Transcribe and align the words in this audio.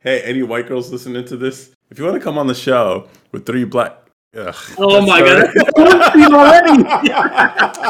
Hey, 0.00 0.20
any 0.22 0.44
white 0.44 0.68
girls 0.68 0.92
listening 0.92 1.24
to 1.24 1.36
this? 1.36 1.74
If 1.90 1.98
you 1.98 2.04
want 2.04 2.16
to 2.16 2.22
come 2.22 2.38
on 2.38 2.46
the 2.46 2.54
show 2.54 3.08
with 3.32 3.44
three 3.46 3.64
black. 3.64 3.96
Ugh, 4.36 4.54
Oh 4.78 5.04
my 5.04 5.18
sorry. 5.18 5.52
god. 5.74 6.32
already. 6.32 7.88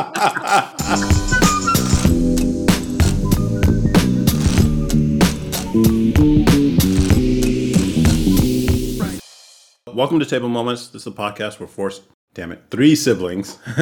Welcome 9.93 10.21
to 10.21 10.25
Table 10.27 10.49
Moments. 10.49 10.88
This 10.88 11.03
is 11.03 11.06
a 11.09 11.11
podcast 11.11 11.61
where 11.61 11.67
four, 11.69 11.90
damn 12.33 12.53
it, 12.53 12.63
three 12.71 12.95
siblings 12.97 13.59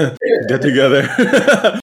get 0.48 0.60
together, 0.62 1.08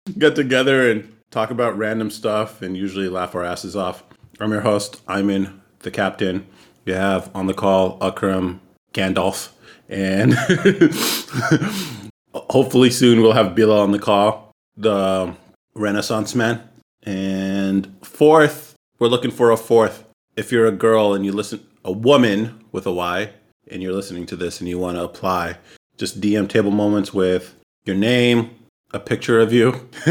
get 0.17 0.35
together 0.35 0.89
and 0.89 1.13
talk 1.29 1.51
about 1.51 1.77
random 1.77 2.09
stuff 2.09 2.61
and 2.63 2.75
usually 2.75 3.09
laugh 3.09 3.35
our 3.35 3.43
asses 3.43 3.75
off. 3.75 4.03
I'm 4.39 4.51
your 4.51 4.61
host. 4.61 5.01
I'm 5.07 5.29
in 5.29 5.60
the 5.81 5.91
captain. 5.91 6.47
You 6.85 6.93
have 6.93 7.29
on 7.35 7.47
the 7.47 7.53
call 7.53 7.97
Akram 8.01 8.61
Gandalf, 8.93 9.51
and 9.87 10.33
hopefully 12.33 12.89
soon 12.89 13.21
we'll 13.21 13.33
have 13.33 13.55
Bilal 13.55 13.79
on 13.79 13.91
the 13.91 13.99
call, 13.99 14.51
the 14.75 15.33
Renaissance 15.75 16.35
man. 16.35 16.67
And 17.03 17.95
fourth, 18.03 18.75
we're 18.99 19.07
looking 19.07 19.31
for 19.31 19.51
a 19.51 19.57
fourth. 19.57 20.05
If 20.35 20.51
you're 20.51 20.67
a 20.67 20.71
girl 20.71 21.13
and 21.13 21.25
you 21.25 21.31
listen, 21.31 21.65
a 21.83 21.91
woman 21.91 22.63
with 22.71 22.85
a 22.85 22.91
Y, 22.91 23.31
and 23.69 23.81
you're 23.81 23.93
listening 23.93 24.25
to 24.27 24.35
this 24.35 24.59
and 24.59 24.69
you 24.69 24.79
want 24.79 24.97
to 24.97 25.03
apply, 25.03 25.57
just 25.97 26.21
DM 26.21 26.47
Table 26.47 26.71
Moments 26.71 27.13
with 27.13 27.55
your 27.85 27.95
name, 27.95 28.51
a 28.91 28.99
picture 28.99 29.39
of 29.39 29.53
you, 29.53 29.89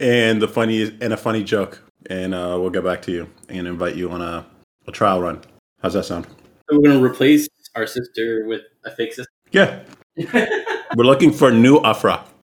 and 0.00 0.42
the 0.42 0.48
funny 0.48 0.96
and 1.00 1.12
a 1.12 1.16
funny 1.16 1.42
joke, 1.42 1.82
and 2.06 2.34
uh, 2.34 2.56
we'll 2.60 2.70
get 2.70 2.84
back 2.84 3.02
to 3.02 3.12
you 3.12 3.30
and 3.48 3.66
invite 3.66 3.96
you 3.96 4.10
on 4.10 4.20
a, 4.20 4.46
a 4.90 4.92
trial 4.92 5.20
run. 5.22 5.40
How's 5.82 5.94
that 5.94 6.04
sound? 6.04 6.26
So 6.68 6.76
we're 6.76 6.90
gonna 6.90 7.02
replace 7.02 7.48
our 7.74 7.86
sister 7.86 8.46
with 8.46 8.62
a 8.84 8.90
fake 8.90 9.14
sister. 9.14 9.32
Yeah, 9.52 9.80
we're 10.96 11.04
looking 11.04 11.32
for 11.32 11.48
a 11.48 11.54
new 11.54 11.80
Afra. 11.82 12.24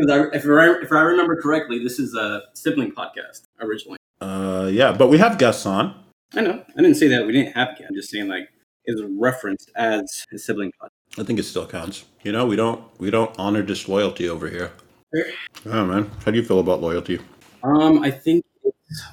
If, 0.00 0.08
I, 0.08 0.80
if 0.80 0.92
I 0.92 1.00
remember 1.00 1.42
correctly, 1.42 1.82
this 1.82 1.98
is 1.98 2.14
a 2.14 2.42
sibling 2.54 2.92
podcast 2.92 3.42
originally. 3.60 3.98
Uh, 4.20 4.70
yeah, 4.72 4.92
but 4.92 5.08
we 5.08 5.18
have 5.18 5.38
guests 5.38 5.66
on. 5.66 5.92
I 6.34 6.40
know. 6.40 6.64
I 6.76 6.82
didn't 6.82 6.94
say 6.94 7.08
that 7.08 7.26
we 7.26 7.32
didn't 7.32 7.54
have 7.54 7.70
it. 7.80 7.86
I'm 7.88 7.96
just 7.96 8.08
saying 8.08 8.28
like 8.28 8.48
it's 8.84 9.02
referenced 9.18 9.72
as 9.74 10.24
a 10.32 10.38
sibling 10.38 10.70
podcast. 10.80 11.20
I 11.20 11.24
think 11.24 11.40
it 11.40 11.42
still 11.42 11.66
counts. 11.66 12.04
You 12.22 12.30
know, 12.30 12.46
we 12.46 12.54
don't 12.54 12.80
we 13.00 13.10
don't 13.10 13.36
honor 13.40 13.64
disloyalty 13.64 14.28
over 14.28 14.48
here. 14.48 14.70
Oh 15.66 15.84
man, 15.84 16.08
how 16.24 16.30
do 16.30 16.38
you 16.38 16.44
feel 16.44 16.60
about 16.60 16.80
loyalty? 16.80 17.18
Um, 17.64 18.04
I 18.04 18.12
think 18.12 18.44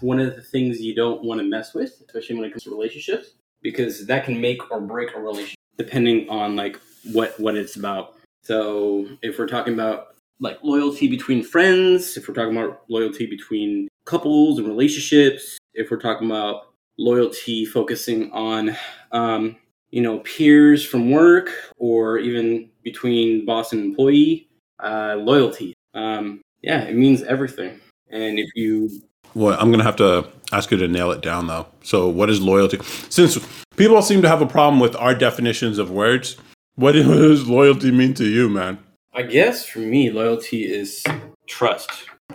one 0.01 0.19
of 0.19 0.35
the 0.35 0.41
things 0.41 0.81
you 0.81 0.95
don't 0.95 1.23
want 1.23 1.39
to 1.39 1.45
mess 1.45 1.73
with, 1.73 2.01
especially 2.05 2.35
when 2.35 2.45
it 2.45 2.51
comes 2.51 2.63
to 2.63 2.71
relationships, 2.71 3.31
because 3.61 4.05
that 4.05 4.25
can 4.25 4.39
make 4.39 4.71
or 4.71 4.79
break 4.79 5.15
a 5.15 5.19
relationship 5.19 5.55
depending 5.77 6.29
on 6.29 6.55
like 6.55 6.79
what 7.11 7.39
what 7.39 7.55
it's 7.55 7.75
about. 7.75 8.15
So 8.43 9.07
if 9.21 9.39
we're 9.39 9.47
talking 9.47 9.73
about 9.73 10.15
like 10.39 10.59
loyalty 10.63 11.07
between 11.07 11.43
friends, 11.43 12.17
if 12.17 12.27
we're 12.27 12.33
talking 12.35 12.55
about 12.55 12.83
loyalty 12.89 13.25
between 13.25 13.87
couples 14.05 14.59
and 14.59 14.67
relationships, 14.67 15.57
if 15.73 15.91
we're 15.91 15.97
talking 15.97 16.29
about 16.29 16.73
loyalty 16.97 17.65
focusing 17.65 18.31
on 18.31 18.75
um, 19.11 19.57
you 19.89 20.01
know 20.01 20.19
peers 20.19 20.85
from 20.85 21.11
work 21.11 21.49
or 21.77 22.17
even 22.17 22.69
between 22.83 23.45
boss 23.45 23.73
and 23.73 23.83
employee, 23.83 24.47
uh, 24.83 25.15
loyalty. 25.17 25.73
Um, 25.93 26.41
yeah, 26.61 26.81
it 26.83 26.95
means 26.95 27.23
everything. 27.23 27.79
And 28.09 28.39
if 28.39 28.49
you 28.55 28.89
Well, 29.35 29.57
I'm 29.59 29.69
gonna 29.69 29.83
have 29.83 29.97
to 29.97 30.27
ask 30.53 30.71
you 30.71 30.77
to 30.77 30.87
nail 30.87 31.11
it 31.11 31.21
down 31.21 31.47
though. 31.47 31.67
So, 31.83 32.07
what 32.07 32.29
is 32.29 32.41
loyalty? 32.41 32.79
Since 33.09 33.37
people 33.75 34.01
seem 34.01 34.21
to 34.21 34.29
have 34.29 34.41
a 34.41 34.47
problem 34.47 34.79
with 34.79 34.95
our 34.95 35.13
definitions 35.13 35.77
of 35.77 35.91
words, 35.91 36.37
what 36.75 36.91
does 36.93 37.47
loyalty 37.47 37.91
mean 37.91 38.13
to 38.15 38.25
you, 38.25 38.49
man? 38.49 38.79
I 39.13 39.23
guess 39.23 39.65
for 39.65 39.79
me, 39.79 40.09
loyalty 40.09 40.63
is 40.63 41.03
trust 41.47 41.91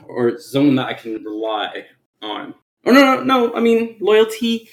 or 0.09 0.39
someone 0.39 0.77
that 0.77 0.87
I 0.87 0.95
can 0.95 1.25
rely 1.25 1.87
on. 2.23 2.55
Oh 2.85 2.93
no, 2.93 3.17
no, 3.17 3.23
no. 3.23 3.55
I 3.55 3.61
mean, 3.61 3.97
loyalty. 4.01 4.69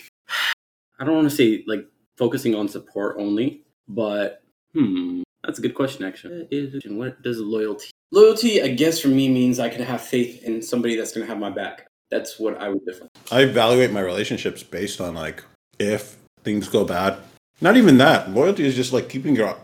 I 0.99 1.05
don't 1.05 1.15
want 1.15 1.29
to 1.29 1.35
say 1.35 1.63
like 1.65 1.87
focusing 2.17 2.55
on 2.55 2.67
support 2.67 3.15
only, 3.19 3.63
but 3.87 4.43
hmm, 4.73 5.21
that's 5.43 5.59
a 5.59 5.61
good 5.61 5.75
question 5.75 6.03
actually. 6.03 6.47
What 6.87 7.21
does 7.21 7.39
loyalty? 7.39 7.91
Loyalty, 8.11 8.61
I 8.61 8.69
guess 8.69 8.99
for 8.99 9.09
me 9.09 9.29
means 9.29 9.59
I 9.59 9.69
can 9.69 9.83
have 9.83 10.01
faith 10.01 10.43
in 10.43 10.61
somebody 10.61 10.95
that's 10.95 11.13
going 11.13 11.25
to 11.25 11.29
have 11.31 11.39
my 11.39 11.49
back. 11.49 11.86
That's 12.09 12.39
what 12.39 12.57
I 12.61 12.69
would 12.69 12.85
define. 12.85 13.09
I 13.31 13.41
evaluate 13.41 13.91
my 13.91 14.01
relationships 14.01 14.63
based 14.63 15.01
on 15.01 15.13
like 15.13 15.43
if 15.79 16.17
things 16.43 16.67
go 16.67 16.85
bad. 16.85 17.17
Not 17.59 17.77
even 17.77 17.97
that. 17.97 18.31
Loyalty 18.31 18.65
is 18.65 18.75
just 18.75 18.93
like 18.93 19.09
keeping 19.09 19.35
your. 19.35 19.57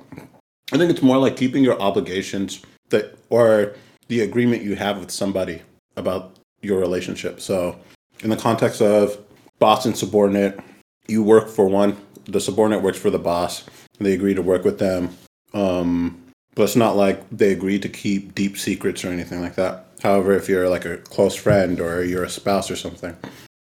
I 0.71 0.77
think 0.77 0.89
it's 0.89 1.01
more 1.01 1.17
like 1.17 1.35
keeping 1.35 1.63
your 1.63 1.79
obligations 1.79 2.61
that 2.89 3.17
or 3.29 3.75
the 4.07 4.21
agreement 4.21 4.63
you 4.63 4.75
have 4.75 4.99
with 4.99 5.11
somebody 5.11 5.61
about 5.95 6.35
your 6.61 6.79
relationship. 6.79 7.39
So, 7.39 7.79
in 8.23 8.29
the 8.29 8.37
context 8.37 8.81
of 8.81 9.17
boss 9.59 9.85
and 9.85 9.95
subordinate, 9.95 10.59
you 11.07 11.23
work 11.23 11.49
for 11.49 11.67
one. 11.67 11.97
The 12.25 12.39
subordinate 12.39 12.81
works 12.81 12.97
for 12.97 13.09
the 13.09 13.19
boss. 13.19 13.65
They 13.99 14.13
agree 14.13 14.33
to 14.33 14.41
work 14.41 14.63
with 14.63 14.79
them. 14.79 15.15
Um, 15.53 16.23
but 16.55 16.63
it's 16.63 16.75
not 16.75 16.95
like 16.95 17.23
they 17.31 17.51
agree 17.51 17.79
to 17.79 17.89
keep 17.89 18.35
deep 18.35 18.57
secrets 18.57 19.03
or 19.03 19.09
anything 19.09 19.41
like 19.41 19.55
that. 19.55 19.87
However, 20.03 20.33
if 20.33 20.47
you're 20.49 20.69
like 20.69 20.85
a 20.85 20.97
close 20.97 21.33
friend 21.35 21.79
or 21.79 22.03
you're 22.03 22.25
a 22.25 22.29
spouse 22.29 22.69
or 22.69 22.75
something, 22.75 23.15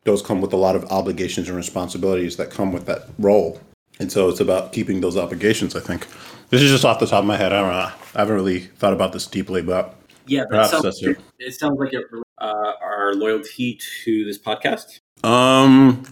those 0.04 0.22
come 0.22 0.42
with 0.42 0.52
a 0.52 0.58
lot 0.58 0.76
of 0.76 0.84
obligations 0.86 1.48
and 1.48 1.56
responsibilities 1.56 2.36
that 2.38 2.50
come 2.50 2.74
with 2.74 2.88
that 2.88 3.04
role. 3.20 3.62
And 4.00 4.12
so 4.12 4.28
it's 4.30 4.40
about 4.40 4.74
keeping 4.74 5.00
those 5.02 5.16
obligations, 5.16 5.76
I 5.76 5.80
think. 5.80 6.08
This 6.50 6.62
is 6.62 6.72
just 6.72 6.84
off 6.86 7.00
the 7.00 7.06
top 7.06 7.20
of 7.20 7.26
my 7.26 7.38
head. 7.38 7.54
I 7.54 7.62
don't 7.62 7.72
know. 7.72 7.92
I 8.16 8.20
haven't 8.20 8.36
really 8.36 8.60
thought 8.62 8.94
about 8.94 9.14
this 9.14 9.28
deeply, 9.28 9.62
but 9.62 9.96
Yeah, 10.26 10.46
Perhaps 10.50 10.72
sounds, 10.72 10.84
that's 10.84 11.04
it. 11.04 11.20
it 11.40 11.54
sounds 11.54 11.80
like 11.80 11.94
it, 11.94 12.04
uh, 12.40 12.74
our 12.82 13.14
loyalty 13.14 13.80
to 14.04 14.26
this 14.26 14.40
podcast. 14.40 15.00
um, 15.24 16.04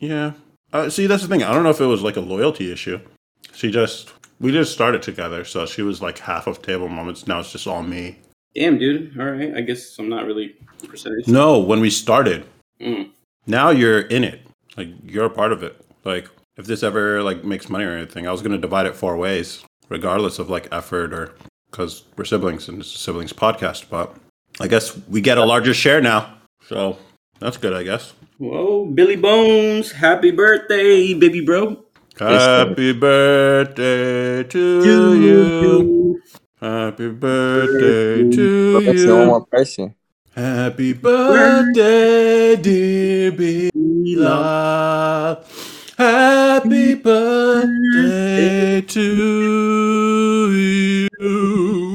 yeah. 0.00 0.32
Uh, 0.72 0.88
see, 0.90 1.06
that's 1.06 1.22
the 1.22 1.28
thing. 1.28 1.42
I 1.42 1.52
don't 1.52 1.62
know 1.62 1.70
if 1.70 1.80
it 1.80 1.86
was 1.86 2.02
like 2.02 2.16
a 2.16 2.20
loyalty 2.20 2.72
issue. 2.72 3.00
She 3.52 3.70
just 3.70 4.12
we 4.40 4.52
just 4.52 4.72
started 4.72 5.02
together, 5.02 5.44
so 5.44 5.66
she 5.66 5.82
was 5.82 6.00
like 6.00 6.18
half 6.18 6.46
of 6.46 6.62
table 6.62 6.88
moments. 6.88 7.26
Now 7.26 7.40
it's 7.40 7.52
just 7.52 7.66
all 7.66 7.82
me. 7.82 8.18
Damn, 8.54 8.78
dude. 8.78 9.18
All 9.18 9.26
right. 9.26 9.54
I 9.54 9.60
guess 9.60 9.98
I'm 9.98 10.08
not 10.08 10.26
really 10.26 10.56
percentage. 10.88 11.28
No, 11.28 11.58
when 11.58 11.80
we 11.80 11.90
started, 11.90 12.44
Mm. 12.80 13.10
now 13.46 13.70
you're 13.70 14.00
in 14.00 14.24
it. 14.24 14.40
Like 14.76 14.88
you're 15.04 15.26
a 15.26 15.30
part 15.30 15.52
of 15.52 15.62
it. 15.62 15.76
Like 16.04 16.28
if 16.56 16.66
this 16.66 16.82
ever 16.82 17.22
like 17.22 17.44
makes 17.44 17.68
money 17.68 17.84
or 17.84 17.92
anything, 17.92 18.26
I 18.26 18.32
was 18.32 18.42
gonna 18.42 18.58
divide 18.58 18.86
it 18.86 18.96
four 18.96 19.16
ways, 19.16 19.62
regardless 19.88 20.38
of 20.38 20.48
like 20.50 20.68
effort 20.72 21.12
or 21.12 21.34
because 21.70 22.04
we're 22.16 22.24
siblings 22.24 22.68
and 22.68 22.80
it's 22.80 22.94
a 22.94 22.98
siblings 22.98 23.32
podcast. 23.32 23.84
But 23.90 24.14
I 24.60 24.66
guess 24.66 24.96
we 25.08 25.20
get 25.20 25.38
a 25.38 25.44
larger 25.44 25.74
share 25.74 26.00
now, 26.00 26.34
so 26.66 26.98
that's 27.38 27.56
good. 27.56 27.72
I 27.74 27.82
guess. 27.84 28.14
Whoa, 28.38 28.86
Billy 28.86 29.16
Bones, 29.16 29.92
happy 29.92 30.30
birthday, 30.30 31.12
baby 31.14 31.44
bro. 31.44 31.84
Happy 32.18 32.92
birthday 32.92 34.42
to 34.44 35.20
you. 35.20 36.22
Happy 36.60 37.08
birthday 37.08 38.28
to 38.28 38.80
Let's 38.84 39.02
see 39.02 39.10
one 39.10 39.44
you. 39.78 39.94
Happy 40.36 40.92
birthday, 40.92 42.56
dear 42.56 43.32
Bilal. 43.32 45.42
Happy 45.96 46.94
birthday 46.96 48.82
to 48.82 50.52
you. 50.52 51.94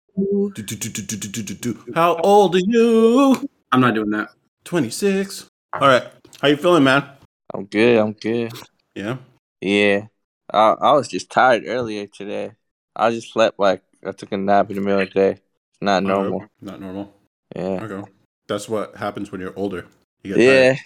Do, 0.55 0.63
do, 0.63 1.53
do. 1.53 1.79
How 1.93 2.15
old 2.15 2.55
are 2.55 2.59
you? 2.65 3.47
I'm 3.71 3.81
not 3.81 3.93
doing 3.93 4.09
that. 4.09 4.29
26. 4.63 5.47
All 5.73 5.87
right. 5.87 6.07
How 6.41 6.47
you 6.47 6.57
feeling, 6.57 6.85
man? 6.85 7.07
I'm 7.53 7.65
good. 7.65 7.99
I'm 7.99 8.13
good. 8.13 8.51
Yeah. 8.95 9.17
Yeah. 9.61 10.07
I, 10.51 10.71
I 10.71 10.93
was 10.93 11.07
just 11.07 11.29
tired 11.29 11.65
earlier 11.67 12.07
today. 12.07 12.53
I 12.95 13.11
just 13.11 13.31
slept 13.31 13.59
like 13.59 13.83
I 14.05 14.11
took 14.11 14.31
a 14.31 14.37
nap 14.37 14.69
in 14.69 14.75
the 14.75 14.81
middle 14.81 14.99
of 15.01 15.07
the 15.09 15.13
day. 15.13 15.37
Not 15.81 16.03
normal. 16.03 16.41
Uh, 16.43 16.47
not 16.61 16.79
normal. 16.81 17.13
Yeah. 17.55 17.83
Okay. 17.83 18.11
That's 18.47 18.69
what 18.69 18.95
happens 18.95 19.31
when 19.31 19.41
you're 19.41 19.53
older. 19.55 19.85
You 20.23 20.35
get 20.35 20.43
Yeah. 20.43 20.73
tired. 20.73 20.79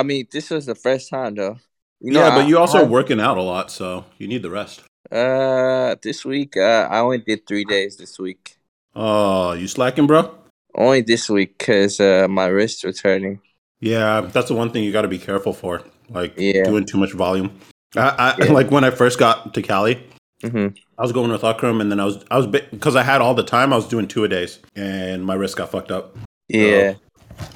I 0.00 0.02
mean, 0.04 0.26
this 0.32 0.50
was 0.50 0.66
the 0.66 0.74
first 0.74 1.10
time 1.10 1.34
though. 1.34 1.58
You 2.00 2.14
yeah, 2.14 2.34
but 2.34 2.48
you 2.48 2.58
also 2.58 2.78
I- 2.78 2.82
working 2.84 3.20
out 3.20 3.36
a 3.36 3.42
lot, 3.42 3.70
so 3.70 4.04
you 4.18 4.26
need 4.28 4.42
the 4.42 4.50
rest. 4.50 4.82
Uh, 5.10 5.96
this 6.02 6.24
week 6.24 6.56
uh, 6.56 6.86
I 6.90 7.00
only 7.00 7.18
did 7.18 7.46
three 7.46 7.64
days 7.64 7.96
this 7.96 8.18
week. 8.18 8.56
Oh, 8.94 9.52
you 9.52 9.66
slacking, 9.66 10.06
bro? 10.06 10.34
Only 10.74 11.02
this 11.02 11.28
week 11.28 11.58
because 11.58 11.98
uh, 12.00 12.26
my 12.30 12.46
wrist 12.46 12.84
was 12.84 13.00
hurting. 13.00 13.40
Yeah, 13.80 14.20
that's 14.20 14.48
the 14.48 14.54
one 14.54 14.70
thing 14.70 14.84
you 14.84 14.92
got 14.92 15.02
to 15.02 15.08
be 15.08 15.18
careful 15.18 15.52
for. 15.52 15.82
Like 16.08 16.34
Yeah. 16.36 16.64
doing 16.64 16.84
too 16.86 16.98
much 16.98 17.12
volume. 17.12 17.50
I, 17.96 18.34
I 18.38 18.44
Yeah. 18.44 18.52
like 18.52 18.70
when 18.70 18.84
I 18.84 18.90
first 18.90 19.18
got 19.18 19.52
to 19.54 19.62
Cali, 19.62 20.00
hmm 20.42 20.68
I 20.98 21.02
was 21.02 21.12
going 21.12 21.30
with 21.30 21.44
Akram, 21.44 21.80
and 21.80 21.90
then 21.90 22.00
I 22.00 22.04
was 22.04 22.24
I 22.30 22.36
was 22.36 22.46
because 22.46 22.96
I 22.96 23.02
had 23.02 23.20
all 23.20 23.34
the 23.34 23.42
time. 23.44 23.72
I 23.72 23.76
was 23.76 23.88
doing 23.88 24.08
two 24.08 24.24
a 24.24 24.28
days, 24.28 24.58
and 24.76 25.24
my 25.24 25.34
wrist 25.34 25.56
got 25.56 25.70
fucked 25.70 25.90
up. 25.90 26.16
Yeah. 26.48 26.94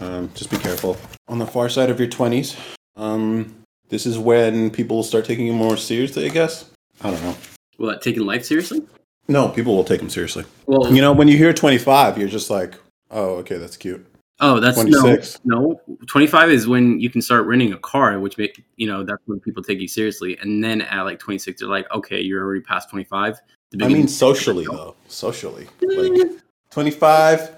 Um, 0.00 0.30
just 0.34 0.50
be 0.50 0.56
careful 0.56 0.96
on 1.28 1.38
the 1.38 1.46
far 1.46 1.68
side 1.68 1.90
of 1.90 1.98
your 1.98 2.08
twenties. 2.08 2.56
Um, 2.96 3.54
this 3.88 4.06
is 4.06 4.18
when 4.18 4.70
people 4.70 4.96
will 4.96 5.02
start 5.04 5.24
taking 5.24 5.46
it 5.48 5.52
more 5.52 5.76
seriously. 5.76 6.26
I 6.26 6.28
guess. 6.30 6.70
I 7.02 7.10
don't 7.10 7.22
know. 7.22 7.36
What 7.76 8.02
taking 8.02 8.24
life 8.24 8.44
seriously? 8.44 8.82
No, 9.28 9.48
people 9.48 9.74
will 9.74 9.84
take 9.84 10.00
them 10.00 10.10
seriously. 10.10 10.44
Well, 10.66 10.92
You 10.92 11.00
know, 11.00 11.12
when 11.12 11.28
you 11.28 11.36
hear 11.36 11.52
25, 11.52 12.18
you're 12.18 12.28
just 12.28 12.50
like, 12.50 12.74
oh, 13.10 13.36
okay, 13.36 13.56
that's 13.56 13.76
cute. 13.76 14.06
Oh, 14.40 14.60
that's 14.60 14.76
26. 14.80 15.40
no, 15.44 15.80
no. 15.86 15.96
Twenty 16.06 16.26
five 16.26 16.50
is 16.50 16.66
when 16.66 17.00
you 17.00 17.10
can 17.10 17.22
start 17.22 17.46
renting 17.46 17.72
a 17.72 17.78
car, 17.78 18.18
which 18.20 18.36
make 18.38 18.62
you 18.76 18.86
know 18.86 19.02
that's 19.04 19.22
when 19.26 19.40
people 19.40 19.62
take 19.62 19.80
you 19.80 19.88
seriously. 19.88 20.36
And 20.38 20.62
then 20.62 20.82
at 20.82 21.02
like 21.02 21.18
twenty 21.18 21.38
six, 21.38 21.60
they're 21.60 21.68
like, 21.68 21.90
okay, 21.92 22.20
you're 22.20 22.42
already 22.42 22.60
past 22.60 22.90
twenty 22.90 23.04
five. 23.04 23.40
I 23.80 23.88
mean, 23.88 24.06
socially 24.06 24.66
though, 24.66 24.94
socially, 25.08 25.66
like 25.80 26.30
25, 26.70 27.50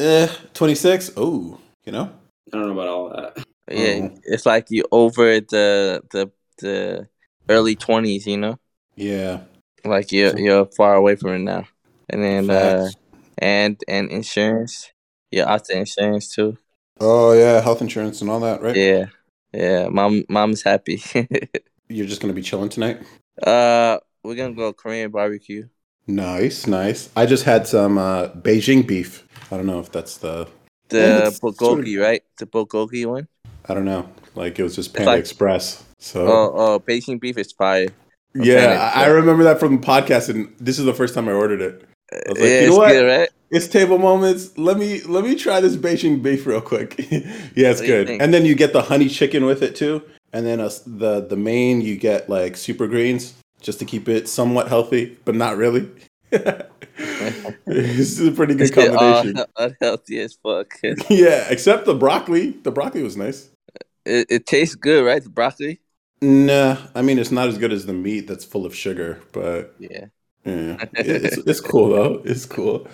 eh, 0.00 0.28
26. 0.54 1.12
Oh, 1.16 1.60
you 1.84 1.92
know, 1.92 2.10
I 2.52 2.56
don't 2.56 2.66
know 2.66 2.72
about 2.72 2.88
all 2.88 3.08
that. 3.10 3.46
Yeah, 3.70 4.08
Oh. 4.10 4.18
it's 4.24 4.44
like 4.44 4.66
you 4.70 4.84
over 4.90 5.38
the 5.40 6.02
the 6.10 6.30
the 6.58 7.08
early 7.48 7.76
twenties, 7.76 8.26
you 8.26 8.38
know, 8.38 8.58
yeah. 8.96 9.42
like 9.84 10.10
you're 10.10 10.36
you're 10.38 10.66
far 10.66 10.94
away 10.94 11.14
from 11.14 11.30
it 11.34 11.38
now, 11.38 11.68
and 12.10 12.22
then 12.22 12.50
uh, 12.50 12.88
and 13.38 13.80
and 13.86 14.10
insurance, 14.10 14.90
you're 15.32 15.48
out 15.48 15.66
the 15.66 15.78
insurance 15.78 16.34
too. 16.34 16.56
Oh 17.00 17.32
yeah, 17.32 17.60
health 17.60 17.80
insurance 17.80 18.20
and 18.20 18.30
all 18.30 18.40
that, 18.40 18.62
right? 18.62 18.76
Yeah, 18.76 19.06
yeah. 19.52 19.88
Mom, 19.88 20.24
mom's 20.28 20.62
happy. 20.62 21.02
You're 21.88 22.06
just 22.06 22.20
gonna 22.22 22.32
be 22.32 22.42
chilling 22.42 22.68
tonight. 22.68 23.02
uh, 23.42 23.98
we're 24.22 24.34
gonna 24.36 24.54
go 24.54 24.72
Korean 24.72 25.10
barbecue. 25.10 25.68
Nice, 26.06 26.66
nice. 26.66 27.10
I 27.16 27.26
just 27.26 27.44
had 27.44 27.66
some 27.66 27.98
uh, 27.98 28.28
Beijing 28.28 28.86
beef. 28.86 29.26
I 29.50 29.56
don't 29.56 29.66
know 29.66 29.80
if 29.80 29.90
that's 29.92 30.18
the. 30.18 30.48
The 30.88 30.98
Yeah, 30.98 31.30
bulgogi, 31.30 31.56
sort 31.58 31.88
of- 31.88 32.00
right? 32.00 32.22
The 32.38 32.46
bulgogi 32.46 33.06
one. 33.06 33.28
I 33.68 33.74
don't 33.74 33.84
know. 33.84 34.08
Like 34.34 34.58
it 34.58 34.62
was 34.62 34.74
just 34.76 34.94
Panda 34.94 35.12
like- 35.12 35.20
Express. 35.20 35.84
So 35.98 36.26
Oh, 36.26 36.52
oh, 36.54 36.80
Beijing 36.80 37.20
beef 37.20 37.38
is 37.38 37.52
fire. 37.52 37.88
yeah, 38.34 38.66
Panda 38.66 38.76
I, 38.82 38.84
I 38.84 38.86
Express. 38.88 39.08
remember 39.10 39.44
that 39.44 39.60
from 39.60 39.80
the 39.80 39.86
podcast, 39.86 40.28
and 40.28 40.52
this 40.58 40.78
is 40.78 40.84
the 40.84 40.94
first 40.94 41.14
time 41.14 41.28
I 41.28 41.32
ordered 41.32 41.60
it. 41.60 41.84
I 42.12 42.30
was 42.30 42.40
like, 42.40 42.48
yeah, 42.50 42.60
you 42.60 42.66
know 42.66 42.72
it's 42.72 42.78
what? 42.78 42.88
good, 42.88 43.06
right? 43.06 43.28
It's 43.50 43.68
table 43.68 43.98
moments. 43.98 44.56
Let 44.56 44.78
me 44.78 45.02
let 45.02 45.24
me 45.24 45.34
try 45.34 45.60
this 45.60 45.76
Beijing 45.76 46.22
beef 46.22 46.46
real 46.46 46.60
quick. 46.60 46.98
yeah, 47.10 47.70
it's 47.70 47.80
What 47.80 47.86
good. 47.86 48.10
And 48.10 48.32
then 48.32 48.46
you 48.46 48.54
get 48.54 48.72
the 48.72 48.82
honey 48.82 49.08
chicken 49.08 49.44
with 49.44 49.62
it 49.62 49.76
too. 49.76 50.02
And 50.32 50.46
then 50.46 50.60
us 50.60 50.80
the 50.80 51.20
the 51.20 51.36
main 51.36 51.80
you 51.80 51.96
get 51.96 52.30
like 52.30 52.56
super 52.56 52.86
greens 52.86 53.34
just 53.60 53.78
to 53.80 53.84
keep 53.84 54.08
it 54.08 54.28
somewhat 54.28 54.68
healthy, 54.68 55.18
but 55.24 55.34
not 55.34 55.56
really. 55.56 55.88
this 56.30 58.18
is 58.18 58.26
a 58.26 58.32
pretty 58.32 58.54
good 58.54 58.72
combination. 58.72 59.36
uh, 59.36 59.46
unhealthy 59.58 60.18
as 60.20 60.38
fuck. 60.42 60.72
yeah, 61.10 61.46
except 61.50 61.84
the 61.84 61.94
broccoli. 61.94 62.50
The 62.50 62.70
broccoli 62.72 63.02
was 63.02 63.16
nice. 63.16 63.50
it 64.06 64.46
tastes 64.46 64.74
good, 64.74 65.04
right? 65.04 65.22
The 65.22 65.28
broccoli. 65.28 65.80
Nah, 66.22 66.76
I 66.94 67.02
mean 67.02 67.18
it's 67.18 67.32
not 67.32 67.48
as 67.48 67.58
good 67.58 67.72
as 67.72 67.84
the 67.84 67.92
meat 67.92 68.28
that's 68.28 68.44
full 68.44 68.64
of 68.64 68.74
sugar, 68.74 69.20
but 69.32 69.74
Yeah. 69.78 70.06
yeah, 70.44 70.84
it's, 70.94 71.36
it's 71.38 71.60
cool 71.60 71.90
though. 71.90 72.22
It's 72.24 72.46
cool. 72.46 72.86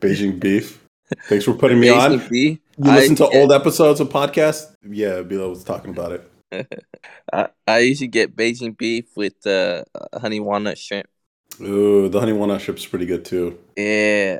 Beijing 0.00 0.38
beef. 0.38 0.80
Thanks 1.28 1.44
for 1.44 1.54
putting 1.54 1.78
me 1.80 1.88
on. 1.90 2.18
Beef. 2.28 2.58
You 2.78 2.90
I 2.90 2.96
listen 2.96 3.16
to 3.16 3.28
get- 3.30 3.34
old 3.40 3.52
episodes 3.52 4.00
of 4.00 4.08
podcasts? 4.08 4.74
Yeah, 4.88 5.22
Bilo 5.22 5.50
was 5.50 5.64
talking 5.64 5.90
about 5.90 6.12
it. 6.12 6.28
I, 7.32 7.48
I 7.66 7.78
usually 7.80 8.08
get 8.08 8.36
Beijing 8.36 8.76
beef 8.76 9.06
with 9.16 9.46
uh, 9.46 9.84
honey 10.14 10.40
walnut 10.40 10.78
shrimp. 10.78 11.06
Ooh, 11.60 12.08
the 12.08 12.18
honey 12.20 12.32
walnut 12.32 12.60
strip's 12.62 12.86
pretty 12.86 13.06
good 13.06 13.24
too. 13.24 13.58
Yeah, 13.76 14.38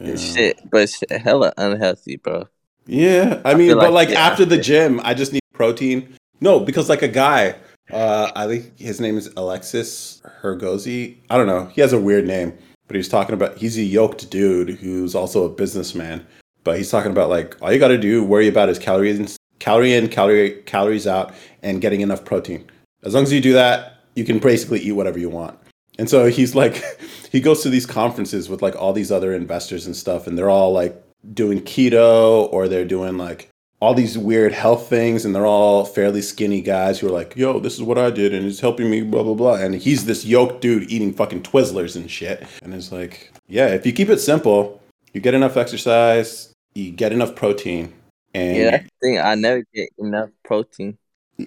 Yeah. 0.00 0.16
shit, 0.16 0.60
but 0.70 0.82
it's 0.82 1.02
hella 1.10 1.52
unhealthy, 1.58 2.16
bro. 2.16 2.48
Yeah, 2.86 3.42
I 3.44 3.54
mean, 3.54 3.68
feel 3.68 3.76
but 3.78 3.92
like- 3.92 4.08
like 4.08 4.14
yeah. 4.14 4.26
after 4.26 4.44
the 4.44 4.58
gym, 4.58 5.00
I 5.04 5.12
just 5.14 5.32
need 5.32 5.42
protein. 5.52 6.14
No, 6.40 6.60
because 6.60 6.88
like 6.88 7.02
a 7.02 7.08
guy, 7.08 7.56
uh, 7.90 8.32
I 8.34 8.46
think 8.46 8.78
his 8.78 9.00
name 9.00 9.16
is 9.16 9.30
Alexis 9.36 10.22
Hergozi. 10.42 11.18
I 11.30 11.36
don't 11.36 11.46
know. 11.46 11.66
He 11.66 11.80
has 11.80 11.92
a 11.92 12.00
weird 12.00 12.26
name, 12.26 12.56
but 12.88 12.96
he's 12.96 13.08
talking 13.08 13.34
about 13.34 13.58
he's 13.58 13.78
a 13.78 13.82
yoked 13.82 14.30
dude 14.30 14.70
who's 14.70 15.14
also 15.14 15.44
a 15.44 15.48
businessman. 15.48 16.26
But 16.64 16.78
he's 16.78 16.90
talking 16.90 17.12
about 17.12 17.30
like 17.30 17.60
all 17.62 17.72
you 17.72 17.78
got 17.78 17.88
to 17.88 17.98
do 17.98 18.24
worry 18.24 18.48
about 18.48 18.68
is 18.68 18.78
calories, 18.78 19.36
calorie 19.60 19.94
in, 19.94 20.08
calorie 20.08 20.62
calories 20.66 21.06
out, 21.06 21.32
and 21.62 21.80
getting 21.80 22.00
enough 22.00 22.24
protein. 22.24 22.68
As 23.04 23.14
long 23.14 23.22
as 23.22 23.32
you 23.32 23.40
do 23.40 23.52
that, 23.52 24.00
you 24.14 24.24
can 24.24 24.40
basically 24.40 24.80
eat 24.80 24.92
whatever 24.92 25.18
you 25.18 25.30
want. 25.30 25.56
And 25.98 26.10
so 26.10 26.26
he's 26.26 26.54
like, 26.54 26.82
he 27.30 27.40
goes 27.40 27.62
to 27.62 27.70
these 27.70 27.86
conferences 27.86 28.48
with 28.48 28.62
like 28.62 28.74
all 28.74 28.92
these 28.92 29.12
other 29.12 29.32
investors 29.32 29.86
and 29.86 29.94
stuff, 29.94 30.26
and 30.26 30.36
they're 30.36 30.50
all 30.50 30.72
like 30.72 31.00
doing 31.32 31.60
keto 31.60 32.52
or 32.52 32.68
they're 32.68 32.84
doing 32.84 33.16
like 33.16 33.48
all 33.80 33.92
these 33.94 34.16
weird 34.16 34.52
health 34.52 34.88
things, 34.88 35.24
and 35.24 35.34
they're 35.34 35.46
all 35.46 35.84
fairly 35.84 36.22
skinny 36.22 36.60
guys 36.62 36.98
who 36.98 37.06
are 37.08 37.10
like, 37.10 37.34
yo, 37.36 37.58
this 37.60 37.74
is 37.74 37.82
what 37.82 37.98
I 37.98 38.10
did, 38.10 38.32
and 38.34 38.46
it's 38.46 38.60
helping 38.60 38.90
me, 38.90 39.02
blah, 39.02 39.22
blah, 39.22 39.34
blah. 39.34 39.54
And 39.56 39.74
he's 39.74 40.06
this 40.06 40.24
yoked 40.24 40.60
dude 40.62 40.90
eating 40.90 41.12
fucking 41.12 41.42
Twizzlers 41.42 41.94
and 41.96 42.10
shit. 42.10 42.42
And 42.62 42.72
it's 42.72 42.90
like, 42.90 43.32
yeah, 43.48 43.68
if 43.68 43.84
you 43.84 43.92
keep 43.92 44.08
it 44.08 44.18
simple, 44.18 44.80
you 45.12 45.20
get 45.20 45.34
enough 45.34 45.56
exercise, 45.56 46.52
you 46.74 46.90
get 46.90 47.12
enough 47.12 47.34
protein, 47.34 47.92
and 48.34 48.56
Yeah, 48.56 48.82
thing. 49.02 49.18
I 49.18 49.34
never 49.34 49.62
get 49.74 49.90
enough 49.98 50.30
protein. 50.44 50.96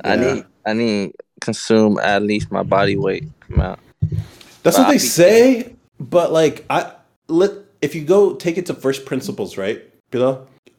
I 0.03 0.15
need, 0.15 0.45
I 0.67 0.73
need 0.73 1.13
consume 1.41 1.97
at 1.99 2.21
least 2.21 2.51
my 2.51 2.61
body 2.61 2.95
weight 2.95 3.27
amount. 3.51 3.79
That's 4.61 4.77
what 4.77 4.83
But 4.83 4.89
they 4.89 4.95
I- 4.95 4.97
say, 4.97 5.75
but 5.99 6.31
like 6.31 6.63
I 6.69 6.93
let 7.27 7.53
if 7.81 7.95
you 7.95 8.03
go 8.03 8.33
take 8.35 8.57
it 8.59 8.65
to 8.67 8.73
first 8.75 9.05
principles, 9.05 9.57
right, 9.57 9.81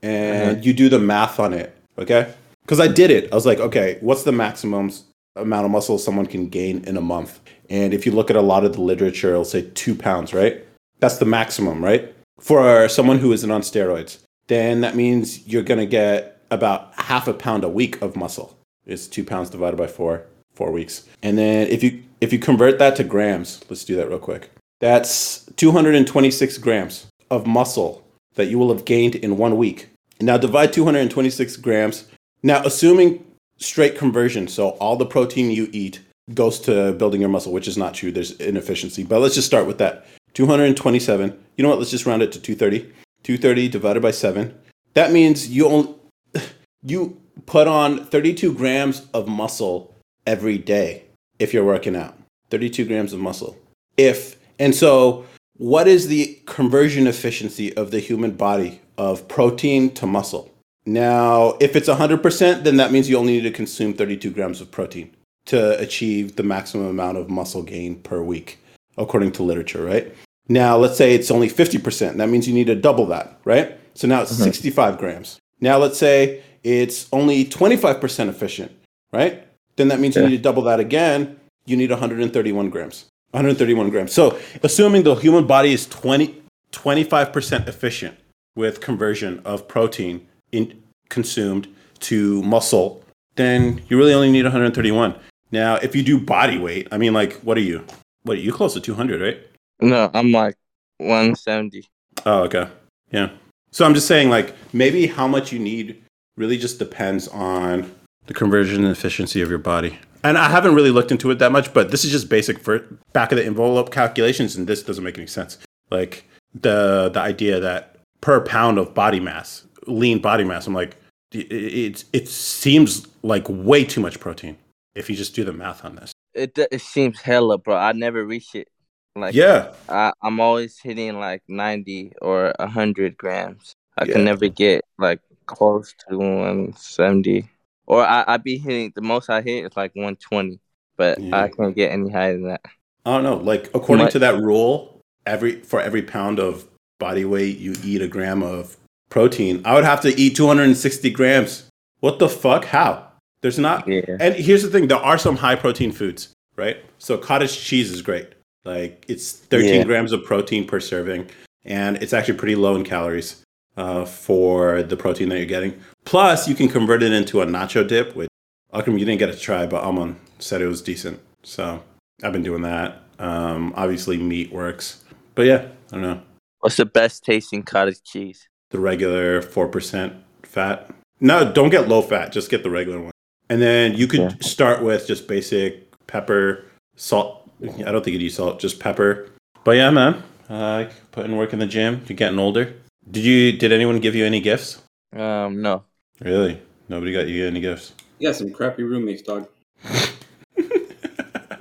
And 0.02 0.58
Mhm. 0.58 0.64
you 0.64 0.72
do 0.72 0.88
the 0.88 0.98
math 0.98 1.38
on 1.38 1.52
it, 1.52 1.74
okay? 1.98 2.28
Because 2.62 2.80
I 2.80 2.88
did 2.88 3.10
it. 3.10 3.28
I 3.32 3.34
was 3.34 3.46
like, 3.46 3.60
okay, 3.60 3.98
what's 4.00 4.22
the 4.22 4.32
maximum 4.32 4.90
amount 5.36 5.64
of 5.64 5.70
muscle 5.70 5.98
someone 5.98 6.26
can 6.26 6.48
gain 6.48 6.84
in 6.86 6.96
a 6.96 7.00
month? 7.00 7.40
And 7.68 7.92
if 7.94 8.06
you 8.06 8.12
look 8.12 8.30
at 8.30 8.36
a 8.36 8.40
lot 8.42 8.64
of 8.64 8.72
the 8.74 8.80
literature, 8.80 9.30
it'll 9.30 9.44
say 9.44 9.66
two 9.74 9.94
pounds, 9.94 10.32
right? 10.32 10.64
That's 11.00 11.18
the 11.18 11.24
maximum, 11.24 11.84
right? 11.84 12.12
For 12.40 12.88
someone 12.88 13.18
who 13.18 13.32
isn't 13.32 13.50
on 13.50 13.62
steroids, 13.62 14.18
then 14.48 14.80
that 14.80 14.96
means 14.96 15.46
you're 15.46 15.62
gonna 15.62 15.86
get 15.86 16.38
about 16.50 16.92
half 16.96 17.28
a 17.28 17.32
pound 17.34 17.62
a 17.64 17.68
week 17.68 18.00
of 18.02 18.16
muscle. 18.16 18.56
It's 18.86 19.06
two 19.06 19.22
pounds 19.24 19.50
divided 19.50 19.76
by 19.76 19.86
four, 19.86 20.22
four 20.54 20.70
weeks. 20.72 21.04
And 21.22 21.38
then 21.38 21.68
if 21.68 21.82
you 21.82 22.00
if 22.20 22.32
you 22.32 22.38
convert 22.38 22.78
that 22.78 22.96
to 22.96 23.04
grams, 23.04 23.60
let's 23.70 23.84
do 23.84 23.96
that 23.96 24.08
real 24.08 24.18
quick. 24.18 24.50
That's 24.80 25.44
226 25.56 26.58
grams 26.58 27.06
of 27.30 27.46
muscle 27.46 28.02
that 28.40 28.50
you 28.50 28.58
will 28.58 28.72
have 28.72 28.86
gained 28.86 29.14
in 29.14 29.36
one 29.36 29.58
week. 29.58 29.88
Now 30.18 30.38
divide 30.38 30.72
226 30.72 31.56
grams. 31.58 32.06
Now 32.42 32.62
assuming 32.64 33.24
straight 33.58 33.98
conversion, 33.98 34.48
so 34.48 34.70
all 34.80 34.96
the 34.96 35.04
protein 35.04 35.50
you 35.50 35.68
eat 35.72 36.00
goes 36.32 36.58
to 36.60 36.92
building 36.92 37.20
your 37.20 37.28
muscle, 37.28 37.52
which 37.52 37.68
is 37.68 37.76
not 37.76 37.92
true. 37.92 38.10
There's 38.10 38.32
inefficiency. 38.32 39.04
But 39.04 39.20
let's 39.20 39.34
just 39.34 39.46
start 39.46 39.66
with 39.66 39.76
that. 39.78 40.06
227. 40.34 41.38
You 41.56 41.62
know 41.62 41.68
what? 41.68 41.78
Let's 41.78 41.90
just 41.90 42.06
round 42.06 42.22
it 42.22 42.32
to 42.32 42.40
230. 42.40 42.90
230 43.24 43.68
divided 43.68 44.00
by 44.00 44.10
7. 44.10 44.58
That 44.94 45.12
means 45.12 45.48
you 45.50 45.66
only 45.66 45.94
you 46.82 47.20
put 47.44 47.68
on 47.68 48.06
32 48.06 48.54
grams 48.54 49.06
of 49.12 49.28
muscle 49.28 49.94
every 50.26 50.56
day 50.56 51.04
if 51.38 51.52
you're 51.52 51.64
working 51.64 51.94
out. 51.94 52.16
32 52.50 52.86
grams 52.86 53.12
of 53.12 53.20
muscle. 53.20 53.58
If 53.98 54.36
and 54.58 54.74
so 54.74 55.26
what 55.60 55.86
is 55.86 56.08
the 56.08 56.40
conversion 56.46 57.06
efficiency 57.06 57.76
of 57.76 57.90
the 57.90 58.00
human 58.00 58.30
body 58.30 58.80
of 58.96 59.28
protein 59.28 59.90
to 59.90 60.06
muscle? 60.06 60.50
Now, 60.86 61.58
if 61.60 61.76
it's 61.76 61.86
100%, 61.86 62.64
then 62.64 62.78
that 62.78 62.92
means 62.92 63.10
you 63.10 63.18
only 63.18 63.34
need 63.34 63.42
to 63.42 63.50
consume 63.50 63.92
32 63.92 64.30
grams 64.30 64.62
of 64.62 64.70
protein 64.70 65.14
to 65.44 65.78
achieve 65.78 66.36
the 66.36 66.42
maximum 66.42 66.86
amount 66.86 67.18
of 67.18 67.28
muscle 67.28 67.62
gain 67.62 67.96
per 67.96 68.22
week, 68.22 68.58
according 68.96 69.32
to 69.32 69.42
literature, 69.42 69.84
right? 69.84 70.14
Now, 70.48 70.78
let's 70.78 70.96
say 70.96 71.14
it's 71.14 71.30
only 71.30 71.50
50%. 71.50 72.16
That 72.16 72.30
means 72.30 72.48
you 72.48 72.54
need 72.54 72.68
to 72.68 72.74
double 72.74 73.04
that, 73.06 73.38
right? 73.44 73.78
So 73.92 74.08
now 74.08 74.22
it's 74.22 74.32
mm-hmm. 74.32 74.44
65 74.44 74.96
grams. 74.96 75.38
Now, 75.60 75.76
let's 75.76 75.98
say 75.98 76.42
it's 76.64 77.06
only 77.12 77.44
25% 77.44 78.30
efficient, 78.30 78.72
right? 79.12 79.46
Then 79.76 79.88
that 79.88 80.00
means 80.00 80.16
you 80.16 80.22
need 80.22 80.38
to 80.38 80.42
double 80.42 80.62
that 80.62 80.80
again. 80.80 81.38
You 81.66 81.76
need 81.76 81.90
131 81.90 82.70
grams. 82.70 83.09
131 83.32 83.90
grams. 83.90 84.12
So, 84.12 84.38
assuming 84.62 85.02
the 85.04 85.14
human 85.14 85.46
body 85.46 85.72
is 85.72 85.86
20, 85.86 86.42
25% 86.72 87.68
efficient 87.68 88.16
with 88.56 88.80
conversion 88.80 89.40
of 89.44 89.68
protein 89.68 90.26
in, 90.52 90.82
consumed 91.08 91.68
to 92.00 92.42
muscle, 92.42 93.04
then 93.36 93.82
you 93.88 93.96
really 93.96 94.14
only 94.14 94.30
need 94.30 94.44
131. 94.44 95.14
Now, 95.52 95.76
if 95.76 95.94
you 95.94 96.02
do 96.02 96.20
body 96.20 96.58
weight, 96.58 96.88
I 96.92 96.98
mean, 96.98 97.12
like, 97.12 97.34
what 97.40 97.56
are 97.56 97.62
you? 97.62 97.84
What 98.22 98.36
are 98.36 98.40
you 98.40 98.52
close 98.52 98.74
to 98.74 98.80
200, 98.80 99.20
right? 99.20 99.38
No, 99.80 100.10
I'm 100.12 100.30
like 100.32 100.56
170. 100.98 101.86
Oh, 102.26 102.42
okay. 102.42 102.68
Yeah. 103.10 103.30
So 103.70 103.84
I'm 103.84 103.94
just 103.94 104.06
saying, 104.06 104.30
like, 104.30 104.54
maybe 104.72 105.06
how 105.06 105.26
much 105.26 105.52
you 105.52 105.58
need 105.58 106.02
really 106.36 106.58
just 106.58 106.78
depends 106.78 107.28
on 107.28 107.90
the 108.26 108.34
conversion 108.34 108.84
and 108.84 108.92
efficiency 108.92 109.40
of 109.40 109.48
your 109.48 109.58
body. 109.58 109.98
And 110.22 110.36
I 110.36 110.48
haven't 110.50 110.74
really 110.74 110.90
looked 110.90 111.10
into 111.12 111.30
it 111.30 111.38
that 111.38 111.52
much, 111.52 111.72
but 111.72 111.90
this 111.90 112.04
is 112.04 112.10
just 112.10 112.28
basic 112.28 112.58
for 112.58 112.80
back 113.12 113.32
of 113.32 113.38
the 113.38 113.44
envelope 113.46 113.90
calculations, 113.90 114.56
and 114.56 114.66
this 114.66 114.82
doesn't 114.82 115.04
make 115.04 115.16
any 115.18 115.26
sense. 115.26 115.58
Like 115.90 116.24
the 116.54 117.10
the 117.12 117.20
idea 117.20 117.58
that 117.60 117.96
per 118.20 118.40
pound 118.40 118.78
of 118.78 118.92
body 118.94 119.20
mass, 119.20 119.64
lean 119.86 120.18
body 120.20 120.44
mass, 120.44 120.66
I'm 120.66 120.74
like, 120.74 120.96
it 121.32 121.50
it, 121.52 122.04
it 122.12 122.28
seems 122.28 123.06
like 123.22 123.46
way 123.48 123.84
too 123.84 124.00
much 124.00 124.20
protein. 124.20 124.56
if 124.94 125.08
you 125.08 125.16
just 125.16 125.34
do 125.34 125.44
the 125.44 125.52
math 125.52 125.84
on 125.84 125.96
this. 125.96 126.12
It 126.34 126.58
it 126.70 126.80
seems 126.80 127.20
hella, 127.20 127.58
bro. 127.58 127.76
I 127.76 127.92
never 127.92 128.24
reach 128.24 128.54
it. 128.54 128.68
Like 129.16 129.34
yeah, 129.34 129.72
I, 129.88 130.12
I'm 130.22 130.38
always 130.40 130.78
hitting 130.78 131.18
like 131.18 131.42
90 131.48 132.12
or 132.22 132.52
100 132.58 133.16
grams. 133.16 133.72
I 133.98 134.04
Yeah. 134.04 134.12
can 134.14 134.24
never 134.24 134.48
get 134.48 134.84
like 134.98 135.20
close 135.46 135.94
to 136.08 136.16
170. 136.18 137.48
Or 137.90 138.06
I, 138.06 138.24
I 138.28 138.36
be 138.36 138.56
hitting 138.56 138.92
the 138.94 139.00
most 139.02 139.28
I 139.28 139.42
hit 139.42 139.64
is 139.64 139.76
like 139.76 139.90
120, 139.96 140.60
but 140.96 141.18
Yeah. 141.20 141.42
I 141.42 141.48
can't 141.48 141.74
get 141.74 141.90
any 141.90 142.08
higher 142.08 142.34
than 142.34 142.44
that. 142.44 142.60
I 143.04 143.10
don't 143.14 143.24
know. 143.24 143.38
Like 143.38 143.68
according 143.74 144.10
to 144.10 144.20
that 144.20 144.40
rule, 144.40 145.00
every 145.26 145.60
for 145.62 145.80
every 145.80 146.02
pound 146.02 146.38
of 146.38 146.68
body 147.00 147.24
weight, 147.24 147.58
you 147.58 147.74
eat 147.82 148.00
a 148.00 148.06
gram 148.06 148.44
of 148.44 148.76
protein. 149.08 149.60
I 149.64 149.74
would 149.74 149.82
have 149.82 150.00
to 150.02 150.16
eat 150.16 150.36
260 150.36 151.10
grams. 151.10 151.66
What 151.98 152.20
the 152.20 152.28
fuck? 152.28 152.64
How? 152.64 153.08
There's 153.42 153.58
not. 153.58 153.88
Yeah. 153.88 154.02
And 154.20 154.36
here's 154.36 154.62
the 154.62 154.68
thing: 154.68 154.86
there 154.86 154.98
are 154.98 155.18
some 155.18 155.34
high 155.34 155.56
protein 155.56 155.90
foods, 155.90 156.32
right? 156.54 156.76
So 156.98 157.18
cottage 157.18 157.60
cheese 157.60 157.90
is 157.90 158.02
great. 158.02 158.28
Like 158.64 159.04
it's 159.08 159.32
13 159.32 159.74
Yeah. 159.74 159.82
grams 159.82 160.12
of 160.12 160.24
protein 160.24 160.64
per 160.64 160.78
serving, 160.78 161.28
and 161.64 161.96
it's 162.00 162.12
actually 162.12 162.38
pretty 162.38 162.54
low 162.54 162.76
in 162.76 162.84
calories 162.84 163.42
uh, 163.80 164.04
for 164.04 164.82
the 164.82 164.96
protein 164.96 165.28
that 165.30 165.38
you're 165.38 165.46
getting. 165.56 165.72
Plus, 166.04 166.46
you 166.48 166.54
can 166.54 166.68
convert 166.68 167.02
it 167.02 167.12
into 167.12 167.40
a 167.40 167.46
nacho 167.46 167.86
dip, 167.86 168.14
which 168.14 168.28
Akram, 168.72 168.98
you 168.98 169.04
didn't 169.04 169.18
get 169.18 169.32
to 169.32 169.38
try, 169.38 169.66
but 169.66 169.82
Almond 169.82 170.16
said 170.38 170.60
it 170.60 170.66
was 170.66 170.82
decent. 170.82 171.18
So 171.42 171.82
I've 172.22 172.32
been 172.32 172.42
doing 172.42 172.62
that. 172.62 173.02
Um, 173.18 173.72
obviously, 173.76 174.16
meat 174.16 174.52
works, 174.52 175.04
but 175.34 175.46
yeah, 175.46 175.68
I 175.88 175.90
don't 175.92 176.02
know. 176.02 176.20
What's 176.60 176.76
the 176.76 176.84
best 176.86 177.24
tasting 177.24 177.62
cottage 177.62 178.02
cheese? 178.02 178.48
The 178.70 178.78
regular 178.80 179.42
four 179.42 179.68
percent 179.68 180.12
fat. 180.42 180.90
No, 181.20 181.50
don't 181.52 181.70
get 181.70 181.88
low 181.88 182.02
fat. 182.02 182.32
Just 182.32 182.50
get 182.50 182.62
the 182.62 182.70
regular 182.70 183.00
one. 183.00 183.12
And 183.50 183.60
then 183.60 183.94
you 183.94 184.06
could 184.06 184.20
Yeah. 184.20 184.32
start 184.40 184.82
with 184.82 185.06
just 185.06 185.26
basic 185.26 185.90
pepper, 186.06 186.64
salt. 186.96 187.50
I 187.62 187.90
don't 187.92 188.02
think 188.04 188.14
you'd 188.14 188.22
use 188.22 188.36
salt, 188.36 188.60
just 188.60 188.78
pepper. 188.78 189.28
But 189.64 189.72
yeah, 189.72 189.90
man, 189.90 190.22
uh, 190.48 190.84
putting 191.12 191.36
work 191.36 191.52
in 191.52 191.58
the 191.58 191.66
gym. 191.66 192.02
You're 192.08 192.16
getting 192.16 192.38
older. 192.38 192.74
Did 193.08 193.24
you? 193.24 193.52
Did 193.52 193.72
anyone 193.72 194.00
give 194.00 194.14
you 194.14 194.24
any 194.26 194.40
gifts? 194.40 194.82
Um, 195.14 195.62
no. 195.62 195.84
Really? 196.20 196.60
Nobody 196.88 197.12
got 197.12 197.28
you 197.28 197.46
any 197.46 197.60
gifts. 197.60 197.92
You 198.18 198.28
got 198.28 198.36
some 198.36 198.50
crappy 198.52 198.82
roommates, 198.82 199.22
dog. 199.22 199.48
I, 199.84 200.10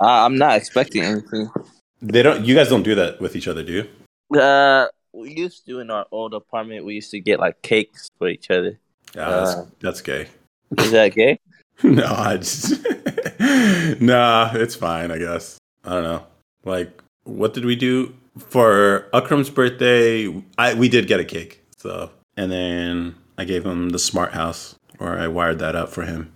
I'm 0.00 0.36
not 0.36 0.56
expecting 0.56 1.02
anything. 1.02 1.50
They 2.02 2.22
don't. 2.22 2.44
You 2.44 2.54
guys 2.54 2.68
don't 2.68 2.82
do 2.82 2.94
that 2.94 3.20
with 3.20 3.36
each 3.36 3.48
other, 3.48 3.62
do 3.62 3.72
you? 3.72 4.38
Uh, 4.38 4.86
we 5.12 5.34
used 5.34 5.66
to 5.66 5.80
in 5.80 5.90
our 5.90 6.06
old 6.10 6.34
apartment. 6.34 6.84
We 6.84 6.94
used 6.94 7.10
to 7.12 7.20
get 7.20 7.40
like 7.40 7.62
cakes 7.62 8.08
for 8.18 8.28
each 8.28 8.50
other. 8.50 8.78
Yeah, 9.14 9.30
that's, 9.30 9.50
Uh. 9.50 9.66
that's 9.80 10.00
gay. 10.02 10.28
Is 10.78 10.90
that 10.92 11.14
gay? 11.14 11.40
no, 11.82 12.04
I 12.06 12.36
just 12.36 12.80
nah. 14.00 14.50
It's 14.54 14.74
fine, 14.74 15.10
I 15.10 15.18
guess. 15.18 15.58
I 15.84 15.90
don't 15.90 16.02
know. 16.04 16.26
Like, 16.64 17.02
what 17.24 17.54
did 17.54 17.64
we 17.64 17.74
do 17.76 18.14
for 18.38 19.08
Akram's 19.12 19.50
birthday? 19.50 20.32
I 20.58 20.74
we 20.74 20.88
did 20.88 21.06
get 21.06 21.20
a 21.20 21.24
cake. 21.24 21.62
So, 21.76 22.10
and 22.36 22.50
then 22.52 23.14
I 23.38 23.44
gave 23.44 23.64
him 23.64 23.90
the 23.90 23.98
smart 23.98 24.32
house, 24.32 24.76
or 24.98 25.18
I 25.18 25.28
wired 25.28 25.58
that 25.60 25.74
up 25.76 25.88
for 25.88 26.02
him. 26.02 26.32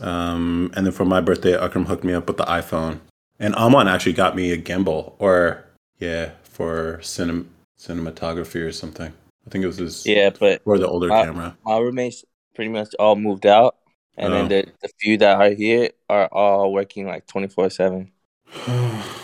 Um, 0.00 0.70
and 0.76 0.84
then 0.86 0.92
for 0.92 1.04
my 1.04 1.20
birthday, 1.20 1.56
Akram 1.56 1.86
hooked 1.86 2.04
me 2.04 2.12
up 2.12 2.26
with 2.28 2.36
the 2.36 2.44
iPhone, 2.44 3.00
and 3.38 3.54
Amon 3.54 3.88
actually 3.88 4.12
got 4.12 4.36
me 4.36 4.50
a 4.52 4.58
gimbal, 4.58 5.14
or 5.18 5.64
yeah, 5.98 6.32
for 6.42 6.98
cinem- 7.02 7.46
cinematography 7.78 8.64
or 8.66 8.72
something. 8.72 9.12
I 9.46 9.50
think 9.50 9.64
it 9.64 9.66
was 9.68 9.78
his 9.78 10.04
Yeah, 10.06 10.30
but 10.38 10.60
or 10.64 10.78
the 10.78 10.86
older 10.88 11.10
Uh, 11.12 11.24
camera. 11.24 11.56
my 11.64 11.78
roommates 11.78 12.24
pretty 12.54 12.70
much 12.70 12.88
all 12.98 13.16
moved 13.16 13.46
out, 13.46 13.76
and 14.16 14.32
Oh. 14.32 14.36
then 14.36 14.48
the, 14.48 14.72
the 14.82 14.88
few 15.00 15.16
that 15.18 15.40
are 15.40 15.50
here 15.50 15.90
are 16.08 16.26
all 16.30 16.72
working 16.72 17.06
like 17.06 17.26
twenty 17.26 17.48
four 17.48 17.70
seven. 17.70 18.10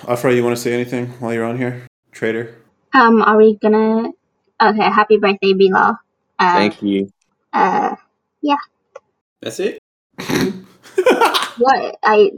Afra, 0.09 0.33
you 0.33 0.43
want 0.45 0.57
to 0.57 0.63
say 0.63 0.73
anything 0.73 1.09
while 1.21 1.33
you're 1.35 1.45
on 1.45 1.59
here, 1.59 1.87
Trader? 2.15 2.55
Um, 2.95 3.23
are 3.23 3.37
we 3.37 3.57
gonna? 3.59 4.11
Okay, 4.63 4.83
happy 4.87 5.19
birthday, 5.19 5.53
Bilal. 5.53 5.99
Uh, 6.39 6.55
Thank 6.55 6.81
you. 6.83 7.11
uh, 7.53 7.97
yeah. 8.41 8.57
That's 9.43 9.59
it. 9.61 9.79
what? 11.59 11.99
I 12.03 12.31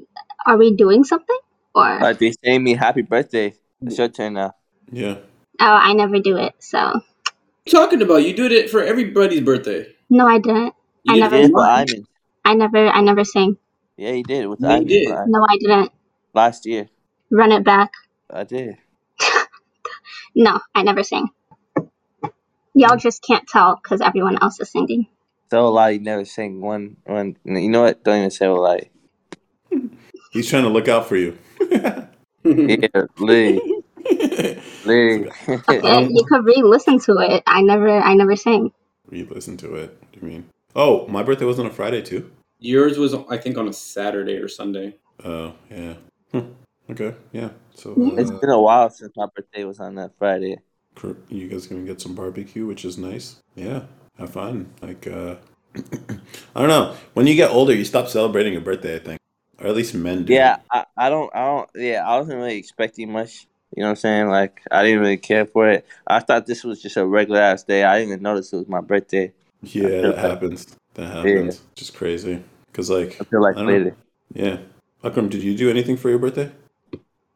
are 0.47 0.57
we 0.57 0.75
doing 0.75 1.05
something 1.05 1.39
or? 1.75 2.01
Like 2.01 2.19
they 2.19 2.33
say 2.43 2.59
me 2.59 2.75
happy 2.75 3.03
birthday. 3.03 3.55
It's 3.83 3.99
your 3.99 4.09
turn 4.09 4.35
now. 4.35 4.55
yeah. 4.91 5.19
oh, 5.61 5.77
I 5.77 5.93
never 5.93 6.19
do 6.19 6.37
it. 6.39 6.55
So 6.59 7.01
Talking 7.69 8.01
about 8.01 8.25
you 8.25 8.33
did 8.33 8.53
it 8.53 8.71
for 8.71 8.83
everybody's 8.83 9.43
birthday. 9.43 9.93
no, 10.09 10.27
I 10.27 10.39
didn't. 10.39 10.73
You 11.05 11.13
I 11.13 11.15
did 11.15 11.21
never 11.21 11.37
did 11.37 11.51
for 11.53 11.59
for 11.61 12.07
I 12.45 12.55
never. 12.55 12.89
I 12.89 13.01
never 13.03 13.25
sing. 13.25 13.59
Yeah, 13.97 14.13
you 14.13 14.23
did 14.25 14.47
with 14.47 14.61
Yeah, 14.63 14.69
you 14.71 14.75
Iman 14.77 14.87
did. 14.89 15.09
No, 15.29 15.45
I 15.49 15.57
didn't. 15.59 15.93
last 16.33 16.65
year. 16.67 16.89
Run 17.31 17.53
it 17.53 17.65
back. 17.65 17.91
I 18.31 18.45
did. 18.45 18.79
No, 20.39 20.61
I 20.75 20.83
never 20.83 21.03
sing. 21.03 21.31
Y'all 22.75 22.99
just 22.99 23.23
can't 23.23 23.49
tell 23.49 23.81
because 23.83 24.03
everyone 24.03 24.37
else 24.43 24.61
is 24.61 24.71
singing. 24.71 25.07
So 25.51 25.67
a 25.67 25.71
lie. 25.71 25.91
You 25.91 26.01
never 26.01 26.27
sang 26.27 26.61
one. 26.61 26.99
One. 27.05 27.39
You 27.47 27.71
know 27.71 27.83
what? 27.83 28.05
Don't 28.05 28.19
even 28.19 28.31
say 28.31 28.45
a 28.45 28.53
lie. 28.53 28.91
He's 30.33 30.51
trying 30.51 30.65
to 30.65 30.69
look 30.69 30.89
out 30.89 31.07
for 31.09 31.17
you. 31.17 31.39
Yeah, 32.45 32.87
Lee. 33.19 33.83
Lee. 34.85 35.29
Okay, 35.49 36.09
you 36.09 36.25
could 36.29 36.45
re-listen 36.45 37.01
to 37.01 37.19
it. 37.19 37.43
I 37.45 37.61
never. 37.61 37.91
I 37.91 38.15
never 38.15 38.37
sing. 38.37 38.71
Re-listen 39.09 39.57
to 39.57 39.75
it. 39.75 39.99
What 39.99 40.13
do 40.13 40.21
you 40.21 40.29
mean? 40.29 40.51
Oh, 40.77 41.09
my 41.09 41.25
birthday 41.25 41.45
was 41.45 41.59
on 41.59 41.67
a 41.67 41.71
Friday 41.71 42.03
too. 42.03 42.31
Yours 42.61 42.99
was, 42.99 43.15
I 43.29 43.37
think, 43.37 43.59
on 43.59 43.67
a 43.67 43.73
Saturday 43.73 44.37
or 44.37 44.47
Sunday. 44.47 44.95
Oh, 45.25 45.55
yeah. 45.69 45.95
Hmm. 46.31 46.41
Okay, 46.91 47.15
yeah. 47.33 47.51
So 47.75 47.95
it's 48.17 48.31
been 48.31 48.51
a 48.51 48.61
while 48.61 48.91
since 48.91 49.13
my 49.17 49.27
birthday 49.35 49.65
was 49.65 49.81
on 49.81 49.97
that 49.97 50.13
Friday. 50.19 50.59
you 51.29 51.49
guys 51.49 51.67
gonna 51.67 51.83
get 51.83 52.01
some 52.01 52.15
barbecue, 52.15 52.67
which 52.67 52.85
is 52.85 52.97
nice. 52.97 53.37
Yeah, 53.55 53.83
have 54.19 54.31
fun. 54.31 54.73
Like, 54.81 55.07
uh, 55.07 55.37
I 55.77 56.61
don't 56.61 56.69
know. 56.69 56.95
When 57.15 57.27
you 57.27 57.35
get 57.35 57.51
older, 57.51 57.75
you 57.75 57.85
stop 57.85 58.09
celebrating 58.09 58.53
your 58.53 58.63
birthday. 58.63 58.97
I 58.97 58.99
think, 59.01 59.21
or 59.59 59.67
at 59.67 59.75
least 59.75 59.95
men 59.95 60.25
do. 60.25 60.33
Yeah, 60.33 60.59
I, 60.71 60.85
I 60.97 61.11
don't, 61.11 61.35
I 61.35 61.45
don't, 61.45 61.71
yeah, 61.75 62.07
I 62.07 62.19
wasn't 62.19 62.39
really 62.39 62.57
expecting 62.57 63.11
much. 63.11 63.47
You 63.75 63.83
know 63.83 63.89
what 63.89 63.91
I'm 63.91 63.97
saying? 63.97 64.29
Like, 64.29 64.63
I 64.71 64.85
didn't 64.85 65.01
really 65.01 65.17
care 65.17 65.45
for 65.45 65.69
it. 65.69 65.87
I 66.07 66.21
thought 66.21 66.47
this 66.47 66.63
was 66.63 66.81
just 66.81 66.97
a 66.97 67.05
regular 67.05 67.41
ass 67.41 67.65
day. 67.65 67.85
I 67.85 67.99
didn't 67.99 68.13
even 68.13 68.23
notice 68.23 68.53
it 68.53 68.57
was 68.57 68.69
my 68.69 68.81
birthday 68.81 69.33
yeah, 69.63 70.01
that 70.01 70.19
happens. 70.19 70.77
That 70.95 71.07
happens. 71.07 71.63
Just 71.75 71.95
crazy. 71.95 72.43
Cause 72.73 72.91
like, 72.91 73.19
until 73.19 73.43
like 73.43 73.57
I 73.57 73.61
don't 73.61 73.67
know. 73.67 73.73
later. 73.73 73.97
yeah. 74.35 74.59
Akram, 75.03 75.29
did 75.29 75.43
you 75.43 75.57
do 75.57 75.71
anything 75.71 75.97
for 75.97 76.11
your 76.11 76.19
birthday? 76.19 76.51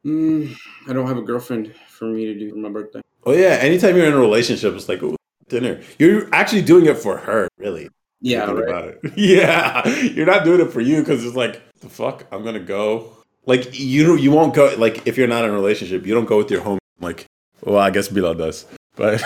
Mm, 0.04 0.56
I 0.88 0.92
don't 0.92 1.06
have 1.06 1.18
a 1.18 1.22
girlfriend 1.22 1.74
for 1.88 2.06
me 2.06 2.26
to 2.26 2.38
do 2.38 2.50
for 2.50 2.56
my 2.56 2.70
birthday. 2.70 3.00
Oh 3.24 3.32
yeah. 3.32 3.58
Anytime 3.60 3.96
you're 3.96 4.06
in 4.06 4.14
a 4.14 4.18
relationship, 4.18 4.74
it's 4.74 4.88
like 4.88 5.02
ooh, 5.02 5.16
dinner. 5.48 5.80
You're 5.98 6.32
actually 6.34 6.62
doing 6.62 6.86
it 6.86 6.96
for 6.96 7.18
her, 7.18 7.48
really. 7.58 7.90
Yeah, 8.20 8.50
right. 8.50 8.68
about 8.68 8.88
it. 8.88 9.00
Yeah, 9.16 9.86
you're 9.88 10.26
not 10.26 10.44
doing 10.44 10.60
it 10.60 10.72
for 10.72 10.80
you 10.80 11.00
because 11.00 11.24
it's 11.24 11.36
like 11.36 11.62
the 11.80 11.88
fuck. 11.88 12.26
I'm 12.30 12.44
gonna 12.44 12.60
go. 12.60 13.12
Like 13.46 13.78
you 13.78 14.06
don't. 14.06 14.20
You 14.20 14.30
won't 14.30 14.54
go. 14.54 14.74
Like 14.76 15.06
if 15.06 15.16
you're 15.16 15.28
not 15.28 15.44
in 15.44 15.50
a 15.50 15.54
relationship, 15.54 16.06
you 16.06 16.14
don't 16.14 16.26
go 16.26 16.38
with 16.38 16.50
your 16.50 16.60
home. 16.60 16.78
Like 17.00 17.26
well, 17.62 17.78
I 17.78 17.90
guess 17.90 18.08
Bilal 18.08 18.34
does. 18.34 18.66
But 18.96 19.22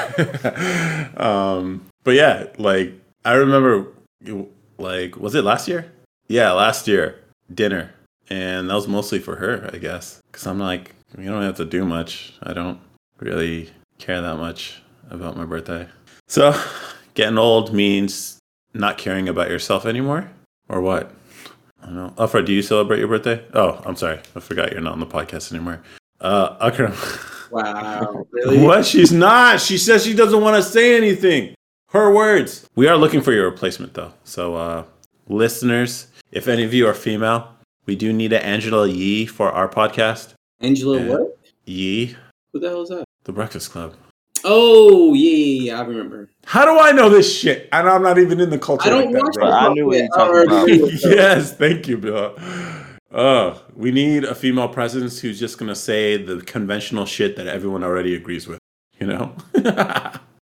um, 1.21 1.87
but 2.04 2.14
yeah, 2.14 2.47
like 2.59 2.93
I 3.25 3.35
remember. 3.35 3.88
Like 4.78 5.16
was 5.16 5.35
it 5.35 5.45
last 5.45 5.69
year? 5.69 5.93
Yeah, 6.28 6.52
last 6.52 6.88
year 6.88 7.21
dinner, 7.52 7.93
and 8.31 8.71
that 8.71 8.75
was 8.75 8.88
mostly 8.88 9.19
for 9.19 9.37
her, 9.37 9.71
I 9.73 9.78
guess. 9.78 10.23
Because 10.31 10.47
I'm 10.47 10.59
like, 10.59 10.95
you 11.19 11.25
don't 11.31 11.43
have 11.43 11.57
to 11.57 11.64
do 11.64 11.85
much. 11.85 12.35
I 12.43 12.52
don't 12.52 12.81
really 13.19 13.71
care 13.99 14.21
that 14.21 14.37
much 14.37 14.83
about 15.11 15.37
my 15.37 15.45
birthday. 15.45 15.87
So, 16.26 16.59
getting 17.14 17.38
old 17.38 17.73
means 17.73 18.38
not 18.73 18.99
caring 18.99 19.28
about 19.28 19.50
yourself 19.50 19.87
anymore, 19.87 20.31
or 20.69 20.81
what? 20.81 21.12
I 21.83 21.87
don't 21.87 21.97
know. 21.97 22.14
Afra, 22.19 22.45
do 22.45 22.52
you 22.52 22.62
celebrate 22.62 22.99
your 22.99 23.09
birthday? 23.09 23.45
Oh, 23.52 23.81
I'm 23.85 23.97
sorry, 23.97 24.19
I 24.35 24.40
forgot 24.40 24.73
you're 24.73 24.81
not 24.81 24.95
on 24.95 25.00
the 25.00 25.07
podcast 25.07 25.52
anymore. 25.52 25.83
Uh, 26.21 26.57
Akram. 26.61 26.95
Wow, 27.50 28.26
really? 28.33 28.59
what? 28.61 28.85
She's 28.85 29.12
not. 29.12 29.61
She 29.61 29.78
says 29.78 30.04
she 30.04 30.12
doesn't 30.12 30.40
want 30.40 30.57
to 30.57 30.62
say 30.69 30.97
anything. 30.97 31.54
Her 31.90 32.12
words. 32.12 32.66
We 32.75 32.88
are 32.88 32.97
looking 32.97 33.21
for 33.21 33.31
your 33.31 33.49
replacement, 33.49 33.95
though. 33.95 34.12
So, 34.25 34.57
uh, 34.57 34.85
listeners, 35.28 36.09
if 36.33 36.49
any 36.49 36.64
of 36.64 36.75
you 36.75 36.88
are 36.88 36.95
female, 36.95 37.54
we 37.87 37.97
do 37.97 38.12
need 38.12 38.33
an 38.33 38.43
Angela 38.43 38.87
Yee 38.88 39.26
for 39.26 39.50
our 39.50 39.69
podcast. 39.69 40.35
Angela, 40.61 40.99
Yeah. 41.00 41.09
what? 41.09 41.38
Yee, 41.67 42.17
Who 42.53 42.61
the 42.61 42.69
hell 42.69 42.83
is 42.83 42.91
that? 42.91 43.05
The 43.25 43.33
Breakfast 43.33 43.71
Club. 43.71 43.95
Oh, 44.45 45.14
yeah, 45.14 45.31
yeah, 45.31 45.73
yeah, 45.73 45.81
I 45.81 45.85
remember. 45.85 46.29
How 46.45 46.64
do 46.67 46.79
I 46.79 46.93
know 46.93 47.09
this 47.09 47.35
shit? 47.37 47.69
And 47.73 47.88
I'm 47.88 48.03
not 48.03 48.19
even 48.19 48.38
in 48.41 48.50
the 48.50 48.59
culture 48.59 48.88
I 48.88 48.91
don't 48.91 49.05
like 49.07 49.14
that, 49.14 49.23
watch 49.23 49.35
bro. 49.35 49.45
But 49.50 49.55
I 49.55 49.73
knew 49.73 49.87
what 49.87 49.97
you 49.97 50.03
were 50.03 50.09
talking 50.45 50.83
about. 50.83 50.93
yes, 51.03 51.57
thank 51.57 51.88
you, 51.88 51.97
Bill. 51.99 52.37
Uh, 53.11 53.59
we 53.75 53.91
need 53.91 54.25
a 54.25 54.35
female 54.35 54.69
presence 54.69 55.21
who's 55.21 55.38
just 55.41 55.57
gonna 55.57 55.75
say 55.75 56.17
the 56.17 56.41
conventional 56.43 57.07
shit 57.07 57.37
that 57.37 57.47
everyone 57.47 57.83
already 57.85 58.14
agrees 58.14 58.47
with. 58.47 58.59
You 59.00 59.07
know, 59.07 59.35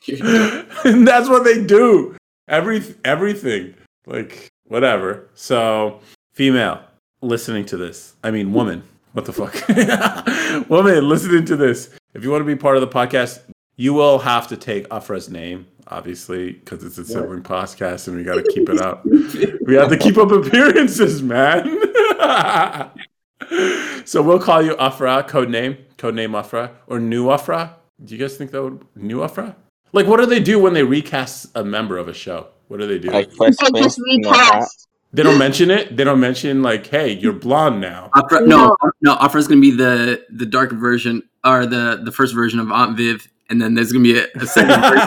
and 0.08 1.08
that's 1.08 1.30
what 1.30 1.44
they 1.44 1.64
do. 1.64 2.16
Every 2.48 2.84
everything, 3.04 3.76
like 4.06 4.50
whatever. 4.68 5.30
So, 5.36 6.00
female. 6.34 6.82
Listening 7.26 7.66
to 7.66 7.78
this, 7.78 8.14
I 8.24 8.32
mean, 8.32 8.54
woman, 8.54 8.84
what 9.14 9.26
the 9.26 9.34
fuck? 9.34 9.54
woman 10.70 11.10
listening 11.10 11.46
to 11.46 11.56
this, 11.56 11.90
if 12.14 12.24
you 12.24 12.32
want 12.32 12.42
to 12.42 12.46
be 12.46 12.56
part 12.56 12.78
of 12.78 12.82
the 12.82 12.88
podcast, 12.88 13.42
you 13.76 13.94
will 13.94 14.20
have 14.20 14.48
to 14.48 14.58
take 14.58 14.88
Afra's 14.92 15.30
name, 15.30 15.68
obviously, 15.88 16.54
because 16.54 16.84
it's 16.84 16.98
a 16.98 17.06
sibling 17.06 17.44
podcast 17.44 18.08
and 18.08 18.16
we 18.16 18.24
got 18.24 18.36
to 18.36 18.52
keep 18.54 18.70
it 18.70 18.80
up. 18.80 19.06
we 19.06 19.76
have 19.76 19.90
to 19.90 19.98
keep 19.98 20.18
up 20.18 20.32
appearances, 20.32 21.22
man. 21.22 21.66
so 24.06 24.22
we'll 24.22 24.40
call 24.40 24.62
you 24.62 24.78
Afra, 24.78 25.24
code 25.24 25.50
name, 25.50 25.78
code 25.98 26.16
name 26.16 26.36
Afra, 26.36 26.72
or 26.88 27.00
new 27.00 27.32
Afra. 27.32 27.76
Do 28.04 28.14
you 28.14 28.20
guys 28.20 28.38
think 28.38 28.52
that 28.52 28.64
would 28.64 28.86
new 28.96 29.24
Afra? 29.24 29.56
Like, 29.92 30.08
what 30.08 30.20
do 30.20 30.26
they 30.26 30.42
do 30.42 30.60
when 30.60 30.74
they 30.74 30.84
recast 30.84 31.48
a 31.56 31.64
member 31.64 31.98
of 31.98 32.08
a 32.08 32.14
show? 32.14 32.48
What 32.68 32.80
do 32.80 32.88
they 32.88 33.00
do? 33.00 33.10
Like 33.10 33.32
Fresh 33.32 33.56
They 33.58 33.82
just 33.82 33.98
Prince, 33.98 34.00
you 34.00 34.30
recast. 34.30 34.88
They 35.16 35.24
don't 35.24 35.40
mention 35.40 35.72
it. 35.72 35.96
They 35.96 36.04
don't 36.04 36.20
mention 36.20 36.62
like, 36.62 36.88
"Hey, 36.88 37.14
you're 37.14 37.32
blonde 37.34 37.80
now." 37.80 38.10
Afra, 38.16 38.46
no, 38.46 38.76
no, 39.02 39.16
Afra's 39.16 39.48
gonna 39.48 39.62
be 39.62 39.72
the 39.72 40.26
the 40.30 40.46
dark 40.46 40.72
version 40.72 41.24
or 41.46 41.66
the 41.66 42.02
the 42.04 42.12
first 42.12 42.36
version 42.36 42.60
of 42.60 42.70
Aunt 42.72 42.98
Viv, 42.98 43.28
and 43.50 43.62
then 43.62 43.76
there's 43.76 43.94
gonna 43.94 44.04
be 44.04 44.20
a, 44.20 44.26
a 44.36 44.46
second 44.46 44.82
version. 44.82 45.00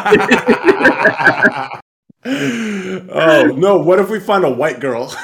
oh 3.11 3.53
no! 3.57 3.79
What 3.79 3.99
if 3.99 4.09
we 4.09 4.19
find 4.19 4.45
a 4.45 4.51
white 4.51 4.81
girl? 4.81 5.09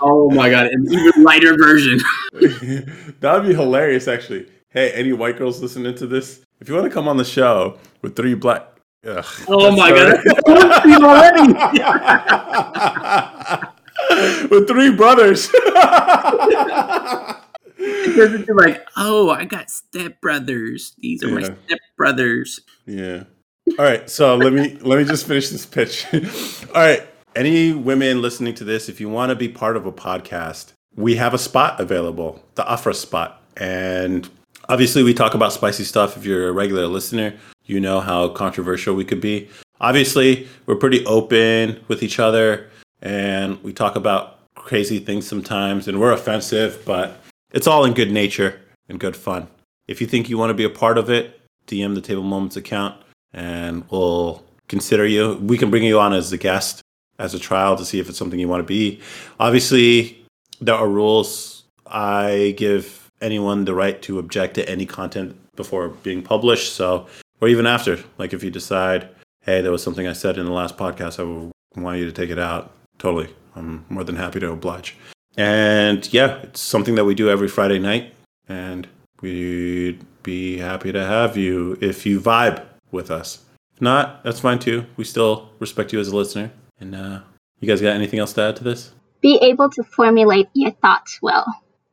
oh 0.00 0.30
my 0.32 0.48
god, 0.48 0.66
an 0.66 0.86
even 0.90 1.24
lighter 1.24 1.56
version. 1.56 1.98
that 3.20 3.34
would 3.34 3.48
be 3.48 3.54
hilarious, 3.54 4.06
actually. 4.06 4.46
Hey, 4.68 4.92
any 4.92 5.12
white 5.12 5.38
girls 5.38 5.60
listening 5.60 5.96
to 5.96 6.06
this? 6.06 6.44
If 6.60 6.68
you 6.68 6.74
want 6.74 6.86
to 6.86 6.90
come 6.90 7.08
on 7.08 7.16
the 7.16 7.24
show 7.24 7.78
with 8.02 8.14
three 8.14 8.34
black. 8.34 8.66
Ugh, 9.04 9.24
Oh 9.48 9.74
my 9.74 9.90
That's 9.92 10.22
god, 10.46 11.02
already. 11.02 11.54
with 14.50 14.68
three 14.68 14.94
brothers. 14.94 15.50
It 17.82 18.34
into 18.34 18.54
like, 18.54 18.86
oh, 18.96 19.30
I 19.30 19.44
got 19.44 19.68
stepbrothers. 19.68 20.94
These 20.98 21.24
are 21.24 21.28
my 21.28 21.40
Yeah. 21.40 21.54
step 21.66 21.78
brothers. 21.96 22.60
Yeah. 22.86 23.24
All 23.78 23.84
right. 23.84 24.08
So 24.10 24.36
let 24.36 24.52
me 24.52 24.76
let 24.82 24.98
me 24.98 25.04
just 25.04 25.26
finish 25.26 25.48
this 25.48 25.64
pitch. 25.64 26.06
All 26.74 26.82
right. 26.82 27.06
Any 27.36 27.72
women 27.72 28.20
listening 28.20 28.54
to 28.56 28.64
this, 28.64 28.88
if 28.88 29.00
you 29.00 29.08
want 29.08 29.30
to 29.30 29.36
be 29.36 29.48
part 29.48 29.76
of 29.76 29.86
a 29.86 29.92
podcast, 29.92 30.72
we 30.96 31.16
have 31.16 31.32
a 31.32 31.38
spot 31.38 31.80
available, 31.80 32.42
the 32.56 32.70
Afra 32.70 32.92
spot. 32.92 33.42
And 33.56 34.28
obviously 34.68 35.02
we 35.02 35.14
talk 35.14 35.34
about 35.34 35.52
spicy 35.52 35.84
stuff. 35.84 36.16
If 36.16 36.24
you're 36.26 36.48
a 36.48 36.52
regular 36.52 36.86
listener, 36.86 37.34
you 37.64 37.80
know 37.80 38.00
how 38.00 38.28
controversial 38.30 38.94
we 38.94 39.04
could 39.04 39.20
be. 39.20 39.48
Obviously, 39.80 40.46
we're 40.66 40.76
pretty 40.76 41.06
open 41.06 41.82
with 41.88 42.02
each 42.02 42.18
other 42.18 42.68
and 43.02 43.62
we 43.62 43.72
talk 43.72 43.96
about 43.96 44.38
crazy 44.54 44.98
things 44.98 45.26
sometimes 45.26 45.88
and 45.88 46.00
we're 46.00 46.12
offensive, 46.12 46.82
but 46.84 47.20
it's 47.52 47.66
all 47.66 47.84
in 47.84 47.94
good 47.94 48.10
nature 48.10 48.60
and 48.88 49.00
good 49.00 49.16
fun. 49.16 49.48
If 49.88 50.00
you 50.00 50.06
think 50.06 50.28
you 50.28 50.38
want 50.38 50.50
to 50.50 50.54
be 50.54 50.64
a 50.64 50.70
part 50.70 50.98
of 50.98 51.10
it, 51.10 51.40
DM 51.66 51.94
the 51.94 52.00
Table 52.00 52.22
Moments 52.22 52.56
account 52.56 53.00
and 53.32 53.84
we'll 53.90 54.44
consider 54.68 55.06
you. 55.06 55.34
We 55.36 55.58
can 55.58 55.70
bring 55.70 55.84
you 55.84 55.98
on 55.98 56.12
as 56.12 56.32
a 56.32 56.38
guest, 56.38 56.82
as 57.18 57.34
a 57.34 57.38
trial 57.38 57.76
to 57.76 57.84
see 57.84 58.00
if 58.00 58.08
it's 58.08 58.18
something 58.18 58.38
you 58.38 58.48
want 58.48 58.60
to 58.60 58.66
be. 58.66 59.00
Obviously, 59.38 60.24
there 60.60 60.74
are 60.74 60.88
rules. 60.88 61.64
I 61.86 62.54
give 62.56 63.08
anyone 63.20 63.64
the 63.64 63.74
right 63.74 64.00
to 64.02 64.18
object 64.18 64.54
to 64.54 64.68
any 64.68 64.86
content 64.86 65.36
before 65.56 65.88
being 65.88 66.22
published. 66.22 66.74
So, 66.74 67.06
or 67.40 67.48
even 67.48 67.66
after, 67.66 67.98
like 68.18 68.32
if 68.32 68.44
you 68.44 68.50
decide, 68.50 69.08
hey, 69.42 69.60
there 69.60 69.72
was 69.72 69.82
something 69.82 70.06
I 70.06 70.12
said 70.12 70.38
in 70.38 70.46
the 70.46 70.52
last 70.52 70.76
podcast, 70.76 71.18
I 71.18 71.80
want 71.80 71.98
you 71.98 72.06
to 72.06 72.12
take 72.12 72.30
it 72.30 72.38
out. 72.38 72.72
Totally. 73.00 73.34
I'm 73.56 73.84
more 73.88 74.04
than 74.04 74.16
happy 74.16 74.38
to 74.40 74.52
oblige. 74.52 74.96
And 75.36 76.10
yeah, 76.12 76.38
it's 76.42 76.60
something 76.60 76.94
that 76.94 77.04
we 77.04 77.14
do 77.14 77.28
every 77.28 77.48
Friday 77.48 77.78
night. 77.80 78.14
And 78.48 78.86
we'd 79.20 80.04
be 80.22 80.58
happy 80.58 80.92
to 80.92 81.04
have 81.04 81.36
you 81.36 81.76
if 81.80 82.06
you 82.06 82.20
vibe 82.20 82.64
with 82.92 83.10
us. 83.10 83.42
If 83.74 83.80
not, 83.80 84.22
that's 84.22 84.40
fine 84.40 84.58
too. 84.58 84.86
We 84.96 85.04
still 85.04 85.50
respect 85.58 85.92
you 85.92 85.98
as 85.98 86.08
a 86.08 86.16
listener. 86.16 86.52
And 86.78 86.94
uh, 86.94 87.20
you 87.60 87.66
guys 87.66 87.80
got 87.80 87.94
anything 87.94 88.18
else 88.18 88.32
to 88.34 88.42
add 88.42 88.56
to 88.56 88.64
this? 88.64 88.92
Be 89.20 89.38
able 89.42 89.70
to 89.70 89.82
formulate 89.82 90.48
your 90.54 90.70
thoughts 90.72 91.18
well. 91.22 91.46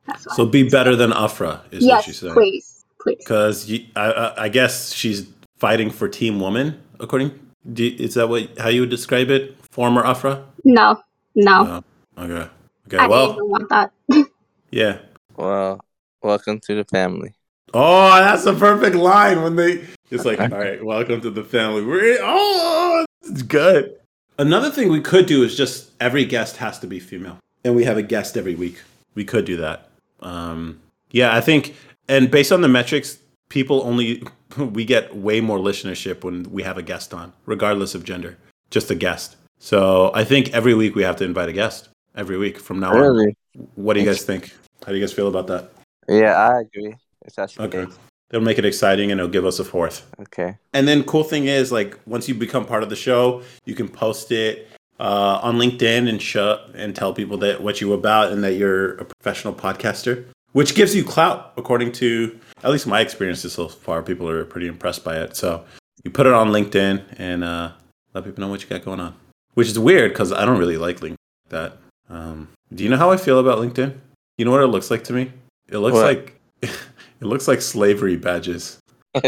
That's 0.06 0.26
what. 0.26 0.36
So 0.36 0.46
be 0.46 0.68
better 0.70 0.96
than 0.96 1.12
Afra 1.14 1.62
is 1.72 1.84
what 1.84 1.88
yes, 1.88 2.04
she's 2.06 2.20
saying. 2.20 2.34
please, 2.34 2.86
please. 3.02 3.18
Because 3.20 3.72
I, 3.96 4.12
I, 4.12 4.44
I 4.44 4.50
guess 4.50 4.94
she's 4.94 5.28
fighting 5.58 5.90
for 5.90 6.08
Team 6.08 6.40
Woman, 6.40 6.82
according. 7.00 7.38
Do, 7.74 7.86
is 7.86 8.14
that 8.14 8.30
what 8.30 8.58
how 8.58 8.70
you 8.70 8.82
would 8.82 8.90
describe 8.90 9.30
it? 9.30 9.57
Former 9.78 10.04
Afra? 10.04 10.44
No, 10.64 11.00
no, 11.36 11.64
No. 11.64 11.84
Okay. 12.18 12.50
Okay. 12.88 12.98
I 12.98 13.08
don't 13.08 13.10
well, 13.12 13.48
want 13.48 13.70
that. 13.70 13.92
yeah. 14.72 14.98
Well, 15.36 15.80
welcome 16.24 16.60
to 16.62 16.74
the 16.74 16.84
family. 16.84 17.36
Oh, 17.76 18.10
that's 18.20 18.48
a 18.48 18.56
perfect 18.56 18.96
line 18.96 19.44
when 19.44 19.56
they. 19.56 19.86
It's 20.10 20.26
like, 20.26 20.40
all 20.40 20.48
right, 20.48 20.84
welcome 20.84 21.22
to 21.22 21.30
the 21.30 21.44
family. 21.44 21.86
We're 21.86 22.18
oh, 22.24 23.06
it's 23.22 23.44
good. 23.44 23.96
Another 24.40 24.72
thing 24.72 24.90
we 24.90 25.00
could 25.00 25.28
do 25.28 25.44
is 25.44 25.56
just 25.56 25.92
every 26.02 26.26
guest 26.26 26.58
has 26.58 26.80
to 26.80 26.88
be 26.88 27.00
female, 27.00 27.38
and 27.64 27.76
we 27.76 27.84
have 27.84 27.98
a 27.98 28.02
guest 28.02 28.36
every 28.36 28.56
week. 28.56 28.82
We 29.14 29.26
could 29.26 29.46
do 29.46 29.58
that. 29.58 29.90
Um, 30.22 30.80
yeah, 31.12 31.36
I 31.36 31.42
think, 31.42 31.76
and 32.10 32.32
based 32.32 32.52
on 32.52 32.62
the 32.62 32.68
metrics, 32.68 33.20
people 33.50 33.84
only 33.84 34.24
we 34.58 34.86
get 34.86 35.16
way 35.16 35.40
more 35.40 35.60
listenership 35.60 36.24
when 36.24 36.52
we 36.52 36.64
have 36.64 36.80
a 36.80 36.82
guest 36.82 37.14
on, 37.14 37.32
regardless 37.46 37.94
of 37.94 38.04
gender, 38.04 38.40
just 38.72 38.90
a 38.90 38.96
guest. 38.96 39.37
So 39.60 40.12
I 40.14 40.24
think 40.24 40.54
every 40.54 40.74
week 40.74 40.96
we 40.96 41.04
have 41.04 41.16
to 41.18 41.26
invite 41.26 41.50
a 41.50 41.54
guest 41.54 41.90
every 42.16 42.38
week 42.38 42.60
from 42.60 42.80
now 42.80 42.92
on. 42.92 43.00
Really? 43.00 43.38
What 43.76 43.94
do 43.94 44.00
you 44.00 44.06
guys 44.06 44.24
think? 44.24 44.56
How 44.86 44.92
do 44.92 44.98
you 44.98 45.02
guys 45.04 45.14
feel 45.14 45.28
about 45.28 45.48
that? 45.48 45.72
Yeah, 46.08 46.34
I 46.34 46.62
agree. 46.62 46.96
It's 47.26 47.38
actually 47.40 47.66
Okay. 47.68 47.86
good. 47.86 47.94
It'll 48.30 48.44
make 48.46 48.58
it 48.58 48.66
exciting 48.66 49.12
and 49.12 49.20
it'll 49.20 49.32
give 49.32 49.46
us 49.46 49.60
a 49.60 49.64
fourth. 49.66 50.06
Okay. 50.22 50.58
And 50.74 50.88
then 50.88 51.04
cool 51.04 51.24
thing 51.24 51.46
is 51.46 51.72
like 51.72 51.98
once 52.06 52.28
you 52.28 52.36
become 52.36 52.66
part 52.66 52.84
of 52.84 52.90
the 52.90 52.96
show, 52.96 53.42
you 53.66 53.74
can 53.74 53.88
post 53.88 54.32
it 54.32 54.68
uh, 55.00 55.40
on 55.42 55.58
LinkedIn 55.58 56.10
and 56.10 56.22
show 56.22 56.60
and 56.74 56.96
tell 56.96 57.14
people 57.14 57.38
that 57.40 57.62
what 57.62 57.80
you're 57.82 57.96
about 57.96 58.32
and 58.32 58.44
that 58.44 58.54
you're 58.54 58.96
a 58.96 59.06
professional 59.06 59.54
podcaster, 59.54 60.26
which 60.52 60.76
gives 60.76 60.96
you 60.96 61.04
clout 61.04 61.54
according 61.58 61.92
to 61.94 62.38
at 62.64 62.72
least 62.72 62.86
my 62.88 63.00
experiences 63.02 63.54
so 63.54 63.68
far. 63.68 64.02
People 64.02 64.28
are 64.30 64.44
pretty 64.44 64.68
impressed 64.68 65.04
by 65.04 65.18
it. 65.18 65.36
So 65.36 65.64
you 66.04 66.12
put 66.12 66.26
it 66.26 66.34
on 66.34 66.50
LinkedIn 66.50 67.04
and 67.18 67.44
uh, 67.44 67.72
let 68.14 68.26
people 68.26 68.42
know 68.42 68.50
what 68.50 68.62
you 68.62 68.68
got 68.68 68.84
going 68.84 69.00
on, 69.00 69.14
which 69.58 69.68
is 69.68 69.80
weird 69.80 70.14
because 70.14 70.32
I 70.32 70.46
don't 70.46 70.60
really 70.60 70.78
like 70.78 71.00
LinkedIn 71.00 71.16
that. 71.50 71.78
Um, 72.10 72.50
do 72.72 72.84
you 72.84 72.92
know 72.92 72.98
how 72.98 73.10
I 73.10 73.18
feel 73.18 73.40
about 73.40 73.58
LinkedIn? 73.58 73.98
You 74.38 74.46
know 74.46 74.52
what 74.52 74.62
it 74.62 74.68
looks 74.68 74.92
like 74.92 75.04
to 75.06 75.14
me? 75.14 75.32
It 75.68 75.80
looks 75.80 75.96
What? 75.96 76.06
like 76.06 76.40
it 76.62 77.22
looks 77.22 77.48
like 77.48 77.64
slavery 77.64 78.18
badges. 78.18 78.78
I 79.16 79.26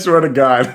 swear 0.00 0.18
to 0.20 0.30
God, 0.30 0.66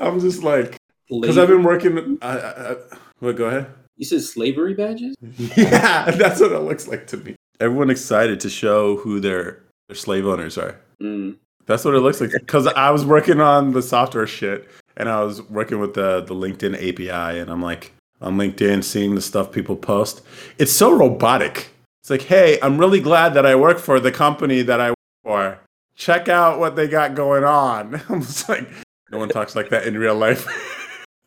I'm 0.00 0.20
just 0.20 0.42
like 0.42 0.78
because 1.10 1.36
I've 1.36 1.48
been 1.48 1.64
working. 1.64 2.16
I, 2.22 2.38
I, 2.38 2.72
I, 2.72 2.76
well, 3.20 3.34
go 3.34 3.44
ahead. 3.44 3.66
You 3.98 4.06
said 4.06 4.22
slavery 4.22 4.72
badges? 4.72 5.16
Yeah, 5.54 6.10
that's 6.12 6.40
what 6.40 6.52
it 6.52 6.60
looks 6.60 6.88
like 6.88 7.08
to 7.08 7.18
me. 7.18 7.36
Everyone 7.60 7.90
excited 7.90 8.40
to 8.40 8.48
show 8.48 8.96
who 8.96 9.20
their 9.20 9.62
their 9.88 9.96
slave 9.96 10.26
owners 10.26 10.56
are. 10.56 10.80
Mm. 11.02 11.36
That's 11.66 11.84
what 11.84 11.94
it 11.94 12.00
looks 12.00 12.22
like. 12.22 12.32
Because 12.32 12.66
I 12.68 12.90
was 12.90 13.04
working 13.04 13.42
on 13.42 13.72
the 13.72 13.82
software 13.82 14.26
shit, 14.26 14.66
and 14.98 15.08
I 15.08 15.22
was 15.22 15.40
working 15.42 15.78
with 15.78 15.94
the 15.94 16.20
the 16.20 16.34
LinkedIn 16.34 16.74
API, 16.74 17.38
and 17.38 17.50
I'm 17.50 17.62
like 17.62 17.92
on 18.20 18.36
LinkedIn 18.36 18.84
seeing 18.84 19.14
the 19.14 19.22
stuff 19.22 19.52
people 19.52 19.76
post. 19.76 20.20
It's 20.58 20.72
so 20.72 20.92
robotic. 20.92 21.70
It's 22.02 22.10
like, 22.10 22.22
hey, 22.22 22.58
I'm 22.60 22.76
really 22.76 23.00
glad 23.00 23.32
that 23.34 23.46
I 23.46 23.54
work 23.54 23.78
for 23.78 24.00
the 24.00 24.10
company 24.10 24.60
that 24.62 24.80
I 24.80 24.90
work 24.90 24.96
for. 25.24 25.60
Check 25.94 26.28
out 26.28 26.58
what 26.58 26.76
they 26.76 26.88
got 26.88 27.14
going 27.14 27.44
on. 27.44 28.02
I'm 28.08 28.20
just 28.20 28.48
like, 28.48 28.68
no 29.10 29.18
one 29.18 29.28
talks 29.28 29.56
like 29.56 29.70
that 29.70 29.86
in 29.86 29.96
real 29.96 30.16
life. 30.16 30.46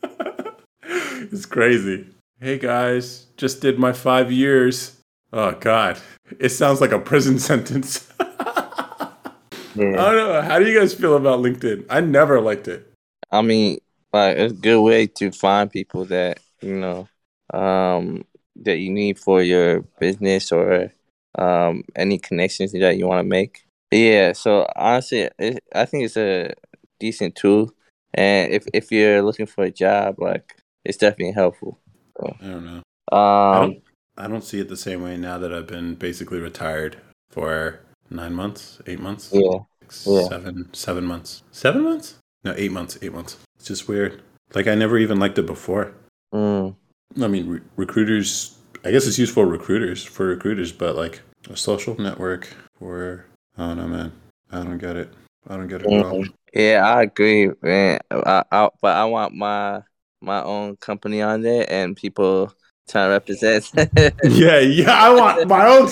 it's 0.84 1.46
crazy. 1.46 2.08
Hey 2.40 2.58
guys, 2.58 3.28
just 3.38 3.62
did 3.62 3.80
my 3.80 3.94
five 3.94 4.32
years. 4.32 4.98
Oh 5.32 5.54
God, 5.54 5.98
it 6.40 6.50
sounds 6.50 6.82
like 6.82 6.92
a 6.92 7.00
prison 7.00 7.40
sentence. 7.50 8.08
I 8.20 9.76
don't 9.76 9.94
know. 9.94 10.42
How 10.42 10.60
do 10.60 10.70
you 10.70 10.78
guys 10.78 10.94
feel 10.94 11.16
about 11.16 11.40
LinkedIn? 11.40 11.86
I 11.90 12.02
never 12.02 12.42
liked 12.42 12.68
it. 12.68 12.91
I 13.32 13.42
mean, 13.42 13.80
like 14.14 14.38
it's 14.38 14.54
a 14.54 14.56
good 14.56 14.82
way 14.82 15.08
to 15.08 15.32
find 15.32 15.72
people 15.72 16.06
that 16.06 16.40
you 16.62 16.76
know 16.76 17.08
um, 17.54 18.26
that 18.58 18.78
you 18.78 18.92
need 18.92 19.20
for 19.20 19.42
your 19.42 19.82
business 20.00 20.52
or 20.52 20.92
um, 21.38 21.84
any 21.96 22.18
connections 22.18 22.74
that 22.74 22.98
you 22.98 23.08
want 23.08 23.20
to 23.20 23.30
make. 23.30 23.64
Yeah. 23.92 24.34
So 24.34 24.68
honestly, 24.76 25.30
it, 25.40 25.64
I 25.74 25.86
think 25.86 26.06
it's 26.06 26.18
a 26.18 26.54
decent 27.00 27.36
tool, 27.36 27.72
and 28.14 28.52
if 28.52 28.68
if 28.74 28.92
you're 28.92 29.22
looking 29.22 29.46
for 29.48 29.64
a 29.64 29.72
job, 29.72 30.16
like 30.20 30.58
it's 30.86 30.98
definitely 30.98 31.34
helpful. 31.34 31.80
I 32.20 32.48
don't 32.48 32.66
know. 32.66 32.82
I 33.12 33.58
Um, 33.58 33.72
don't. 33.72 33.84
I 34.18 34.28
don't 34.28 34.44
see 34.44 34.60
it 34.60 34.70
the 34.70 34.78
same 34.78 35.02
way 35.02 35.18
now 35.18 35.38
that 35.38 35.54
I've 35.54 35.68
been 35.68 35.96
basically 35.96 36.40
retired 36.40 36.98
for 37.32 37.80
nine 38.10 38.34
months, 38.34 38.80
eight 38.86 39.00
months, 39.00 39.30
yeah. 39.32 39.60
six, 39.82 40.06
yeah. 40.06 40.28
seven, 40.28 40.70
seven 40.74 41.06
months, 41.06 41.44
seven 41.52 41.84
months. 41.84 42.16
No, 42.44 42.54
eight 42.58 42.72
months. 42.72 42.98
Eight 43.02 43.14
months. 43.14 43.38
It's 43.58 43.68
just 43.68 43.88
weird. 43.88 44.22
Like 44.54 44.68
I 44.68 44.76
never 44.76 44.98
even 44.98 45.20
liked 45.20 45.38
it 45.38 45.46
before. 45.46 45.94
Mm, 46.34 46.76
I 47.22 47.28
mean, 47.28 47.48
re- 47.48 47.62
recruiters 47.76 48.58
I 48.84 48.92
guess 48.92 49.06
it's 49.06 49.20
used 49.20 49.34
for 49.34 49.46
recruiters 49.46 50.04
for 50.04 50.26
recruiters, 50.26 50.72
but 50.72 50.96
like 50.96 51.22
a 51.50 51.56
social 51.56 52.00
network 52.00 52.48
for 52.80 53.26
I 53.58 53.68
don't 53.68 53.78
know, 53.78 53.88
man. 53.88 54.12
I 54.52 54.64
don't 54.64 54.78
get 54.78 54.96
it. 54.96 55.14
I 55.48 55.56
don't 55.56 55.68
get 55.68 55.82
it. 55.82 55.88
Mhm. 55.88 56.34
Yeah, 56.54 56.84
I 56.86 57.04
agree, 57.04 57.50
man. 57.62 58.00
I, 58.10 58.44
I, 58.52 58.70
but 58.82 58.96
I 58.96 59.06
want 59.06 59.36
my 59.36 59.82
my 60.22 60.44
own 60.44 60.78
company 60.78 61.22
on 61.22 61.42
there 61.42 61.66
and 61.70 61.96
people 61.96 62.54
trying 62.90 63.08
to 63.08 63.12
represent. 63.12 63.72
Yeah, 64.24 64.60
yeah. 64.60 64.92
I 64.92 65.14
want 65.14 65.48
my 65.48 65.68
own. 65.68 65.90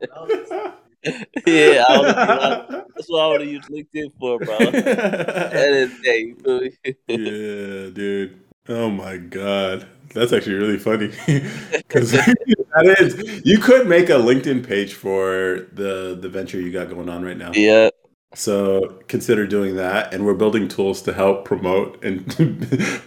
yeah, 1.46 1.84
I 1.88 2.84
that's 2.94 3.08
what 3.08 3.20
I 3.20 3.28
would 3.28 3.40
have 3.40 3.50
used 3.50 3.68
LinkedIn 3.68 4.12
for, 4.18 4.38
bro. 4.38 4.56
End 4.58 5.92
of 5.92 6.02
day, 6.02 6.34
you 6.44 6.72
yeah, 7.08 7.90
dude. 7.90 8.38
Oh 8.68 8.90
my 8.90 9.16
god, 9.16 9.86
that's 10.14 10.32
actually 10.32 10.56
really 10.56 10.78
funny. 10.78 11.10
Because 11.72 12.12
that 12.12 12.96
is, 13.00 13.42
you 13.44 13.58
could 13.58 13.88
make 13.88 14.10
a 14.10 14.14
LinkedIn 14.14 14.66
page 14.66 14.94
for 14.94 15.66
the 15.72 16.16
the 16.20 16.28
venture 16.28 16.60
you 16.60 16.70
got 16.70 16.90
going 16.90 17.08
on 17.08 17.24
right 17.24 17.36
now. 17.36 17.50
yeah, 17.54 17.88
So 18.34 19.00
consider 19.08 19.46
doing 19.46 19.76
that, 19.76 20.12
and 20.14 20.24
we're 20.24 20.34
building 20.34 20.68
tools 20.68 21.02
to 21.02 21.12
help 21.12 21.44
promote 21.44 22.04
and 22.04 22.26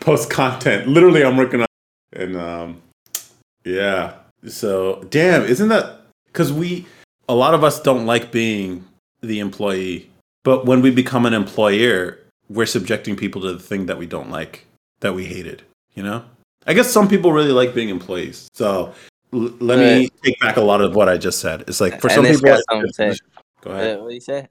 post 0.02 0.30
content. 0.30 0.88
Literally, 0.88 1.24
I'm 1.24 1.38
working 1.38 1.62
on, 1.62 1.68
and 2.12 2.36
um, 2.36 2.82
yeah. 3.64 4.16
So 4.48 5.06
damn, 5.10 5.44
isn't 5.44 5.70
that 5.70 6.02
because 6.26 6.52
we 6.52 6.88
a 7.28 7.36
lot 7.36 7.54
of 7.54 7.64
us 7.64 7.82
don't 7.82 8.06
like 8.06 8.32
being 8.32 8.86
the 9.22 9.40
employee, 9.40 10.10
but 10.44 10.66
when 10.66 10.82
we 10.82 10.92
become 10.92 11.26
an 11.26 11.34
employer, 11.34 12.20
we're 12.50 12.66
subjecting 12.66 13.16
people 13.16 13.42
to 13.42 13.54
the 13.54 13.60
thing 13.60 13.86
that 13.86 13.98
we 13.98 14.06
don't 14.06 14.30
like, 14.30 14.66
that 15.00 15.14
we 15.14 15.26
hated. 15.26 15.64
You 15.96 16.04
know, 16.04 16.26
I 16.68 16.74
guess 16.74 16.90
some 16.90 17.08
people 17.08 17.32
really 17.32 17.52
like 17.52 17.74
being 17.74 17.90
employees. 17.90 18.48
So 18.54 18.94
l- 19.32 19.54
let 19.60 19.80
me 19.80 20.10
take 20.24 20.40
back 20.40 20.58
a 20.58 20.62
lot 20.62 20.82
of 20.82 20.96
what 20.96 21.08
I 21.08 21.18
just 21.18 21.40
said. 21.40 21.62
It's 21.68 21.80
like 21.80 22.02
for 22.02 22.08
And 22.08 22.16
some 22.16 22.26
people, 22.26 22.58
got 22.68 22.96
say. 22.96 23.16
go 23.62 23.72
ahead. 23.72 23.98
Uh, 23.98 24.02
what 24.02 24.10
do 24.10 24.16
you 24.16 24.22
say? 24.22 24.48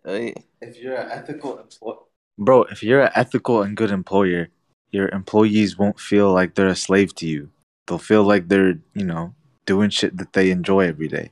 If 0.60 0.78
you're 0.80 0.96
an 0.96 1.10
ethical 1.10 1.58
employee, 1.58 1.96
Bro, 2.38 2.64
if 2.64 2.82
you're 2.82 3.02
an 3.02 3.10
ethical 3.14 3.62
and 3.62 3.76
good 3.76 3.90
employer, 3.90 4.48
your 4.90 5.08
employees 5.10 5.78
won't 5.78 6.00
feel 6.00 6.32
like 6.32 6.54
they're 6.54 6.68
a 6.68 6.76
slave 6.76 7.14
to 7.16 7.26
you. 7.26 7.50
They'll 7.86 7.98
feel 7.98 8.24
like 8.24 8.48
they're, 8.48 8.78
you 8.94 9.04
know, 9.04 9.34
doing 9.66 9.90
shit 9.90 10.16
that 10.16 10.32
they 10.32 10.50
enjoy 10.50 10.86
every 10.86 11.08
day. 11.08 11.30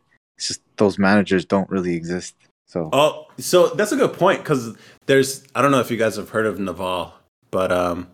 Those 0.80 0.98
managers 0.98 1.44
don't 1.44 1.68
really 1.70 1.94
exist. 1.94 2.34
So 2.66 2.88
Oh, 2.92 3.26
so 3.38 3.68
that's 3.68 3.92
a 3.92 3.96
good 3.96 4.14
point 4.14 4.40
because 4.42 4.74
there's 5.06 5.44
I 5.54 5.60
don't 5.62 5.70
know 5.70 5.80
if 5.80 5.90
you 5.90 5.96
guys 5.96 6.16
have 6.16 6.30
heard 6.30 6.46
of 6.46 6.58
Naval, 6.58 7.12
but 7.50 7.70
um, 7.70 8.08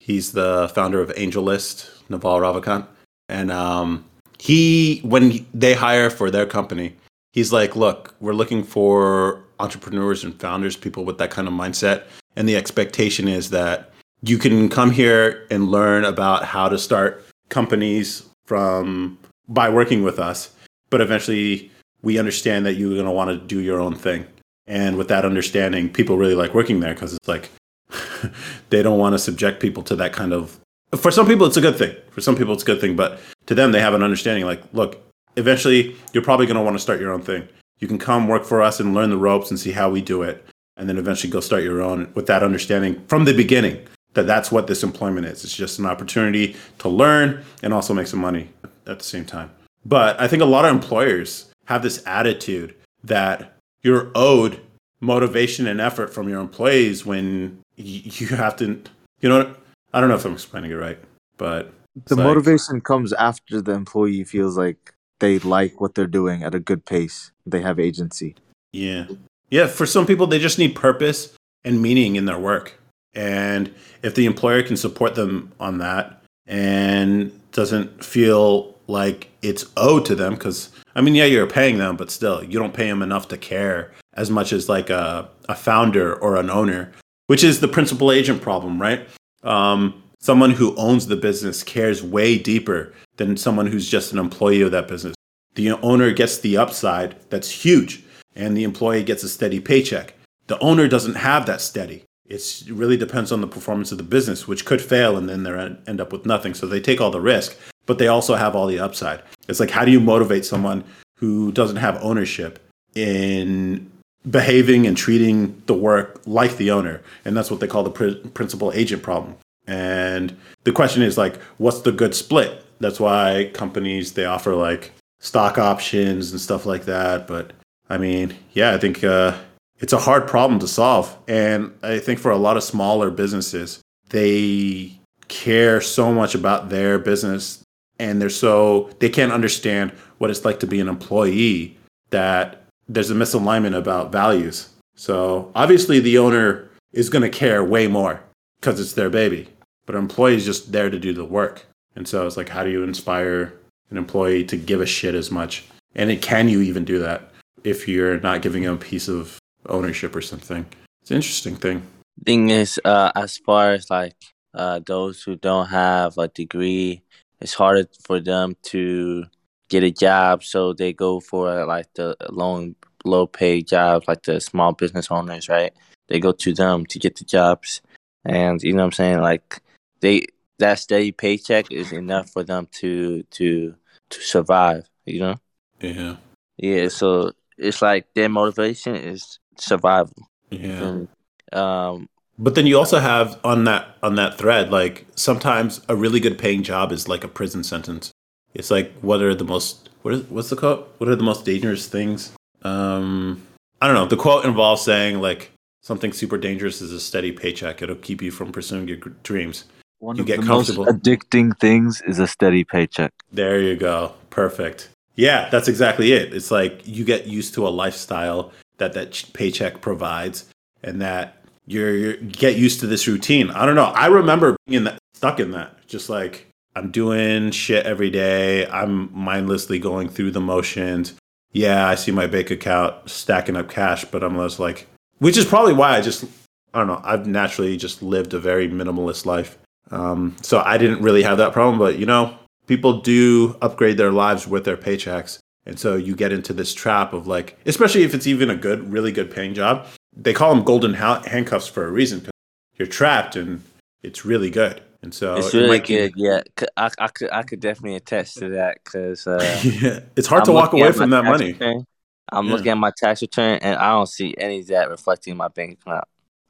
he's 0.00 0.32
the 0.32 0.70
founder 0.74 1.00
of 1.00 1.08
AngelList, 1.14 1.88
Naval 2.10 2.38
Ravikant, 2.40 2.86
and 3.28 3.50
um, 3.50 4.04
he 4.38 5.00
when 5.02 5.30
he- 5.30 5.46
they 5.54 5.74
hire 5.74 6.10
for 6.10 6.30
their 6.30 6.46
company, 6.46 6.94
he's 7.32 7.52
like, 7.52 7.74
look, 7.74 8.14
we're 8.20 8.34
looking 8.34 8.62
for 8.64 9.42
entrepreneurs 9.58 10.24
and 10.24 10.38
founders, 10.40 10.76
people 10.76 11.04
with 11.04 11.18
that 11.18 11.30
kind 11.30 11.48
of 11.48 11.54
mindset, 11.54 12.04
and 12.36 12.48
the 12.48 12.56
expectation 12.56 13.28
is 13.28 13.50
that 13.50 13.90
you 14.22 14.36
can 14.38 14.68
come 14.68 14.90
here 14.90 15.46
and 15.50 15.70
learn 15.70 16.04
about 16.04 16.44
how 16.44 16.68
to 16.68 16.78
start 16.78 17.24
companies 17.48 18.24
from 18.44 19.18
by 19.48 19.68
working 19.70 20.02
with 20.02 20.18
us, 20.18 20.50
but 20.90 21.00
eventually 21.00 21.70
we 22.02 22.18
understand 22.18 22.66
that 22.66 22.74
you're 22.74 22.94
going 22.94 23.04
to 23.04 23.10
want 23.10 23.30
to 23.30 23.46
do 23.46 23.60
your 23.60 23.80
own 23.80 23.94
thing. 23.94 24.26
And 24.66 24.96
with 24.96 25.08
that 25.08 25.24
understanding, 25.24 25.88
people 25.88 26.16
really 26.16 26.34
like 26.34 26.54
working 26.54 26.80
there 26.80 26.94
because 26.94 27.14
it's 27.14 27.28
like 27.28 27.50
they 28.70 28.82
don't 28.82 28.98
want 28.98 29.14
to 29.14 29.18
subject 29.18 29.60
people 29.60 29.82
to 29.84 29.96
that 29.96 30.12
kind 30.12 30.32
of. 30.32 30.58
For 30.96 31.10
some 31.10 31.26
people, 31.26 31.46
it's 31.46 31.56
a 31.56 31.60
good 31.60 31.76
thing. 31.76 31.94
For 32.10 32.20
some 32.20 32.36
people, 32.36 32.54
it's 32.54 32.62
a 32.62 32.66
good 32.66 32.80
thing. 32.80 32.96
But 32.96 33.20
to 33.46 33.54
them, 33.54 33.72
they 33.72 33.80
have 33.80 33.94
an 33.94 34.02
understanding 34.02 34.44
like, 34.44 34.62
look, 34.72 35.00
eventually 35.36 35.96
you're 36.12 36.22
probably 36.22 36.46
going 36.46 36.56
to 36.56 36.62
want 36.62 36.76
to 36.76 36.82
start 36.82 37.00
your 37.00 37.12
own 37.12 37.22
thing. 37.22 37.48
You 37.78 37.88
can 37.88 37.98
come 37.98 38.28
work 38.28 38.44
for 38.44 38.62
us 38.62 38.80
and 38.80 38.94
learn 38.94 39.10
the 39.10 39.16
ropes 39.16 39.50
and 39.50 39.58
see 39.58 39.72
how 39.72 39.90
we 39.90 40.00
do 40.00 40.22
it. 40.22 40.44
And 40.76 40.88
then 40.88 40.98
eventually 40.98 41.30
go 41.30 41.40
start 41.40 41.62
your 41.62 41.82
own 41.82 42.10
with 42.14 42.26
that 42.26 42.42
understanding 42.42 43.04
from 43.06 43.24
the 43.24 43.34
beginning 43.34 43.86
that 44.14 44.26
that's 44.26 44.50
what 44.50 44.66
this 44.66 44.82
employment 44.82 45.26
is. 45.26 45.44
It's 45.44 45.54
just 45.54 45.78
an 45.78 45.86
opportunity 45.86 46.56
to 46.78 46.88
learn 46.88 47.44
and 47.62 47.72
also 47.72 47.94
make 47.94 48.06
some 48.06 48.20
money 48.20 48.50
at 48.86 48.98
the 48.98 49.04
same 49.04 49.24
time. 49.24 49.50
But 49.84 50.20
I 50.20 50.28
think 50.28 50.42
a 50.42 50.46
lot 50.46 50.64
of 50.64 50.74
employers 50.74 51.49
have 51.66 51.82
this 51.82 52.02
attitude 52.06 52.74
that 53.04 53.56
you're 53.82 54.10
owed 54.14 54.60
motivation 55.00 55.66
and 55.66 55.80
effort 55.80 56.12
from 56.12 56.28
your 56.28 56.40
employees 56.40 57.06
when 57.06 57.58
y- 57.78 57.84
you 58.04 58.26
have 58.28 58.56
to, 58.56 58.80
you 59.20 59.28
know. 59.28 59.54
I 59.92 60.00
don't 60.00 60.08
know 60.08 60.14
if 60.16 60.24
I'm 60.24 60.34
explaining 60.34 60.70
it 60.70 60.74
right, 60.74 60.98
but 61.36 61.72
the 62.06 62.14
like- 62.16 62.24
motivation 62.26 62.80
comes 62.80 63.12
after 63.14 63.60
the 63.60 63.72
employee 63.72 64.24
feels 64.24 64.56
like 64.56 64.92
they 65.18 65.38
like 65.40 65.80
what 65.80 65.94
they're 65.94 66.06
doing 66.06 66.42
at 66.44 66.54
a 66.54 66.60
good 66.60 66.84
pace. 66.84 67.32
They 67.46 67.60
have 67.62 67.80
agency. 67.80 68.36
Yeah. 68.72 69.06
Yeah. 69.50 69.66
For 69.66 69.86
some 69.86 70.06
people, 70.06 70.26
they 70.26 70.38
just 70.38 70.58
need 70.58 70.74
purpose 70.74 71.34
and 71.64 71.82
meaning 71.82 72.16
in 72.16 72.26
their 72.26 72.38
work. 72.38 72.74
And 73.14 73.74
if 74.02 74.14
the 74.14 74.26
employer 74.26 74.62
can 74.62 74.76
support 74.76 75.14
them 75.16 75.50
on 75.58 75.78
that 75.78 76.22
and 76.46 77.32
doesn't 77.52 78.04
feel 78.04 78.76
like 78.86 79.28
it's 79.42 79.64
owed 79.76 80.04
to 80.06 80.14
them, 80.14 80.34
because 80.34 80.70
I 80.94 81.00
mean, 81.00 81.14
yeah, 81.14 81.24
you're 81.24 81.46
paying 81.46 81.78
them, 81.78 81.96
but 81.96 82.10
still, 82.10 82.42
you 82.42 82.58
don't 82.58 82.74
pay 82.74 82.88
them 82.88 83.02
enough 83.02 83.28
to 83.28 83.38
care 83.38 83.92
as 84.14 84.30
much 84.30 84.52
as 84.52 84.68
like 84.68 84.90
a, 84.90 85.28
a 85.48 85.54
founder 85.54 86.14
or 86.14 86.36
an 86.36 86.50
owner, 86.50 86.92
which 87.28 87.44
is 87.44 87.60
the 87.60 87.68
principal 87.68 88.10
agent 88.10 88.42
problem, 88.42 88.80
right? 88.80 89.08
Um, 89.42 90.02
someone 90.18 90.50
who 90.50 90.74
owns 90.76 91.06
the 91.06 91.16
business 91.16 91.62
cares 91.62 92.02
way 92.02 92.38
deeper 92.38 92.92
than 93.16 93.36
someone 93.36 93.66
who's 93.66 93.88
just 93.88 94.12
an 94.12 94.18
employee 94.18 94.62
of 94.62 94.72
that 94.72 94.88
business. 94.88 95.14
The 95.54 95.72
owner 95.72 96.12
gets 96.12 96.38
the 96.38 96.56
upside 96.56 97.16
that's 97.30 97.50
huge, 97.50 98.04
and 98.34 98.56
the 98.56 98.64
employee 98.64 99.04
gets 99.04 99.22
a 99.22 99.28
steady 99.28 99.60
paycheck. 99.60 100.14
The 100.46 100.58
owner 100.58 100.88
doesn't 100.88 101.14
have 101.14 101.46
that 101.46 101.60
steady. 101.60 102.04
It 102.30 102.62
really 102.68 102.96
depends 102.96 103.32
on 103.32 103.40
the 103.40 103.48
performance 103.48 103.90
of 103.90 103.98
the 103.98 104.04
business, 104.04 104.46
which 104.46 104.64
could 104.64 104.80
fail 104.80 105.16
and 105.16 105.28
then 105.28 105.42
they 105.42 105.76
end 105.86 106.00
up 106.00 106.12
with 106.12 106.24
nothing. 106.24 106.54
So 106.54 106.66
they 106.66 106.80
take 106.80 107.00
all 107.00 107.10
the 107.10 107.20
risk, 107.20 107.58
but 107.86 107.98
they 107.98 108.06
also 108.06 108.36
have 108.36 108.54
all 108.54 108.68
the 108.68 108.78
upside. 108.78 109.22
It's 109.48 109.58
like, 109.58 109.70
how 109.70 109.84
do 109.84 109.90
you 109.90 110.00
motivate 110.00 110.44
someone 110.44 110.84
who 111.18 111.50
doesn't 111.50 111.76
have 111.76 112.02
ownership 112.02 112.60
in 112.94 113.90
behaving 114.30 114.86
and 114.86 114.96
treating 114.96 115.60
the 115.66 115.74
work 115.74 116.22
like 116.24 116.56
the 116.56 116.70
owner? 116.70 117.02
And 117.24 117.36
that's 117.36 117.50
what 117.50 117.58
they 117.58 117.66
call 117.66 117.82
the 117.82 117.90
pr- 117.90 118.28
principal 118.28 118.72
agent 118.72 119.02
problem. 119.02 119.36
And 119.66 120.36
the 120.64 120.72
question 120.72 121.02
is 121.02 121.18
like, 121.18 121.36
what's 121.58 121.80
the 121.80 121.92
good 121.92 122.14
split? 122.14 122.64
That's 122.78 123.00
why 123.00 123.50
companies 123.54 124.12
they 124.12 124.24
offer 124.24 124.54
like 124.54 124.92
stock 125.18 125.58
options 125.58 126.30
and 126.30 126.40
stuff 126.40 126.64
like 126.64 126.84
that. 126.84 127.26
But 127.26 127.52
I 127.88 127.98
mean, 127.98 128.36
yeah, 128.52 128.72
I 128.72 128.78
think 128.78 129.02
uh, 129.02 129.36
it's 129.80 129.92
a 129.92 129.98
hard 129.98 130.28
problem 130.28 130.60
to 130.60 130.68
solve. 130.68 131.16
And 131.26 131.72
I 131.82 131.98
think 131.98 132.18
for 132.18 132.30
a 132.30 132.36
lot 132.36 132.56
of 132.56 132.62
smaller 132.62 133.10
businesses, 133.10 133.80
they 134.10 134.98
care 135.28 135.80
so 135.80 136.12
much 136.12 136.34
about 136.34 136.68
their 136.68 136.98
business 136.98 137.62
and 137.98 138.20
they're 138.20 138.30
so 138.30 138.90
they 138.98 139.08
can't 139.08 139.32
understand 139.32 139.92
what 140.18 140.30
it's 140.30 140.44
like 140.44 140.60
to 140.60 140.66
be 140.66 140.80
an 140.80 140.88
employee 140.88 141.76
that 142.10 142.64
there's 142.88 143.10
a 143.10 143.14
misalignment 143.14 143.76
about 143.76 144.10
values. 144.10 144.70
So 144.96 145.52
obviously 145.54 146.00
the 146.00 146.18
owner 146.18 146.68
is 146.92 147.10
going 147.10 147.22
to 147.22 147.38
care 147.38 147.62
way 147.62 147.86
more 147.86 148.22
because 148.60 148.80
it's 148.80 148.94
their 148.94 149.10
baby, 149.10 149.48
but 149.86 149.94
an 149.94 150.02
employee 150.02 150.34
is 150.34 150.44
just 150.44 150.72
there 150.72 150.90
to 150.90 150.98
do 150.98 151.12
the 151.12 151.24
work. 151.24 151.66
And 151.94 152.08
so 152.08 152.26
it's 152.26 152.36
like, 152.36 152.48
how 152.48 152.64
do 152.64 152.70
you 152.70 152.82
inspire 152.82 153.52
an 153.90 153.96
employee 153.96 154.44
to 154.44 154.56
give 154.56 154.80
a 154.80 154.86
shit 154.86 155.14
as 155.14 155.30
much? 155.30 155.64
And 155.94 156.10
it, 156.10 156.22
can 156.22 156.48
you 156.48 156.60
even 156.62 156.84
do 156.84 156.98
that 157.00 157.30
if 157.64 157.86
you're 157.86 158.18
not 158.20 158.42
giving 158.42 158.62
them 158.62 158.74
a 158.74 158.78
piece 158.78 159.08
of 159.08 159.38
ownership 159.68 160.14
or 160.14 160.22
something? 160.22 160.66
It's 161.02 161.10
an 161.10 161.16
interesting 161.16 161.56
thing. 161.56 161.82
Thing 162.24 162.50
is, 162.50 162.80
uh, 162.84 163.12
as 163.14 163.38
far 163.38 163.72
as 163.72 163.88
like 163.90 164.14
uh, 164.54 164.80
those 164.86 165.22
who 165.22 165.36
don't 165.36 165.68
have 165.68 166.18
a 166.18 166.28
degree, 166.28 167.02
it's 167.40 167.54
harder 167.54 167.88
for 168.04 168.20
them 168.20 168.56
to 168.64 169.24
get 169.68 169.84
a 169.84 169.90
job, 169.90 170.44
so 170.44 170.72
they 170.72 170.92
go 170.92 171.20
for 171.20 171.64
like 171.64 171.86
the 171.94 172.16
low 172.30 172.74
low 173.04 173.26
paid 173.26 173.68
jobs, 173.68 174.06
like 174.08 174.22
the 174.22 174.40
small 174.40 174.72
business 174.72 175.10
owners, 175.10 175.48
right? 175.48 175.72
They 176.08 176.20
go 176.20 176.32
to 176.32 176.52
them 176.52 176.84
to 176.86 176.98
get 176.98 177.16
the 177.16 177.24
jobs, 177.24 177.80
and 178.24 178.62
you 178.62 178.72
know 178.72 178.82
what 178.82 178.86
I'm 178.86 178.92
saying, 178.92 179.20
like 179.20 179.62
they 180.00 180.26
that 180.58 180.78
steady 180.78 181.12
paycheck 181.12 181.72
is 181.72 181.92
enough 181.92 182.30
for 182.30 182.44
them 182.44 182.68
to 182.80 183.22
to 183.22 183.74
to 184.10 184.20
survive. 184.20 184.86
You 185.06 185.20
know? 185.20 185.34
Yeah. 185.80 186.16
Yeah. 186.58 186.88
So 186.88 187.32
it's 187.58 187.82
like 187.82 188.12
their 188.14 188.28
motivation 188.28 188.94
is 188.94 189.38
survival. 189.60 190.26
Yeah. 190.50 190.82
And, 190.82 191.08
um, 191.52 192.08
But 192.38 192.54
then 192.54 192.66
you 192.66 192.78
also 192.78 192.98
have 192.98 193.38
on 193.44 193.64
that 193.64 193.96
on 194.02 194.14
that 194.16 194.38
thread, 194.38 194.70
like 194.70 195.06
sometimes 195.14 195.80
a 195.88 195.94
really 195.96 196.20
good 196.20 196.38
paying 196.38 196.62
job 196.62 196.92
is 196.92 197.08
like 197.08 197.24
a 197.24 197.28
prison 197.28 197.62
sentence. 197.64 198.10
It's 198.54 198.70
like 198.70 198.92
what 199.00 199.20
are 199.22 199.34
the 199.34 199.44
most 199.44 199.90
what 200.02 200.14
is 200.14 200.22
what's 200.24 200.50
the 200.50 200.56
quote? 200.56 200.92
What 200.98 201.08
are 201.08 201.16
the 201.16 201.22
most 201.22 201.44
dangerous 201.44 201.86
things? 201.86 202.32
Um 202.62 203.42
I 203.80 203.86
don't 203.86 203.94
know. 203.94 204.06
The 204.06 204.16
quote 204.16 204.44
involves 204.44 204.82
saying 204.82 205.20
like 205.20 205.52
something 205.82 206.12
super 206.12 206.38
dangerous 206.38 206.80
is 206.80 206.92
a 206.92 207.00
steady 207.00 207.32
paycheck. 207.32 207.82
It'll 207.82 207.96
keep 207.96 208.22
you 208.22 208.30
from 208.30 208.52
pursuing 208.52 208.88
your 208.88 208.98
dreams. 209.22 209.64
One 209.98 210.16
You 210.16 210.22
of 210.22 210.26
get 210.26 210.40
the 210.40 210.46
most 210.46 210.70
addicting 210.70 211.58
things 211.58 212.02
is 212.06 212.18
a 212.18 212.26
steady 212.26 212.64
paycheck. 212.64 213.12
There 213.32 213.60
you 213.60 213.76
go. 213.76 214.12
perfect. 214.30 214.88
Yeah, 215.16 215.50
that's 215.50 215.68
exactly 215.68 216.12
it. 216.12 216.32
It's 216.32 216.50
like 216.50 216.80
you 216.86 217.04
get 217.04 217.26
used 217.26 217.52
to 217.54 217.68
a 217.68 217.70
lifestyle 217.70 218.52
that 218.80 218.92
that 218.94 219.24
paycheck 219.32 219.80
provides, 219.80 220.50
and 220.82 221.00
that 221.00 221.44
you're, 221.66 221.96
you're 221.96 222.16
get 222.16 222.56
used 222.56 222.80
to 222.80 222.88
this 222.88 223.06
routine. 223.06 223.50
I 223.50 223.64
don't 223.64 223.76
know. 223.76 223.84
I 223.84 224.06
remember 224.06 224.56
being 224.66 224.78
in 224.78 224.84
that, 224.84 224.98
stuck 225.14 225.38
in 225.38 225.52
that, 225.52 225.86
just 225.86 226.10
like 226.10 226.48
I'm 226.74 226.90
doing 226.90 227.52
shit 227.52 227.86
every 227.86 228.10
day. 228.10 228.66
I'm 228.66 229.16
mindlessly 229.16 229.78
going 229.78 230.08
through 230.08 230.32
the 230.32 230.40
motions. 230.40 231.14
Yeah, 231.52 231.86
I 231.86 231.94
see 231.94 232.10
my 232.10 232.26
bank 232.26 232.50
account 232.50 233.08
stacking 233.08 233.56
up 233.56 233.68
cash, 233.68 234.04
but 234.04 234.24
I'm 234.24 234.36
just 234.36 234.58
like, 234.58 234.88
which 235.18 235.36
is 235.36 235.44
probably 235.44 235.74
why 235.74 235.96
I 235.96 236.00
just 236.00 236.24
I 236.72 236.78
don't 236.78 236.86
know. 236.86 237.00
I've 237.04 237.26
naturally 237.26 237.76
just 237.76 238.02
lived 238.02 238.34
a 238.34 238.38
very 238.38 238.68
minimalist 238.68 239.26
life. 239.26 239.58
Um, 239.90 240.36
so 240.40 240.62
I 240.64 240.78
didn't 240.78 241.02
really 241.02 241.22
have 241.22 241.38
that 241.38 241.52
problem. 241.52 241.78
But, 241.78 241.98
you 241.98 242.06
know, 242.06 242.36
people 242.66 243.00
do 243.00 243.56
upgrade 243.60 243.96
their 243.96 244.12
lives 244.12 244.46
with 244.46 244.64
their 244.64 244.76
paychecks. 244.76 245.39
And 245.66 245.78
so 245.78 245.96
you 245.96 246.16
get 246.16 246.32
into 246.32 246.52
this 246.52 246.72
trap 246.74 247.12
of 247.12 247.26
like, 247.26 247.58
especially 247.66 248.02
if 248.02 248.14
it's 248.14 248.26
even 248.26 248.50
a 248.50 248.56
good, 248.56 248.90
really 248.90 249.12
good 249.12 249.30
paying 249.30 249.54
job, 249.54 249.86
they 250.16 250.32
call 250.32 250.54
them 250.54 250.64
golden 250.64 250.94
ha- 250.94 251.22
handcuffs 251.26 251.68
for 251.68 251.86
a 251.86 251.90
reason 251.90 252.20
because 252.20 252.32
you're 252.76 252.88
trapped 252.88 253.36
and 253.36 253.62
it's 254.02 254.24
really 254.24 254.50
good. 254.50 254.80
And 255.02 255.14
so 255.14 255.36
It's 255.36 255.54
really 255.54 255.80
keep- 255.80 256.12
good. 256.12 256.12
Yeah, 256.16 256.40
C- 256.58 256.66
I, 256.76 256.90
I 256.98 257.08
could 257.08 257.30
I 257.30 257.42
could 257.42 257.60
definitely 257.60 257.96
attest 257.96 258.36
to 258.38 258.50
that 258.50 258.78
because 258.84 259.26
uh, 259.26 259.38
yeah, 259.64 260.00
it's 260.16 260.26
hard 260.26 260.40
I'm 260.42 260.46
to 260.46 260.52
walk 260.52 260.72
away 260.72 260.92
from 260.92 261.10
that 261.10 261.24
money. 261.24 261.52
return. 261.52 261.84
I'm 262.32 262.46
Yeah. 262.46 262.52
looking 262.52 262.68
at 262.72 262.78
my 262.78 262.92
tax 262.96 263.22
return 263.22 263.58
and 263.62 263.76
I 263.78 263.90
don't 263.92 264.08
see 264.08 264.34
any 264.38 264.60
of 264.60 264.66
that 264.68 264.88
reflecting 264.90 265.36
my 265.36 265.48
bank 265.48 265.78
account. 265.80 266.04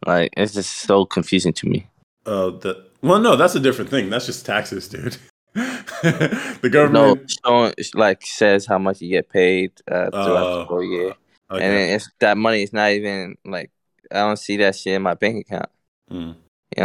Like 0.07 0.31
it's 0.37 0.55
just 0.55 0.73
so 0.79 1.05
confusing 1.05 1.53
to 1.55 1.69
me. 1.69 1.87
Oh, 2.27 2.51
the 2.51 2.87
well, 3.03 3.19
no, 3.21 3.35
that's 3.37 3.55
a 3.55 3.61
different 3.61 3.91
thing. 3.91 4.11
That's 4.11 4.27
just 4.27 4.45
taxes, 4.47 4.89
dude. 4.89 5.17
the 5.55 6.61
No, 6.63 6.69
government. 6.71 7.33
showing 7.45 7.75
it's 7.79 7.95
like 7.95 8.25
says 8.25 8.67
how 8.67 8.79
much 8.79 9.01
you 9.01 9.09
get 9.11 9.29
paid 9.29 9.73
uh, 9.91 10.11
throughout 10.11 10.47
Oh, 10.47 10.59
the 10.59 10.65
whole 10.65 10.83
year, 10.85 11.15
okay. 11.51 11.65
and 11.65 11.95
it's 11.95 12.11
that 12.21 12.37
money 12.39 12.63
is 12.63 12.73
not 12.73 12.91
even 12.91 13.37
like 13.45 13.71
I 14.11 14.17
don't 14.17 14.39
see 14.39 14.57
that 14.59 14.77
shit 14.77 14.95
in 14.95 15.03
my 15.03 15.15
bank 15.15 15.47
account. 15.47 15.71
Mm. 16.11 16.19
You 16.19 16.25
know 16.25 16.35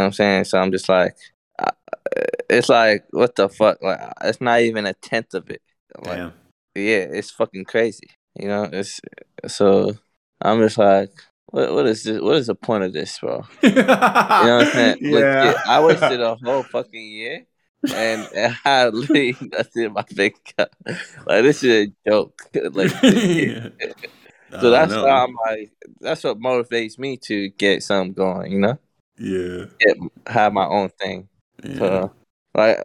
I'm 0.06 0.12
saying? 0.12 0.44
So 0.44 0.58
I'm 0.58 0.70
just 0.72 0.88
like, 0.88 1.16
uh, 1.58 1.70
it's 2.50 2.68
like 2.68 3.04
what 3.10 3.34
the 3.36 3.48
fuck? 3.48 3.82
Like 3.82 4.00
it's 4.22 4.40
not 4.40 4.60
even 4.60 4.86
a 4.86 4.94
tenth 4.94 5.34
of 5.34 5.48
it. 5.50 5.62
Like, 5.98 6.18
Damn. 6.18 6.32
yeah, 6.74 7.06
it's 7.10 7.30
fucking 7.30 7.64
crazy. 7.64 8.08
You 8.38 8.48
know, 8.48 8.68
it's 8.72 9.00
so 9.46 9.92
I'm 10.42 10.60
just 10.60 10.76
like, 10.78 11.10
what 11.46 11.72
what 11.72 11.86
is 11.86 12.02
this? 12.04 12.20
What 12.20 12.36
is 12.36 12.48
the 12.48 12.54
point 12.54 12.84
of 12.84 12.92
this, 12.92 13.18
bro? 13.18 13.44
you 13.62 13.70
know 13.72 13.84
what 13.86 13.96
I'm 14.00 14.66
saying? 14.72 14.98
yeah. 15.00 15.42
Legit, 15.44 15.56
I 15.66 15.80
wasted 15.84 16.20
a 16.20 16.34
whole 16.36 16.62
fucking 16.64 17.00
year. 17.06 17.46
And, 17.94 18.28
and 18.34 18.56
I 18.64 18.68
had 18.68 18.94
literally 18.94 19.36
nothing 19.40 19.84
in 19.84 19.92
my 19.92 20.04
bank 20.14 20.36
account. 20.48 20.70
Like 21.26 21.42
this 21.42 21.62
is 21.62 21.88
a 21.88 22.10
joke. 22.10 22.42
like 22.72 22.92
Yeah. 23.02 23.68
so 24.60 24.70
that's 24.70 24.92
know. 24.92 25.04
why 25.04 25.24
I'm 25.24 25.34
like 25.46 25.72
that's 26.00 26.24
what 26.24 26.38
motivates 26.38 26.98
me 26.98 27.16
to 27.18 27.50
get 27.50 27.82
something 27.82 28.12
going, 28.12 28.52
you 28.52 28.60
know? 28.60 28.78
Yeah. 29.18 29.66
Have 30.26 30.52
my 30.52 30.66
own 30.66 30.90
thing. 30.90 31.28
yeah. 31.62 31.78
So 31.78 32.12
like 32.54 32.82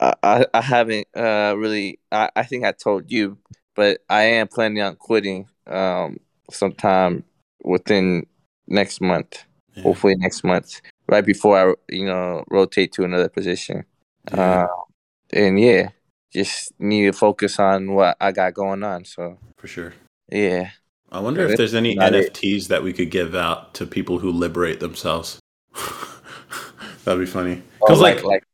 I, 0.00 0.14
I 0.22 0.46
I 0.54 0.60
haven't 0.60 1.06
uh 1.16 1.54
really 1.56 2.00
I, 2.10 2.30
I 2.34 2.42
think 2.44 2.64
I 2.64 2.72
told 2.72 3.10
you, 3.10 3.38
but 3.74 4.00
I 4.08 4.22
am 4.22 4.48
planning 4.48 4.82
on 4.82 4.96
quitting 4.96 5.48
um 5.66 6.18
sometime 6.50 7.24
within 7.62 8.26
next 8.66 9.00
month. 9.00 9.44
Yeah. 9.74 9.82
Hopefully 9.84 10.16
next 10.16 10.42
month. 10.44 10.80
Right 11.08 11.24
before 11.24 11.58
I 11.58 11.74
you 11.94 12.06
know 12.06 12.44
rotate 12.48 12.92
to 12.92 13.04
another 13.04 13.28
position. 13.28 13.84
Yeah, 14.32 14.64
Uh, 14.64 14.66
and 15.32 15.58
yeah, 15.60 15.88
just 16.32 16.72
need 16.78 17.06
to 17.06 17.12
focus 17.12 17.58
on 17.58 17.92
what 17.92 18.16
I 18.20 18.32
got 18.32 18.54
going 18.54 18.82
on. 18.82 19.04
So 19.04 19.38
for 19.56 19.66
sure. 19.66 19.94
yeah. 20.30 20.70
I 21.12 21.18
wonder 21.20 21.44
Yeah, 21.44 21.50
if 21.52 21.56
there's 21.56 21.74
any 21.74 21.94
not 21.96 22.14
it. 22.14 22.32
NFTs 22.34 22.68
that 22.68 22.82
we 22.84 22.92
could 22.92 23.10
give 23.10 23.34
out 23.34 23.74
to 23.74 23.86
people 23.86 24.18
who 24.20 24.30
liberate 24.30 24.78
themselves. 24.78 25.40
That'd 27.04 27.20
be 27.20 27.26
funny. 27.26 27.62
Because 27.80 28.00
like, 28.00 28.22
like, 28.22 28.24
like 28.24 28.44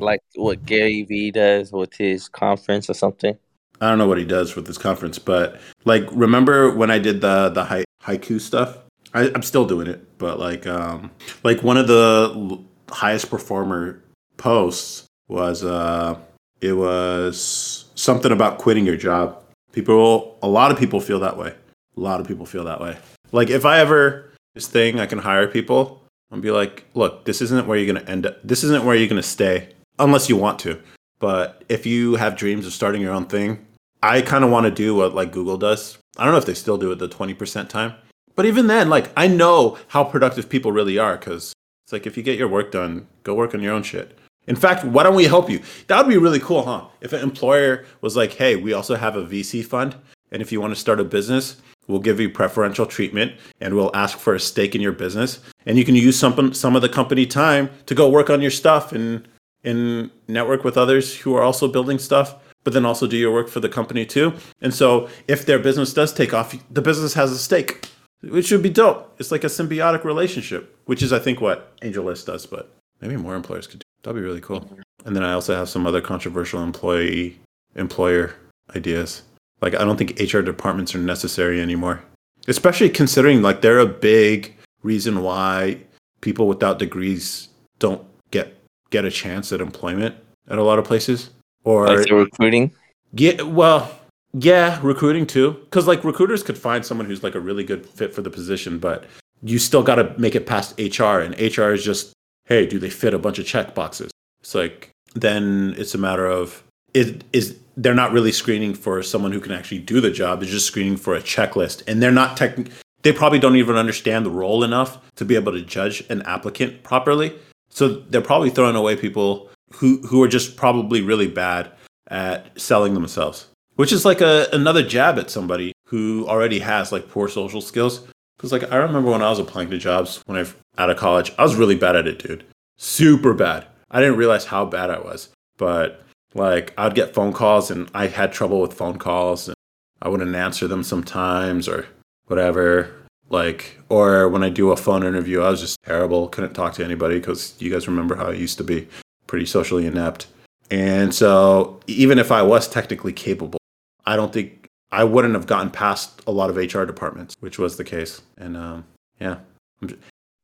like 0.00 0.20
what 0.34 0.64
Gary 0.66 1.02
Vee 1.02 1.30
does 1.30 1.72
with 1.72 1.94
his 1.94 2.28
conference 2.28 2.88
or 2.90 2.94
something. 2.94 3.36
I 3.80 3.88
don't 3.88 3.98
know 3.98 4.06
what 4.08 4.18
he 4.18 4.24
does 4.24 4.56
with 4.56 4.66
this 4.66 4.78
conference, 4.78 5.18
but 5.18 5.60
like 5.84 6.04
remember 6.12 6.74
when 6.74 6.90
I 6.90 6.98
did 6.98 7.20
the 7.20 7.50
the 7.50 7.64
hai- 7.64 7.84
haiku 8.04 8.40
stuff? 8.40 8.78
I, 9.14 9.30
I'm 9.34 9.42
still 9.42 9.66
doing 9.66 9.86
it, 9.86 10.18
but 10.18 10.38
like 10.40 10.66
um 10.66 11.10
like 11.44 11.62
one 11.62 11.76
of 11.76 11.86
the 11.86 12.58
highest 12.90 13.30
performer 13.30 14.02
posts 14.42 15.06
was 15.28 15.62
uh 15.64 16.18
it 16.60 16.72
was 16.72 17.86
something 17.94 18.32
about 18.32 18.58
quitting 18.58 18.84
your 18.84 18.96
job. 18.96 19.42
People, 19.72 20.38
a 20.42 20.48
lot 20.48 20.70
of 20.70 20.78
people 20.78 21.00
feel 21.00 21.20
that 21.20 21.36
way. 21.36 21.54
A 21.96 22.00
lot 22.00 22.20
of 22.20 22.26
people 22.26 22.46
feel 22.46 22.64
that 22.64 22.80
way. 22.80 22.96
Like 23.32 23.50
if 23.50 23.64
I 23.64 23.78
ever 23.78 24.30
this 24.54 24.66
thing, 24.66 25.00
I 25.00 25.06
can 25.06 25.18
hire 25.18 25.46
people 25.46 26.02
and 26.30 26.42
be 26.42 26.50
like, 26.50 26.84
look, 26.94 27.24
this 27.24 27.40
isn't 27.40 27.66
where 27.66 27.78
you're 27.78 27.92
gonna 27.92 28.08
end 28.08 28.26
up. 28.26 28.38
This 28.44 28.64
isn't 28.64 28.84
where 28.84 28.94
you're 28.96 29.08
gonna 29.08 29.22
stay 29.22 29.68
unless 29.98 30.28
you 30.28 30.36
want 30.36 30.58
to. 30.60 30.80
But 31.18 31.64
if 31.68 31.86
you 31.86 32.16
have 32.16 32.36
dreams 32.36 32.66
of 32.66 32.72
starting 32.72 33.00
your 33.00 33.12
own 33.12 33.26
thing, 33.26 33.64
I 34.02 34.22
kind 34.22 34.44
of 34.44 34.50
want 34.50 34.64
to 34.66 34.72
do 34.72 34.94
what 34.94 35.14
like 35.14 35.32
Google 35.32 35.56
does. 35.56 35.98
I 36.18 36.24
don't 36.24 36.32
know 36.32 36.38
if 36.38 36.46
they 36.46 36.54
still 36.54 36.78
do 36.78 36.90
it 36.90 36.98
the 36.98 37.08
20% 37.08 37.68
time. 37.68 37.94
But 38.34 38.46
even 38.46 38.66
then, 38.66 38.90
like 38.90 39.10
I 39.16 39.28
know 39.28 39.78
how 39.88 40.04
productive 40.04 40.48
people 40.48 40.72
really 40.72 40.98
are 40.98 41.16
cuz 41.16 41.52
it's 41.84 41.92
like 41.92 42.06
if 42.06 42.16
you 42.16 42.22
get 42.22 42.38
your 42.38 42.48
work 42.48 42.70
done, 42.72 43.06
go 43.22 43.34
work 43.34 43.54
on 43.54 43.62
your 43.62 43.74
own 43.74 43.82
shit. 43.82 44.18
In 44.46 44.56
fact, 44.56 44.84
why 44.84 45.02
don't 45.02 45.14
we 45.14 45.24
help 45.24 45.48
you? 45.48 45.60
That 45.86 45.98
would 46.04 46.10
be 46.10 46.18
really 46.18 46.40
cool, 46.40 46.64
huh? 46.64 46.86
If 47.00 47.12
an 47.12 47.20
employer 47.20 47.84
was 48.00 48.16
like, 48.16 48.32
"Hey, 48.32 48.56
we 48.56 48.72
also 48.72 48.96
have 48.96 49.16
a 49.16 49.24
VC 49.24 49.62
fund, 49.62 49.94
and 50.32 50.42
if 50.42 50.50
you 50.50 50.60
want 50.60 50.74
to 50.74 50.80
start 50.80 51.00
a 51.00 51.04
business, 51.04 51.56
we'll 51.86 52.00
give 52.00 52.20
you 52.20 52.28
preferential 52.30 52.86
treatment 52.86 53.32
and 53.60 53.74
we'll 53.74 53.94
ask 53.94 54.18
for 54.18 54.34
a 54.34 54.40
stake 54.40 54.74
in 54.74 54.80
your 54.80 54.92
business, 54.92 55.40
and 55.66 55.78
you 55.78 55.84
can 55.84 55.94
use 55.94 56.18
some 56.18 56.52
some 56.54 56.74
of 56.74 56.82
the 56.82 56.88
company 56.88 57.26
time 57.26 57.70
to 57.86 57.94
go 57.94 58.08
work 58.08 58.30
on 58.30 58.40
your 58.40 58.50
stuff 58.50 58.92
and 58.92 59.28
and 59.64 60.10
network 60.28 60.64
with 60.64 60.76
others 60.76 61.16
who 61.18 61.34
are 61.36 61.42
also 61.42 61.68
building 61.68 61.98
stuff, 61.98 62.34
but 62.64 62.72
then 62.72 62.84
also 62.84 63.06
do 63.06 63.16
your 63.16 63.32
work 63.32 63.48
for 63.48 63.60
the 63.60 63.68
company 63.68 64.04
too. 64.04 64.32
And 64.60 64.74
so, 64.74 65.08
if 65.28 65.46
their 65.46 65.58
business 65.58 65.92
does 65.92 66.12
take 66.12 66.34
off, 66.34 66.54
the 66.70 66.82
business 66.82 67.14
has 67.14 67.30
a 67.30 67.38
stake, 67.38 67.88
which 68.22 68.50
would 68.50 68.62
be 68.62 68.70
dope. 68.70 69.14
It's 69.18 69.30
like 69.30 69.44
a 69.44 69.48
symbiotic 69.48 70.04
relationship, 70.04 70.76
which 70.86 71.02
is, 71.02 71.12
I 71.12 71.18
think, 71.18 71.40
what 71.40 71.76
AngelList 71.80 72.26
does, 72.26 72.46
but 72.46 72.74
maybe 73.00 73.16
more 73.16 73.34
employers 73.34 73.66
could 73.66 73.80
do. 73.80 73.91
That'd 74.02 74.20
be 74.20 74.26
really 74.26 74.40
cool. 74.40 74.68
And 75.04 75.14
then 75.14 75.22
I 75.24 75.32
also 75.32 75.54
have 75.54 75.68
some 75.68 75.86
other 75.86 76.00
controversial 76.00 76.62
employee 76.62 77.38
employer 77.74 78.34
ideas. 78.76 79.22
Like, 79.60 79.74
I 79.74 79.84
don't 79.84 79.96
think 79.96 80.18
HR 80.20 80.40
departments 80.40 80.94
are 80.94 80.98
necessary 80.98 81.60
anymore, 81.60 82.02
especially 82.48 82.90
considering 82.90 83.42
like 83.42 83.60
they're 83.62 83.78
a 83.78 83.86
big 83.86 84.56
reason 84.82 85.22
why 85.22 85.78
people 86.20 86.48
without 86.48 86.78
degrees 86.78 87.48
don't 87.78 88.04
get 88.30 88.58
get 88.90 89.04
a 89.04 89.10
chance 89.10 89.52
at 89.52 89.60
employment 89.60 90.14
at 90.48 90.58
a 90.58 90.62
lot 90.62 90.78
of 90.78 90.84
places. 90.84 91.30
Or 91.64 91.86
Like 91.86 92.10
recruiting. 92.10 92.72
yeah, 93.12 93.42
well, 93.42 93.96
yeah, 94.34 94.80
recruiting 94.82 95.26
too. 95.26 95.52
Because 95.64 95.86
like 95.86 96.02
recruiters 96.04 96.42
could 96.42 96.58
find 96.58 96.84
someone 96.84 97.06
who's 97.06 97.22
like 97.22 97.36
a 97.36 97.40
really 97.40 97.62
good 97.64 97.86
fit 97.86 98.12
for 98.12 98.22
the 98.22 98.30
position, 98.30 98.78
but 98.78 99.04
you 99.42 99.58
still 99.58 99.82
got 99.82 99.96
to 99.96 100.14
make 100.18 100.34
it 100.34 100.46
past 100.46 100.78
HR, 100.78 101.20
and 101.20 101.34
HR 101.40 101.72
is 101.72 101.84
just, 101.84 102.12
hey, 102.46 102.66
do 102.66 102.78
they 102.78 102.90
fit 102.90 103.14
a 103.14 103.18
bunch 103.18 103.38
of 103.38 103.46
check 103.46 103.74
boxes? 103.74 104.10
It's 104.40 104.54
like 104.54 104.90
then 105.14 105.74
it's 105.76 105.94
a 105.94 105.98
matter 105.98 106.26
of 106.26 106.62
is 106.94 107.14
is 107.32 107.58
they're 107.76 107.94
not 107.94 108.12
really 108.12 108.32
screening 108.32 108.74
for 108.74 109.02
someone 109.02 109.32
who 109.32 109.40
can 109.40 109.52
actually 109.52 109.78
do 109.78 110.00
the 110.00 110.10
job. 110.10 110.40
They're 110.40 110.48
just 110.48 110.66
screening 110.66 110.96
for 110.96 111.14
a 111.14 111.20
checklist, 111.20 111.82
and 111.86 112.02
they're 112.02 112.10
not 112.10 112.36
tech. 112.36 112.58
They 113.02 113.12
probably 113.12 113.38
don't 113.38 113.56
even 113.56 113.76
understand 113.76 114.26
the 114.26 114.30
role 114.30 114.62
enough 114.62 114.98
to 115.16 115.24
be 115.24 115.34
able 115.34 115.52
to 115.52 115.62
judge 115.62 116.04
an 116.08 116.22
applicant 116.22 116.82
properly. 116.82 117.32
So 117.70 117.88
they're 117.88 118.20
probably 118.20 118.50
throwing 118.50 118.76
away 118.76 118.96
people 118.96 119.50
who 119.74 119.98
who 120.02 120.22
are 120.22 120.28
just 120.28 120.56
probably 120.56 121.00
really 121.00 121.28
bad 121.28 121.70
at 122.08 122.60
selling 122.60 122.94
themselves, 122.94 123.46
which 123.76 123.92
is 123.92 124.04
like 124.04 124.20
a 124.20 124.48
another 124.52 124.82
jab 124.82 125.18
at 125.18 125.30
somebody 125.30 125.72
who 125.86 126.26
already 126.28 126.58
has 126.58 126.92
like 126.92 127.08
poor 127.08 127.28
social 127.28 127.60
skills. 127.60 128.06
Because 128.36 128.52
like 128.52 128.70
I 128.70 128.76
remember 128.76 129.10
when 129.10 129.22
I 129.22 129.30
was 129.30 129.38
applying 129.38 129.70
to 129.70 129.78
jobs 129.78 130.22
when 130.26 130.38
I 130.38 130.46
out 130.78 130.90
of 130.90 130.96
college, 130.96 131.32
I 131.38 131.42
was 131.42 131.56
really 131.56 131.76
bad 131.76 131.96
at 131.96 132.06
it, 132.06 132.18
dude. 132.18 132.44
Super 132.76 133.34
bad. 133.34 133.66
I 133.90 134.00
didn't 134.00 134.16
realize 134.16 134.46
how 134.46 134.64
bad 134.64 134.90
I 134.90 134.98
was, 134.98 135.28
but 135.58 136.02
like 136.34 136.72
I'd 136.78 136.94
get 136.94 137.14
phone 137.14 137.32
calls 137.32 137.70
and 137.70 137.90
I 137.94 138.06
had 138.06 138.32
trouble 138.32 138.60
with 138.60 138.72
phone 138.72 138.98
calls 138.98 139.48
and 139.48 139.56
I 140.00 140.08
wouldn't 140.08 140.34
answer 140.34 140.66
them 140.66 140.82
sometimes 140.82 141.68
or 141.68 141.86
whatever. 142.26 142.90
Like, 143.28 143.78
or 143.88 144.28
when 144.28 144.42
I 144.42 144.48
do 144.48 144.72
a 144.72 144.76
phone 144.76 145.04
interview, 145.04 145.40
I 145.40 145.50
was 145.50 145.60
just 145.60 145.78
terrible. 145.84 146.28
Couldn't 146.28 146.54
talk 146.54 146.74
to 146.74 146.84
anybody 146.84 147.18
because 147.18 147.54
you 147.58 147.70
guys 147.70 147.88
remember 147.88 148.14
how 148.14 148.26
I 148.26 148.32
used 148.32 148.58
to 148.58 148.64
be 148.64 148.88
pretty 149.26 149.46
socially 149.46 149.86
inept. 149.86 150.26
And 150.70 151.14
so, 151.14 151.80
even 151.86 152.18
if 152.18 152.32
I 152.32 152.42
was 152.42 152.68
technically 152.68 153.12
capable, 153.12 153.58
I 154.04 154.16
don't 154.16 154.32
think 154.32 154.68
I 154.90 155.04
wouldn't 155.04 155.34
have 155.34 155.46
gotten 155.46 155.70
past 155.70 156.20
a 156.26 156.32
lot 156.32 156.50
of 156.50 156.56
HR 156.56 156.84
departments, 156.84 157.34
which 157.40 157.58
was 157.58 157.76
the 157.76 157.84
case. 157.84 158.20
And 158.36 158.56
um, 158.56 158.84
yeah, 159.20 159.38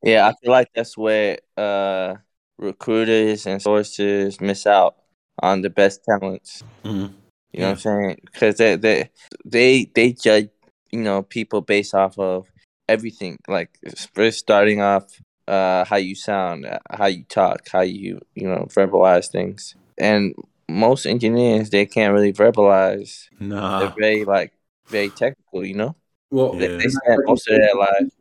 Yeah, 0.03 0.29
I 0.29 0.33
feel 0.41 0.53
like 0.53 0.69
that's 0.75 0.97
where 0.97 1.39
uh, 1.57 2.15
recruiters 2.59 3.47
and 3.47 3.61
sources 3.61 4.41
miss 4.41 4.67
out 4.67 4.97
on 5.43 5.63
the 5.63 5.71
best 5.71 6.05
talents. 6.05 6.63
Mhm. 6.85 7.15
You 7.53 7.61
know 7.61 7.67
what 7.67 7.71
I'm 7.73 7.77
saying? 7.79 8.21
Because 8.25 8.57
they 8.57 8.77
they 8.77 9.11
they 9.45 9.91
they 9.95 10.13
judge 10.13 10.51
you 10.93 11.01
know 11.01 11.23
people 11.23 11.61
based 11.63 11.95
off 11.95 12.19
of 12.19 12.47
everything. 12.89 13.37
Like 13.49 13.71
first 14.15 14.39
starting 14.39 14.81
off, 14.81 15.05
uh, 15.49 15.85
how 15.85 15.97
you 15.97 16.15
sound, 16.15 16.67
uh, 16.67 16.79
how 16.91 17.07
you 17.07 17.25
talk, 17.25 17.69
how 17.73 17.81
you 17.81 18.21
you 18.35 18.49
know 18.49 18.67
verbalize 18.71 19.31
things, 19.31 19.75
and 19.99 20.35
most 20.69 21.07
engineers 21.07 21.71
they 21.71 21.87
can't 21.87 22.13
really 22.13 22.33
verbalize. 22.33 23.29
Nah. 23.41 23.79
They're 23.81 23.95
very 23.99 24.25
like 24.25 24.53
very 24.89 25.11
technical. 25.11 25.65
You 25.65 25.75
know, 25.75 25.97
Well, 26.31 26.55
Yeah. 26.55 26.69
they, 26.69 26.77
they 26.77 26.89
spend 26.89 27.23
most 27.27 27.49
of 27.49 27.57
their 27.59 27.75
life 27.75 28.13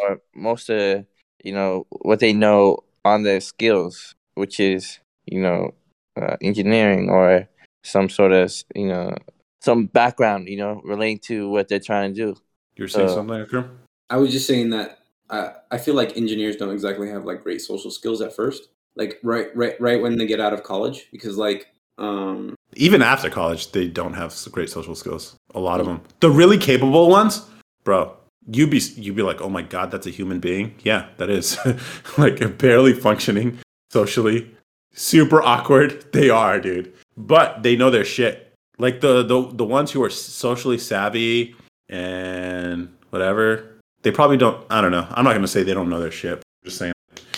or 0.00 0.20
most 0.34 0.68
of 0.68 1.06
you 1.44 1.52
know 1.52 1.86
what 1.90 2.18
they 2.18 2.32
know 2.32 2.80
on 3.04 3.22
their 3.22 3.40
skills, 3.40 4.14
which 4.34 4.58
is 4.58 4.98
you 5.26 5.40
know 5.40 5.72
uh, 6.20 6.36
engineering 6.40 7.08
or 7.08 7.48
some 7.84 8.08
sort 8.08 8.32
of 8.32 8.52
you 8.74 8.88
know 8.88 9.14
some 9.62 9.86
background 9.86 10.48
you 10.48 10.56
know 10.56 10.80
relating 10.84 11.18
to 11.18 11.48
what 11.50 11.68
they're 11.68 11.78
trying 11.78 12.14
to 12.14 12.34
do. 12.34 12.40
You're 12.76 12.88
saying 12.88 13.08
Uh, 13.08 13.14
something, 13.14 13.40
Akram? 13.40 13.78
I 14.10 14.16
was 14.16 14.32
just 14.32 14.46
saying 14.46 14.70
that 14.70 14.98
uh, 15.30 15.50
I 15.70 15.78
feel 15.78 15.94
like 15.94 16.16
engineers 16.16 16.56
don't 16.56 16.72
exactly 16.72 17.08
have 17.08 17.24
like 17.24 17.42
great 17.42 17.60
social 17.60 17.90
skills 17.90 18.20
at 18.20 18.34
first, 18.34 18.68
like 18.96 19.18
right, 19.22 19.54
right, 19.56 19.80
right 19.80 20.00
when 20.00 20.16
they 20.16 20.26
get 20.26 20.40
out 20.40 20.52
of 20.52 20.62
college, 20.62 21.08
because 21.12 21.36
like, 21.38 21.68
um, 21.98 22.54
Even 22.74 23.02
after 23.02 23.30
college, 23.30 23.72
they 23.72 23.88
don't 23.88 24.14
have 24.14 24.34
great 24.50 24.68
social 24.68 24.94
skills. 24.94 25.36
A 25.54 25.60
lot 25.60 25.80
of 25.80 25.86
them. 25.86 26.02
The 26.20 26.30
really 26.30 26.58
capable 26.58 27.08
ones, 27.08 27.46
bro. 27.84 28.16
You'd 28.46 28.70
be 28.70 28.78
you'd 28.96 29.16
be 29.16 29.22
like, 29.22 29.40
oh 29.40 29.48
my 29.48 29.62
god, 29.62 29.90
that's 29.90 30.06
a 30.06 30.10
human 30.10 30.40
being. 30.40 30.74
Yeah, 30.82 31.06
that 31.16 31.30
is. 31.30 31.58
like 32.18 32.58
barely 32.58 32.92
functioning 32.92 33.58
socially, 33.90 34.50
super 34.92 35.42
awkward. 35.42 36.12
They 36.12 36.30
are, 36.30 36.60
dude. 36.60 36.92
But 37.16 37.62
they 37.62 37.76
know 37.76 37.90
their 37.90 38.04
shit. 38.04 38.52
Like 38.78 39.00
the 39.00 39.22
the 39.22 39.48
the 39.52 39.64
ones 39.64 39.92
who 39.92 40.02
are 40.02 40.10
socially 40.10 40.78
savvy 40.78 41.54
and 41.88 42.94
whatever, 43.10 43.78
they 44.02 44.10
probably 44.10 44.36
don't. 44.36 44.64
I 44.70 44.80
don't 44.80 44.90
know. 44.90 45.06
I'm 45.10 45.24
not 45.24 45.34
gonna 45.34 45.48
say 45.48 45.62
they 45.62 45.74
don't 45.74 45.88
know 45.88 46.00
their 46.00 46.10
shit. 46.10 46.38
I'm 46.38 46.64
just 46.64 46.78
saying 46.78 46.92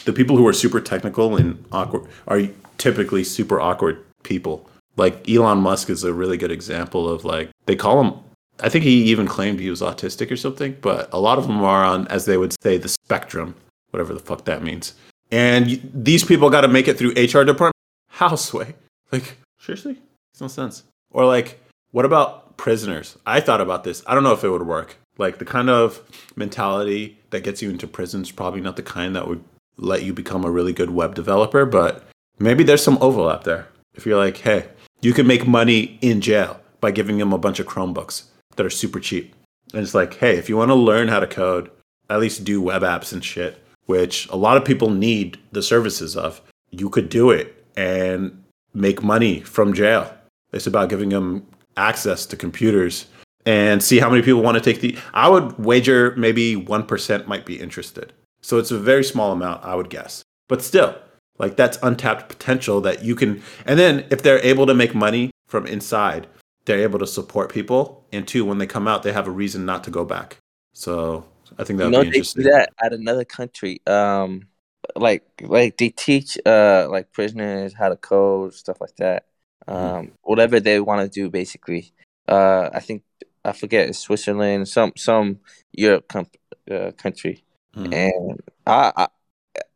the 0.06 0.12
people 0.12 0.36
who 0.36 0.46
are 0.46 0.52
super 0.52 0.80
technical 0.80 1.36
and 1.36 1.62
awkward 1.72 2.06
are 2.26 2.42
typically 2.78 3.22
super 3.22 3.60
awkward 3.60 4.04
people. 4.22 4.68
Like 4.96 5.28
Elon 5.28 5.58
Musk 5.58 5.90
is 5.90 6.04
a 6.04 6.12
really 6.12 6.38
good 6.38 6.50
example 6.50 7.08
of 7.08 7.24
like 7.24 7.50
they 7.66 7.76
call 7.76 8.02
him. 8.02 8.20
I 8.60 8.68
think 8.68 8.84
he 8.84 9.04
even 9.04 9.26
claimed 9.26 9.60
he 9.60 9.70
was 9.70 9.82
autistic 9.82 10.30
or 10.30 10.36
something, 10.36 10.76
but 10.80 11.08
a 11.12 11.20
lot 11.20 11.38
of 11.38 11.46
them 11.46 11.62
are 11.62 11.84
on, 11.84 12.08
as 12.08 12.24
they 12.24 12.38
would 12.38 12.54
say, 12.62 12.78
the 12.78 12.88
spectrum, 12.88 13.54
whatever 13.90 14.14
the 14.14 14.20
fuck 14.20 14.44
that 14.44 14.62
means. 14.62 14.94
And 15.30 15.90
these 15.92 16.24
people 16.24 16.50
got 16.50 16.62
to 16.62 16.68
make 16.68 16.88
it 16.88 16.96
through 16.96 17.10
HR 17.10 17.44
department. 17.44 17.74
Houseway, 18.10 18.74
like 19.12 19.36
seriously, 19.60 20.00
It's 20.32 20.40
no 20.40 20.48
sense. 20.48 20.84
Or 21.10 21.26
like, 21.26 21.60
what 21.90 22.04
about 22.04 22.56
prisoners? 22.56 23.18
I 23.26 23.40
thought 23.40 23.60
about 23.60 23.84
this. 23.84 24.02
I 24.06 24.14
don't 24.14 24.22
know 24.22 24.32
if 24.32 24.44
it 24.44 24.48
would 24.48 24.66
work. 24.66 24.96
Like 25.18 25.38
the 25.38 25.44
kind 25.44 25.68
of 25.68 26.00
mentality 26.34 27.18
that 27.30 27.44
gets 27.44 27.60
you 27.60 27.70
into 27.70 27.86
prison 27.86 28.22
is 28.22 28.30
probably 28.30 28.60
not 28.60 28.76
the 28.76 28.82
kind 28.82 29.14
that 29.16 29.28
would 29.28 29.44
let 29.76 30.02
you 30.02 30.14
become 30.14 30.44
a 30.44 30.50
really 30.50 30.72
good 30.72 30.90
web 30.90 31.14
developer, 31.14 31.66
but 31.66 32.04
maybe 32.38 32.64
there's 32.64 32.82
some 32.82 32.98
overlap 33.00 33.44
there. 33.44 33.68
If 33.94 34.06
you're 34.06 34.18
like, 34.18 34.38
hey, 34.38 34.68
you 35.02 35.12
can 35.12 35.26
make 35.26 35.46
money 35.46 35.98
in 36.00 36.20
jail 36.20 36.60
by 36.80 36.90
giving 36.90 37.18
them 37.18 37.32
a 37.32 37.38
bunch 37.38 37.60
of 37.60 37.66
Chromebooks 37.66 38.24
that 38.56 38.66
are 38.66 38.70
super 38.70 39.00
cheap. 39.00 39.34
And 39.72 39.82
it's 39.82 39.94
like, 39.94 40.14
hey, 40.14 40.36
if 40.36 40.48
you 40.48 40.56
want 40.56 40.70
to 40.70 40.74
learn 40.74 41.08
how 41.08 41.20
to 41.20 41.26
code, 41.26 41.70
at 42.08 42.20
least 42.20 42.44
do 42.44 42.60
web 42.60 42.82
apps 42.82 43.12
and 43.12 43.24
shit, 43.24 43.62
which 43.86 44.28
a 44.28 44.36
lot 44.36 44.56
of 44.56 44.64
people 44.64 44.90
need 44.90 45.38
the 45.52 45.62
services 45.62 46.16
of, 46.16 46.40
you 46.70 46.88
could 46.88 47.08
do 47.08 47.30
it 47.30 47.64
and 47.76 48.42
make 48.74 49.02
money 49.02 49.40
from 49.40 49.72
jail. 49.72 50.12
It's 50.52 50.66
about 50.66 50.88
giving 50.88 51.08
them 51.08 51.46
access 51.76 52.26
to 52.26 52.36
computers 52.36 53.06
and 53.44 53.82
see 53.82 53.98
how 53.98 54.10
many 54.10 54.22
people 54.22 54.42
want 54.42 54.56
to 54.56 54.62
take 54.62 54.80
the. 54.80 54.96
I 55.14 55.28
would 55.28 55.58
wager 55.58 56.14
maybe 56.16 56.56
1% 56.56 57.26
might 57.26 57.46
be 57.46 57.60
interested. 57.60 58.12
So 58.40 58.58
it's 58.58 58.70
a 58.70 58.78
very 58.78 59.04
small 59.04 59.32
amount, 59.32 59.64
I 59.64 59.74
would 59.74 59.90
guess. 59.90 60.22
But 60.48 60.62
still, 60.62 60.96
like 61.38 61.56
that's 61.56 61.78
untapped 61.82 62.28
potential 62.28 62.80
that 62.82 63.04
you 63.04 63.14
can. 63.14 63.42
And 63.64 63.78
then 63.78 64.06
if 64.10 64.22
they're 64.22 64.44
able 64.44 64.66
to 64.66 64.74
make 64.74 64.94
money 64.94 65.30
from 65.46 65.66
inside, 65.66 66.26
they're 66.66 66.82
able 66.82 66.98
to 66.98 67.06
support 67.06 67.52
people. 67.52 68.04
And 68.12 68.28
two, 68.28 68.44
when 68.44 68.58
they 68.58 68.66
come 68.66 68.86
out, 68.86 69.02
they 69.02 69.12
have 69.12 69.26
a 69.26 69.30
reason 69.30 69.64
not 69.64 69.84
to 69.84 69.90
go 69.90 70.04
back. 70.04 70.38
So 70.74 71.24
I 71.58 71.64
think 71.64 71.78
that 71.78 71.86
you 71.86 71.90
would 71.90 72.06
know 72.06 72.10
be 72.10 72.20
they 72.20 72.20
do 72.20 72.42
that 72.50 72.70
at 72.82 72.92
another 72.92 73.24
country. 73.24 73.80
Um, 73.86 74.48
like 74.94 75.24
like 75.40 75.78
they 75.78 75.88
teach 75.88 76.38
uh 76.46 76.86
like 76.90 77.12
prisoners 77.12 77.74
how 77.74 77.88
to 77.88 77.96
code 77.96 78.54
stuff 78.54 78.80
like 78.80 78.94
that. 78.96 79.26
Mm-hmm. 79.66 79.96
Um, 79.96 80.12
whatever 80.22 80.60
they 80.60 80.78
want 80.80 81.00
to 81.00 81.20
do, 81.20 81.30
basically. 81.30 81.92
Uh, 82.28 82.70
I 82.72 82.80
think 82.80 83.02
I 83.44 83.52
forget 83.52 83.88
it's 83.88 83.98
Switzerland, 83.98 84.68
some 84.68 84.92
some 84.96 85.40
Europe 85.72 86.08
com- 86.08 86.26
uh, 86.70 86.92
country, 86.92 87.44
Mhm. 87.76 87.94
and 87.94 88.40
I, 88.66 88.92
I 88.96 89.08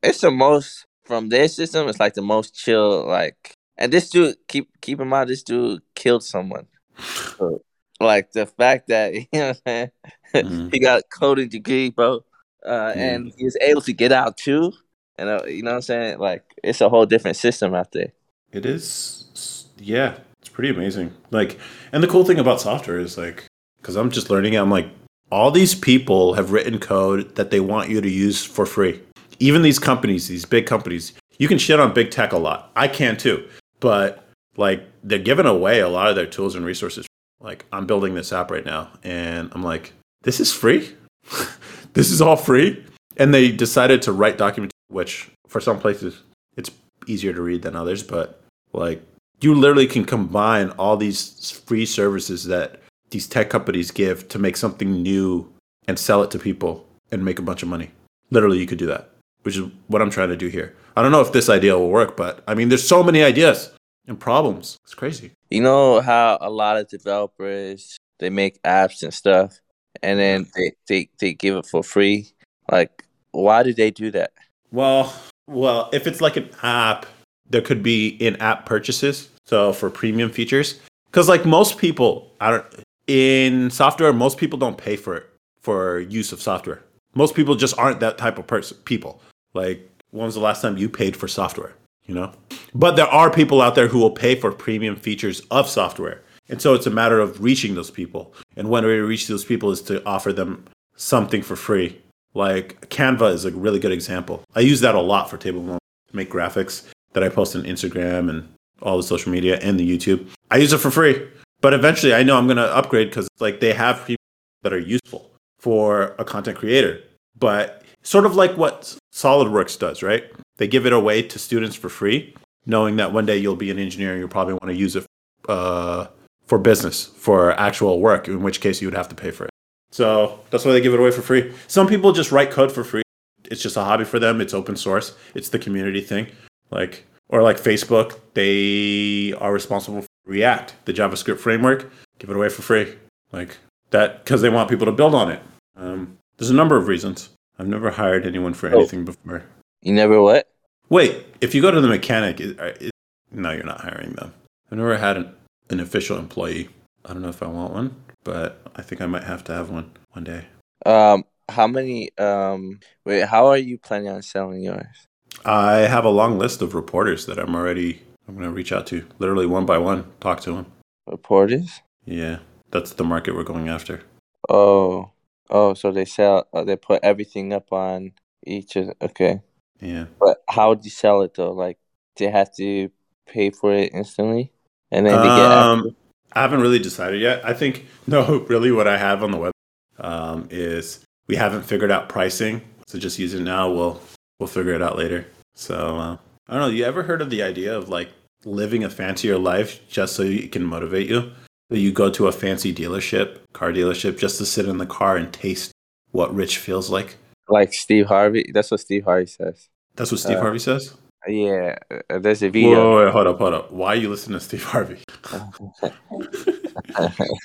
it's 0.03 0.21
the 0.21 0.31
most 0.31 0.85
from 1.05 1.29
their 1.29 1.49
system. 1.49 1.89
It's 1.89 2.01
like 2.01 2.15
the 2.15 2.23
most 2.23 2.55
chill. 2.55 3.07
Like, 3.07 3.55
and 3.77 3.93
this 3.93 4.11
dude 4.11 4.37
keep 4.49 4.69
keep 4.81 5.01
in 5.01 5.09
mind 5.09 5.31
this 5.31 5.43
dude 5.43 5.83
killed 5.95 6.25
someone. 6.25 6.67
Like 8.01 8.33
the 8.33 8.47
fact 8.47 8.89
that 8.89 9.13
you 9.15 9.27
know 9.35 9.49
what 9.49 9.57
I'm 9.57 9.63
saying 9.67 9.91
Mhm. 10.35 10.73
he 10.73 10.79
got 10.81 11.01
a 11.01 11.03
coding 11.19 11.49
degree, 11.49 11.91
bro, 11.91 12.25
uh, 12.67 12.93
Yeah. 12.97 13.03
and 13.03 13.33
he 13.37 13.45
was 13.45 13.57
able 13.61 13.83
to 13.83 13.93
get 13.93 14.11
out 14.13 14.37
too. 14.39 14.73
And 15.19 15.29
uh, 15.29 15.45
you 15.45 15.63
know 15.63 15.73
what 15.73 15.77
I'm 15.77 15.83
saying? 15.83 16.19
Like 16.19 16.45
it's 16.65 16.81
a 16.81 16.89
whole 16.89 17.05
different 17.05 17.37
system 17.37 17.75
out 17.75 17.93
there. 17.93 18.13
It 18.53 18.65
is, 18.65 19.67
yeah, 19.79 20.15
it's 20.41 20.49
pretty 20.49 20.71
amazing. 20.71 21.13
Like, 21.31 21.59
and 21.93 22.03
the 22.03 22.09
cool 22.09 22.25
thing 22.25 22.39
about 22.39 22.61
software 22.61 22.99
is 22.99 23.19
like, 23.19 23.45
because 23.81 23.97
I'm 23.97 24.11
just 24.11 24.31
learning 24.31 24.55
it, 24.55 24.59
I'm 24.59 24.71
like, 24.71 24.89
all 25.31 25.51
these 25.51 25.75
people 25.75 26.35
have 26.35 26.51
written 26.53 26.79
code 26.79 27.35
that 27.37 27.51
they 27.51 27.61
want 27.61 27.91
you 27.91 28.01
to 28.01 28.11
use 28.11 28.43
for 28.45 28.65
free. 28.67 29.01
Even 29.41 29.63
these 29.63 29.79
companies, 29.79 30.27
these 30.27 30.45
big 30.47 30.67
companies, 30.67 31.13
you 31.39 31.49
can 31.49 31.59
shit 31.59 31.79
on 31.81 31.93
big 31.93 32.11
tech 32.11 32.33
a 32.33 32.39
lot. 32.39 32.71
I 32.77 32.89
can 32.89 33.17
too, 33.17 33.47
but 33.79 34.25
like, 34.57 34.87
they're 35.03 35.19
giving 35.19 35.47
away 35.47 35.81
a 35.81 35.89
lot 35.89 36.09
of 36.09 36.17
their 36.17 36.27
tools 36.27 36.55
and 36.55 36.65
resources. 36.65 37.07
Like, 37.41 37.65
I'm 37.73 37.87
building 37.87 38.15
this 38.15 38.33
app 38.33 38.51
right 38.51 38.65
now, 38.65 38.91
and 39.03 39.51
I'm 39.53 39.63
like, 39.63 39.93
this 40.23 40.41
is 40.41 40.53
free. 40.53 40.95
this 41.93 42.11
is 42.11 42.21
all 42.21 42.37
free. 42.37 42.85
And 43.17 43.35
they 43.35 43.51
decided 43.51 44.03
to 44.03 44.13
write 44.13 44.39
document, 44.39 44.73
which 44.89 45.31
for 45.49 45.61
some 45.61 45.79
places 45.79 46.23
it's 46.57 46.71
easier 47.07 47.33
to 47.33 47.43
read 47.43 47.63
than 47.63 47.77
others, 47.77 48.03
but 48.03 48.41
like 48.73 49.03
you 49.41 49.55
literally 49.55 49.87
can 49.87 50.05
combine 50.05 50.71
all 50.71 50.97
these 50.97 51.51
free 51.51 51.87
services 51.87 52.45
that 52.45 52.81
these 53.11 53.27
tech 53.27 53.51
companies 53.51 53.91
give 53.91 54.29
to 54.29 54.39
make 54.39 54.57
something 54.57 55.03
new 55.03 55.53
and 55.89 55.99
sell 55.99 56.23
it 56.23 56.31
to 56.31 56.39
people 56.39 56.87
and 57.11 57.25
make 57.25 57.39
a 57.39 57.43
bunch 57.43 57.63
of 57.63 57.69
money. 57.69 57.91
Literally, 58.31 58.59
you 58.59 58.67
could 58.67 58.79
do 58.79 58.87
that, 58.87 59.11
which 59.43 59.57
is 59.57 59.69
what 59.89 60.01
I'm 60.01 60.11
trying 60.11 60.29
to 60.29 60.37
do 60.37 60.47
here. 60.47 60.77
I 60.97 61.03
don't 61.03 61.11
know 61.11 61.21
if 61.21 61.33
this 61.33 61.49
idea 61.49 61.77
will 61.77 61.91
work, 61.91 62.17
but 62.17 62.45
I 62.47 62.55
mean, 62.55 62.69
there's 62.69 62.87
so 62.87 63.03
many 63.03 63.23
ideas 63.23 63.71
and 64.11 64.21
problems. 64.21 64.77
It's 64.85 64.95
crazy. 64.95 65.31
You 65.49 65.63
know 65.63 66.01
how 66.03 66.37
a 66.41 66.51
lot 66.51 66.77
of 66.77 66.89
developers 66.89 67.97
they 68.19 68.29
make 68.29 68.63
apps 68.63 69.03
and 69.03 69.15
stuff, 69.15 69.59
and 70.03 70.19
then 70.19 70.47
they 70.55 70.73
they, 70.89 71.09
they 71.19 71.33
give 71.33 71.57
it 71.57 71.65
for 71.65 71.83
free. 71.83 72.29
Like, 72.71 73.05
why 73.31 73.63
do 73.63 73.73
they 73.73 73.91
do 73.91 74.11
that? 74.11 74.33
Well, 74.71 75.13
well, 75.47 75.89
if 75.93 76.07
it's 76.07 76.21
like 76.21 76.37
an 76.37 76.51
app, 76.63 77.07
there 77.49 77.63
could 77.63 77.83
be 77.83 78.09
in-app 78.09 78.67
purchases. 78.67 79.31
So 79.47 79.73
for 79.73 79.89
premium 79.91 80.31
features, 80.31 80.79
because 81.07 81.29
like 81.29 81.47
most 81.47 81.79
people, 81.79 82.33
I 82.41 82.51
don't 82.51 82.67
in 83.07 83.71
software, 83.71 84.13
most 84.13 84.39
people 84.39 84.59
don't 84.59 84.77
pay 84.77 84.97
for 84.97 85.17
it 85.17 85.27
for 85.61 86.01
use 86.01 86.33
of 86.33 86.41
software. 86.41 86.83
Most 87.15 87.35
people 87.35 87.57
just 87.57 87.77
aren't 87.79 88.01
that 88.01 88.19
type 88.19 88.39
of 88.39 88.47
person. 88.47 88.77
People 88.85 89.23
like 89.55 89.89
when 90.11 90.27
was 90.27 90.35
the 90.35 90.41
last 90.41 90.63
time 90.63 90.77
you 90.77 90.89
paid 90.89 91.17
for 91.17 91.29
software? 91.29 91.75
You 92.11 92.17
know, 92.17 92.33
but 92.75 92.97
there 92.97 93.07
are 93.07 93.31
people 93.31 93.63
out 93.63 93.77
there 93.77 93.87
who 93.87 94.01
will 94.01 94.11
pay 94.11 94.35
for 94.35 94.51
premium 94.51 94.97
features 94.97 95.43
of 95.53 95.69
software, 95.69 96.25
and 96.49 96.61
so 96.61 96.75
it's 96.75 96.89
a 96.89 96.91
matter 96.91 97.21
of 97.21 97.41
reaching 97.41 97.77
those 97.77 97.89
people. 97.89 98.35
And 98.57 98.69
one 98.69 98.85
way 98.85 98.97
to 98.97 99.05
reach 99.05 99.29
those 99.29 99.45
people 99.45 99.71
is 99.71 99.81
to 99.83 100.05
offer 100.05 100.33
them 100.33 100.65
something 100.97 101.41
for 101.41 101.55
free. 101.55 102.03
Like 102.35 102.89
Canva 102.91 103.33
is 103.33 103.45
a 103.45 103.53
really 103.53 103.79
good 103.79 103.93
example. 103.93 104.43
I 104.57 104.61
use 104.61 104.81
that 104.81 104.97
a 104.97 105.01
lot 105.01 105.31
for 105.31 105.37
table 105.37 105.65
to 105.65 105.79
make 106.13 106.33
graphics 106.33 106.85
that 107.13 107.23
I 107.23 107.29
post 107.29 107.55
on 107.55 107.63
Instagram 107.63 108.29
and 108.29 108.53
all 108.83 108.97
the 108.97 109.05
social 109.05 109.31
media 109.31 109.61
and 109.63 109.79
the 109.79 109.89
YouTube. 109.89 110.27
I 110.51 110.57
use 110.57 110.73
it 110.73 110.79
for 110.79 110.91
free, 110.91 111.29
but 111.61 111.75
eventually 111.75 112.13
I 112.13 112.25
know 112.25 112.37
I'm 112.37 112.49
going 112.49 112.57
to 112.57 112.77
upgrade 112.77 113.11
because 113.11 113.29
like 113.39 113.61
they 113.61 113.73
have 113.73 114.05
people 114.05 114.25
that 114.65 114.73
are 114.73 114.81
useful 114.81 115.31
for 115.61 116.17
a 116.19 116.25
content 116.25 116.59
creator. 116.59 117.05
But 117.39 117.85
sort 118.03 118.27
of 118.27 118.35
like 118.35 118.57
what 118.57 118.99
SolidWorks 119.15 119.79
does, 119.79 120.03
right? 120.03 120.25
They 120.61 120.69
give 120.69 120.85
it 120.85 120.93
away 120.93 121.23
to 121.23 121.39
students 121.39 121.75
for 121.75 121.89
free, 121.89 122.35
knowing 122.67 122.97
that 122.97 123.15
one 123.15 123.25
day 123.25 123.39
you'll 123.39 123.57
be 123.57 123.71
an 123.71 123.79
engineer 123.79 124.11
and 124.11 124.19
you'll 124.21 124.29
probably 124.29 124.53
want 124.53 124.67
to 124.67 124.75
use 124.75 124.95
it 124.95 125.07
uh, 125.49 126.07
for 126.45 126.59
business, 126.59 127.07
for 127.07 127.53
actual 127.53 127.99
work, 127.99 128.29
in 128.29 128.43
which 128.43 128.61
case 128.61 128.83
you 128.83 128.87
would 128.87 128.95
have 128.95 129.09
to 129.09 129.15
pay 129.15 129.31
for 129.31 129.45
it. 129.47 129.51
So 129.91 130.39
that's 130.51 130.67
why 130.67 130.73
they 130.73 130.83
give 130.83 130.93
it 130.93 131.01
away 131.01 131.13
for 131.13 131.23
free. 131.23 131.55
Some 131.67 131.87
people 131.89 132.13
just 132.13 132.31
write 132.31 132.51
code 132.51 132.71
for 132.71 132.85
free. 132.85 133.03
It's 133.51 133.63
just 133.63 133.79
a 133.79 133.85
hobby 133.85 134.05
for 134.05 134.19
them. 134.19 134.39
It's 134.43 134.53
open 134.53 134.77
source. 134.77 135.15
It's 135.35 135.49
the 135.49 135.59
community 135.59 136.03
thing. 136.03 136.27
Like 136.71 137.07
or 137.31 137.43
like 137.43 137.57
Facebook, 137.57 138.19
they 138.35 139.33
are 139.41 139.53
responsible 139.55 140.03
for 140.03 140.09
React, 140.27 140.75
the 140.85 140.93
JavaScript 140.93 141.39
framework, 141.39 141.91
give 142.19 142.29
it 142.29 142.37
away 142.37 142.51
for 142.51 142.61
free. 142.61 142.97
Like 143.33 143.57
that, 143.93 144.25
because 144.25 144.43
they 144.43 144.51
want 144.51 144.69
people 144.69 144.85
to 144.85 144.93
build 144.93 145.15
on 145.15 145.31
it. 145.31 145.41
Um, 145.75 146.19
there's 146.37 146.51
a 146.51 146.55
number 146.55 146.77
of 146.77 146.87
reasons. 146.87 147.31
I've 147.59 147.67
never 147.67 147.91
hired 147.91 148.27
anyone 148.27 148.53
for 148.53 148.69
Oh. 148.69 148.79
anything 148.81 149.07
before. 149.07 149.45
You 149.83 149.95
never 149.95 150.21
what? 150.21 150.50
Wait, 150.91 151.25
if 151.41 151.55
you 151.55 151.63
go 151.63 151.71
to 151.71 151.81
the 151.81 151.89
mechanic, 151.89 152.41
it, 152.41 152.59
it, 152.59 152.91
no, 153.31 153.53
you're 153.53 153.63
not 153.63 153.81
hiring 153.81 154.13
them. 154.15 154.35
I've 154.71 154.79
never 154.79 154.99
had 154.99 155.17
an, 155.17 155.33
an 155.71 155.79
official 155.79 156.19
employee. 156.19 156.69
I 157.05 157.13
don't 157.13 157.23
know 157.23 157.29
if 157.29 157.43
I 157.43 157.47
want 157.47 157.73
one, 157.73 157.95
but 158.25 158.61
I 158.75 158.83
think 158.83 159.01
I 159.01 159.07
might 159.07 159.23
have 159.23 159.45
to 159.45 159.55
have 159.55 159.71
one 159.71 159.93
one 160.11 160.25
day. 160.25 160.47
Um, 160.85 161.25
how 161.49 161.69
many? 161.69 162.11
Um, 162.19 162.81
wait, 163.05 163.25
how 163.25 163.47
are 163.47 163.57
you 163.57 163.79
planning 163.79 164.09
on 164.09 164.23
selling 164.23 164.63
yours? 164.63 165.07
I 165.45 165.79
have 165.79 166.05
a 166.05 166.11
long 166.11 166.39
list 166.39 166.61
of 166.61 166.75
reporters 166.75 167.25
that 167.27 167.39
I'm 167.39 167.55
already. 167.55 168.03
I'm 168.27 168.35
going 168.35 168.49
to 168.49 168.55
reach 168.55 168.73
out 168.73 168.87
to, 168.89 169.07
literally 169.19 169.47
one 169.47 169.67
by 169.67 169.79
one, 169.79 170.05
talk 170.21 170.41
to 170.43 170.53
them. 170.53 170.67
Reporters? 171.07 171.81
Yeah, 172.05 172.39
that's 172.71 172.93
the 172.93 173.05
market 173.05 173.35
we're 173.35 173.45
going 173.45 173.69
after. 173.69 174.03
Oh, 174.49 175.11
oh, 175.49 175.75
so 175.75 175.93
they 175.93 176.05
sell. 176.05 176.49
Uh, 176.53 176.65
they 176.65 176.77
put 176.77 177.01
everything 177.03 177.53
up 177.53 177.73
on 177.73 178.13
each. 178.45 178.77
Of, 178.77 178.93
okay, 179.03 179.41
Yeah. 179.81 180.07
but 180.19 180.43
how 180.49 180.71
would 180.71 180.85
you 180.85 180.91
sell 180.91 181.23
it 181.23 181.35
though? 181.35 181.53
Like, 181.53 181.79
they 182.17 182.31
have 182.31 182.55
to 182.57 182.91
pay 183.27 183.51
for 183.51 183.73
it 183.73 183.93
instantly, 183.95 184.53
and 184.91 185.07
then. 185.07 185.15
Um, 185.15 185.97
I 186.33 186.43
haven't 186.43 186.61
really 186.61 186.79
decided 186.79 187.21
yet. 187.21 187.45
I 187.45 187.55
think 187.55 187.87
no, 188.07 188.39
really, 188.49 188.73
what 188.73 188.87
I 188.87 188.99
have 188.99 189.23
on 189.23 189.31
the 189.31 189.39
web 189.39 189.53
um, 189.99 190.49
is 190.51 191.05
we 191.27 191.37
haven't 191.37 191.63
figured 191.63 191.91
out 191.91 192.09
pricing, 192.09 192.63
so 192.87 192.99
just 192.99 193.19
use 193.19 193.35
it 193.35 193.41
now. 193.41 193.71
We'll 193.71 194.01
we'll 194.39 194.47
figure 194.47 194.75
it 194.75 194.83
out 194.83 194.97
later. 194.97 195.27
So 195.55 195.97
uh, 195.97 196.17
I 196.49 196.53
don't 196.53 196.61
know. 196.63 196.69
You 196.69 196.85
ever 196.85 197.03
heard 197.03 197.23
of 197.23 197.31
the 197.31 197.43
idea 197.43 197.77
of 197.77 197.89
like 197.89 198.11
living 198.45 198.85
a 198.85 198.91
fancier 198.91 199.39
life 199.39 199.87
just 199.89 200.15
so 200.15 200.23
it 200.23 200.53
can 200.53 200.65
motivate 200.65 201.09
you? 201.09 201.31
That 201.69 201.79
you 201.79 201.93
go 201.93 202.11
to 202.11 202.27
a 202.27 202.33
fancy 202.33 202.75
dealership, 202.75 203.39
car 203.53 203.73
dealership, 203.73 204.19
just 204.19 204.39
to 204.39 204.47
sit 204.47 204.67
in 204.67 204.79
the 204.79 204.87
car 204.87 205.17
and 205.17 205.33
taste 205.33 205.71
what 206.11 206.35
rich 206.35 206.59
feels 206.59 206.91
like. 206.91 207.17
Like 207.51 207.73
Steve 207.75 208.07
Harvey. 208.07 208.51
That's 208.55 208.71
what 208.71 208.81
Steve 208.81 209.05
Harvey 209.05 209.27
says. 209.27 209.69
That's 209.97 210.11
what 210.13 210.21
Steve 210.21 210.39
Uh, 210.39 210.41
Harvey 210.41 210.59
says. 210.61 210.95
Yeah, 211.27 211.77
uh, 212.09 212.19
there's 212.19 212.43
a 212.43 212.47
Whoa, 212.47 212.53
video. 212.53 212.97
wait, 212.97 213.05
wait, 213.05 213.13
hold 213.13 213.27
up, 213.27 213.39
hold 213.39 213.55
up. 213.55 213.71
Why 213.73 213.89
are 213.89 213.97
you 213.97 214.09
listening 214.09 214.39
to 214.39 214.45
Steve 214.45 214.65
Harvey? 214.65 214.99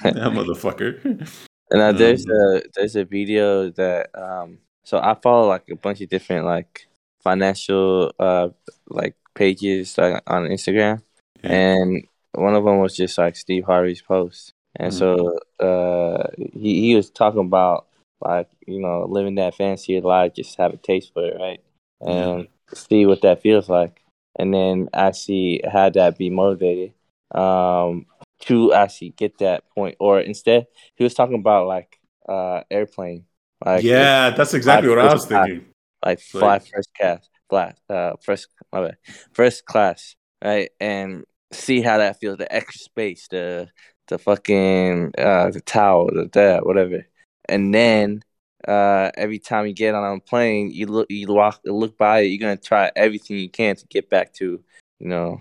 that 0.03 0.32
motherfucker. 0.34 1.03
And 1.72 1.82
uh, 1.82 1.91
there's 1.91 2.26
Um, 2.26 2.32
a 2.32 2.62
there's 2.76 2.95
a 2.95 3.03
video 3.06 3.70
that 3.72 4.10
um 4.16 4.60
so 4.84 4.99
I 4.99 5.16
follow 5.16 5.47
like 5.47 5.64
a 5.70 5.76
bunch 5.76 6.01
of 6.01 6.10
different 6.10 6.45
like 6.45 6.88
financial 7.24 8.12
uh 8.20 8.49
like 8.88 9.16
pages 9.34 9.97
like 9.97 10.22
on 10.28 10.43
Instagram 10.47 11.01
Yeah. 11.43 11.51
and 11.51 12.08
one 12.34 12.53
of 12.56 12.64
them 12.64 12.80
was 12.80 12.95
just 12.95 13.18
like 13.18 13.36
Steve 13.36 13.66
Harvey's 13.66 14.01
post 14.01 14.53
and 14.76 14.93
Mhm. 14.93 14.97
so 14.99 15.39
uh 15.60 16.28
he 16.38 16.82
he 16.82 16.95
was 16.95 17.10
talking 17.10 17.41
about 17.41 17.88
like 18.22 18.49
you 18.66 18.80
know 18.80 19.05
living 19.09 19.36
that 19.36 19.55
fancier 19.55 20.01
life 20.01 20.34
just 20.34 20.57
have 20.57 20.74
a 20.74 20.78
taste 20.78 21.13
for 21.13 21.26
it 21.26 21.38
right? 21.39 21.59
And 22.01 22.47
see 22.74 23.05
what 23.05 23.22
that 23.22 23.41
feels 23.41 23.70
like. 23.70 24.01
And 24.38 24.53
then 24.53 24.89
actually 24.93 25.61
have 25.72 25.93
that 25.93 26.18
be 26.18 26.30
motivated 26.30 26.93
um 27.34 28.05
to 28.41 28.74
actually 28.74 29.09
get 29.11 29.38
that 29.39 29.63
point. 29.74 29.95
Or 29.99 30.20
instead 30.20 30.68
he 30.95 31.03
was 31.03 31.13
talking 31.13 31.39
about 31.39 31.68
like 31.68 31.99
uh 32.28 32.61
airplane. 32.70 33.26
Like 33.66 33.84
yeah, 33.84 34.30
that's 34.32 34.53
exactly 34.53 34.89
what 34.89 34.99
I 34.99 35.13
was 35.13 35.26
thinking. 35.26 35.66
like 36.05 36.20
Like- 36.20 36.20
fly 36.20 36.59
first 36.59 36.89
class 36.95 37.30
fly 37.49 37.74
uh 37.89 38.13
first 38.22 38.47
my 38.72 38.82
bad, 38.82 38.97
first 39.34 39.66
class 39.66 40.16
right? 40.43 40.70
And 40.80 41.24
see 41.51 41.82
how 41.82 41.97
that 41.99 42.20
feels 42.20 42.38
the 42.38 42.53
extra 42.53 42.80
space 42.80 43.28
the 43.30 43.70
the 44.07 44.18
fucking 44.18 45.13
uh 45.18 45.49
the 45.51 45.61
towel 45.61 46.07
the 46.07 46.30
that 46.34 46.66
whatever 46.66 47.05
and 47.50 47.74
then 47.74 48.22
uh 48.68 49.12
every 49.16 49.39
time 49.39 49.68
you 49.68 49.74
get 49.74 49.93
on 49.93 50.18
a 50.18 50.20
plane 50.20 50.72
you 50.72 50.88
look 50.88 51.08
you 51.10 51.28
walk 51.28 51.60
look 51.66 51.98
by 51.98 52.20
it 52.20 52.26
you're 52.26 52.39
gonna 52.39 52.58
try 52.58 52.91
everything 52.96 53.38
you 53.38 53.50
can 53.50 53.76
to 53.76 53.86
get 53.88 54.10
back 54.10 54.34
to 54.34 54.60
you 55.00 55.08
know 55.08 55.39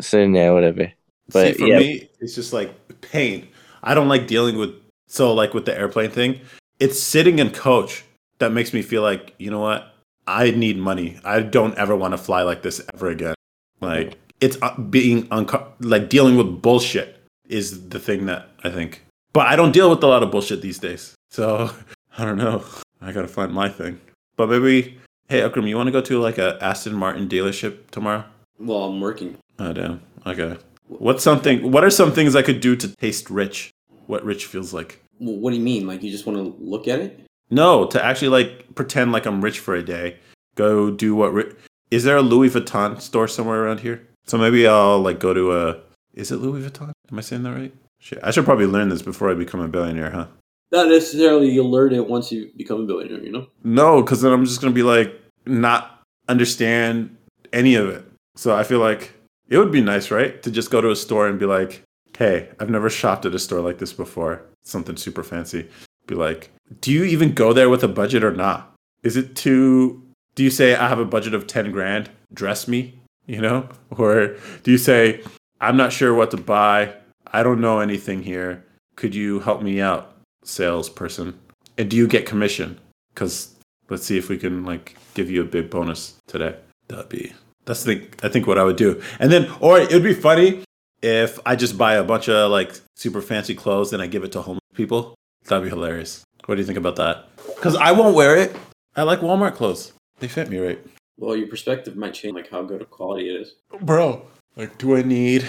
sitting 0.00 0.32
there 0.32 0.54
whatever 0.54 0.92
But, 1.28 1.48
See, 1.48 1.52
for 1.54 1.66
yeah. 1.66 1.78
me, 1.78 2.08
it's 2.20 2.36
just 2.36 2.52
like 2.52 2.70
pain. 3.00 3.48
I 3.82 3.94
don't 3.94 4.08
like 4.08 4.28
dealing 4.28 4.56
with 4.58 4.70
so 5.08 5.34
like 5.34 5.54
with 5.54 5.64
the 5.64 5.76
airplane 5.76 6.10
thing. 6.10 6.40
It's 6.78 7.02
sitting 7.02 7.40
in 7.40 7.50
coach 7.50 8.04
that 8.38 8.52
makes 8.52 8.72
me 8.72 8.80
feel 8.82 9.02
like 9.02 9.34
you 9.38 9.50
know 9.50 9.58
what 9.60 9.92
I 10.28 10.52
need 10.52 10.78
money. 10.78 11.18
I 11.24 11.40
don't 11.40 11.76
ever 11.76 11.96
want 11.96 12.12
to 12.12 12.18
fly 12.18 12.42
like 12.42 12.62
this 12.62 12.80
ever 12.94 13.08
again. 13.10 13.34
Like 13.80 14.18
it's 14.40 14.56
uh, 14.62 14.78
being 14.78 15.26
unco- 15.32 15.72
like 15.80 16.08
dealing 16.08 16.36
with 16.36 16.62
bullshit 16.62 17.18
is 17.48 17.88
the 17.88 17.98
thing 17.98 18.26
that 18.26 18.48
I 18.62 18.70
think. 18.70 19.02
But 19.32 19.48
I 19.48 19.56
don't 19.56 19.72
deal 19.72 19.90
with 19.90 20.02
a 20.04 20.06
lot 20.06 20.22
of 20.22 20.30
bullshit 20.30 20.62
these 20.62 20.78
days. 20.78 21.15
So 21.30 21.70
I 22.18 22.24
don't 22.24 22.38
know. 22.38 22.64
I 23.00 23.12
gotta 23.12 23.28
find 23.28 23.52
my 23.52 23.68
thing. 23.68 24.00
But 24.36 24.48
maybe, 24.48 24.98
hey 25.28 25.42
Akram, 25.42 25.66
you 25.66 25.76
want 25.76 25.88
to 25.88 25.92
go 25.92 26.00
to 26.00 26.20
like 26.20 26.38
a 26.38 26.62
Aston 26.62 26.94
Martin 26.94 27.28
dealership 27.28 27.90
tomorrow? 27.90 28.24
Well, 28.58 28.84
I'm 28.84 29.00
working. 29.00 29.36
Oh 29.58 29.72
damn. 29.72 30.02
Okay. 30.26 30.56
What's 30.88 31.22
something? 31.22 31.70
What 31.72 31.84
are 31.84 31.90
some 31.90 32.12
things 32.12 32.36
I 32.36 32.42
could 32.42 32.60
do 32.60 32.76
to 32.76 32.88
taste 32.96 33.30
rich? 33.30 33.70
What 34.06 34.24
rich 34.24 34.46
feels 34.46 34.72
like? 34.72 35.02
Well, 35.18 35.36
what 35.36 35.50
do 35.50 35.56
you 35.56 35.62
mean? 35.62 35.86
Like 35.86 36.02
you 36.02 36.10
just 36.10 36.26
want 36.26 36.38
to 36.38 36.62
look 36.62 36.88
at 36.88 37.00
it? 37.00 37.20
No, 37.50 37.86
to 37.86 38.04
actually 38.04 38.28
like 38.28 38.74
pretend 38.74 39.12
like 39.12 39.26
I'm 39.26 39.42
rich 39.42 39.58
for 39.58 39.74
a 39.74 39.82
day. 39.82 40.18
Go 40.54 40.90
do 40.90 41.14
what? 41.14 41.32
Ri- 41.34 41.54
is 41.90 42.04
there 42.04 42.16
a 42.16 42.22
Louis 42.22 42.50
Vuitton 42.50 43.00
store 43.00 43.28
somewhere 43.28 43.64
around 43.64 43.80
here? 43.80 44.06
So 44.24 44.38
maybe 44.38 44.66
I'll 44.66 45.00
like 45.00 45.20
go 45.20 45.32
to 45.34 45.52
a. 45.56 45.76
Is 46.14 46.30
it 46.32 46.36
Louis 46.36 46.62
Vuitton? 46.62 46.92
Am 47.10 47.18
I 47.18 47.20
saying 47.20 47.42
that 47.44 47.54
right? 47.54 47.72
Shit, 48.00 48.18
I 48.22 48.30
should 48.30 48.44
probably 48.44 48.66
learn 48.66 48.88
this 48.88 49.02
before 49.02 49.30
I 49.30 49.34
become 49.34 49.60
a 49.60 49.68
billionaire, 49.68 50.10
huh? 50.10 50.26
Not 50.72 50.88
necessarily. 50.88 51.50
You'll 51.50 51.70
learn 51.70 51.94
it 51.94 52.06
once 52.06 52.32
you 52.32 52.50
become 52.56 52.82
a 52.82 52.86
billionaire. 52.86 53.22
You 53.22 53.32
know. 53.32 53.46
No, 53.64 54.02
because 54.02 54.22
then 54.22 54.32
I'm 54.32 54.44
just 54.44 54.60
gonna 54.60 54.72
be 54.72 54.82
like 54.82 55.14
not 55.46 56.02
understand 56.28 57.16
any 57.52 57.74
of 57.74 57.88
it. 57.88 58.04
So 58.36 58.54
I 58.54 58.64
feel 58.64 58.80
like 58.80 59.14
it 59.48 59.58
would 59.58 59.70
be 59.70 59.80
nice, 59.80 60.10
right, 60.10 60.42
to 60.42 60.50
just 60.50 60.70
go 60.70 60.80
to 60.80 60.90
a 60.90 60.96
store 60.96 61.28
and 61.28 61.38
be 61.38 61.46
like, 61.46 61.82
"Hey, 62.16 62.48
I've 62.58 62.70
never 62.70 62.90
shopped 62.90 63.24
at 63.26 63.34
a 63.34 63.38
store 63.38 63.60
like 63.60 63.78
this 63.78 63.92
before. 63.92 64.42
Something 64.64 64.96
super 64.96 65.22
fancy." 65.22 65.68
Be 66.06 66.14
like, 66.14 66.50
"Do 66.80 66.92
you 66.92 67.04
even 67.04 67.32
go 67.32 67.52
there 67.52 67.70
with 67.70 67.84
a 67.84 67.88
budget 67.88 68.24
or 68.24 68.32
not? 68.32 68.74
Is 69.02 69.16
it 69.16 69.36
too? 69.36 70.02
Do 70.34 70.42
you 70.42 70.50
say 70.50 70.74
I 70.74 70.88
have 70.88 70.98
a 70.98 71.04
budget 71.04 71.34
of 71.34 71.46
ten 71.46 71.70
grand? 71.70 72.10
Dress 72.34 72.66
me, 72.66 72.98
you 73.26 73.40
know, 73.40 73.68
or 73.90 74.36
do 74.64 74.70
you 74.72 74.78
say 74.78 75.22
I'm 75.60 75.76
not 75.76 75.92
sure 75.92 76.12
what 76.12 76.30
to 76.32 76.36
buy? 76.36 76.94
I 77.32 77.42
don't 77.42 77.60
know 77.60 77.80
anything 77.80 78.22
here. 78.22 78.64
Could 78.96 79.14
you 79.14 79.40
help 79.40 79.62
me 79.62 79.80
out, 79.80 80.15
salesperson? 80.46 81.38
And 81.78 81.90
do 81.90 81.96
you 81.96 82.08
get 82.08 82.26
commission? 82.26 82.78
Because 83.14 83.54
let's 83.90 84.04
see 84.04 84.16
if 84.16 84.28
we 84.28 84.38
can 84.38 84.64
like 84.64 84.96
give 85.14 85.30
you 85.30 85.42
a 85.42 85.44
big 85.44 85.70
bonus 85.70 86.14
today. 86.26 86.56
That'd 86.88 87.08
be 87.08 87.32
that's 87.66 87.82
the 87.82 87.96
thing, 87.96 88.08
I 88.22 88.28
think 88.28 88.46
what 88.46 88.58
I 88.58 88.64
would 88.64 88.76
do. 88.76 89.02
And 89.18 89.30
then 89.30 89.50
or 89.60 89.78
it 89.78 89.92
would 89.92 90.02
be 90.02 90.14
funny 90.14 90.62
if 91.02 91.38
I 91.44 91.56
just 91.56 91.76
buy 91.76 91.94
a 91.94 92.04
bunch 92.04 92.28
of 92.28 92.50
like 92.50 92.80
super 92.94 93.20
fancy 93.20 93.54
clothes 93.54 93.92
and 93.92 94.02
I 94.02 94.06
give 94.06 94.24
it 94.24 94.32
to 94.32 94.40
homeless 94.40 94.62
people. 94.74 95.14
That'd 95.46 95.64
be 95.64 95.70
hilarious. 95.70 96.24
What 96.46 96.54
do 96.54 96.60
you 96.60 96.66
think 96.66 96.78
about 96.78 96.96
that? 96.96 97.28
Because 97.54 97.76
I 97.76 97.92
won't 97.92 98.14
wear 98.14 98.36
it. 98.36 98.56
I 98.94 99.02
like 99.02 99.20
Walmart 99.20 99.54
clothes. 99.54 99.92
They 100.20 100.28
fit 100.28 100.48
me 100.48 100.58
right. 100.58 100.78
Well, 101.18 101.36
your 101.36 101.48
perspective 101.48 101.96
might 101.96 102.14
change, 102.14 102.34
like 102.34 102.50
how 102.50 102.62
good 102.62 102.82
of 102.82 102.90
quality 102.90 103.28
it 103.28 103.40
is. 103.40 103.54
Bro. 103.80 104.26
Like 104.56 104.78
do 104.78 104.96
I 104.96 105.02
need 105.02 105.46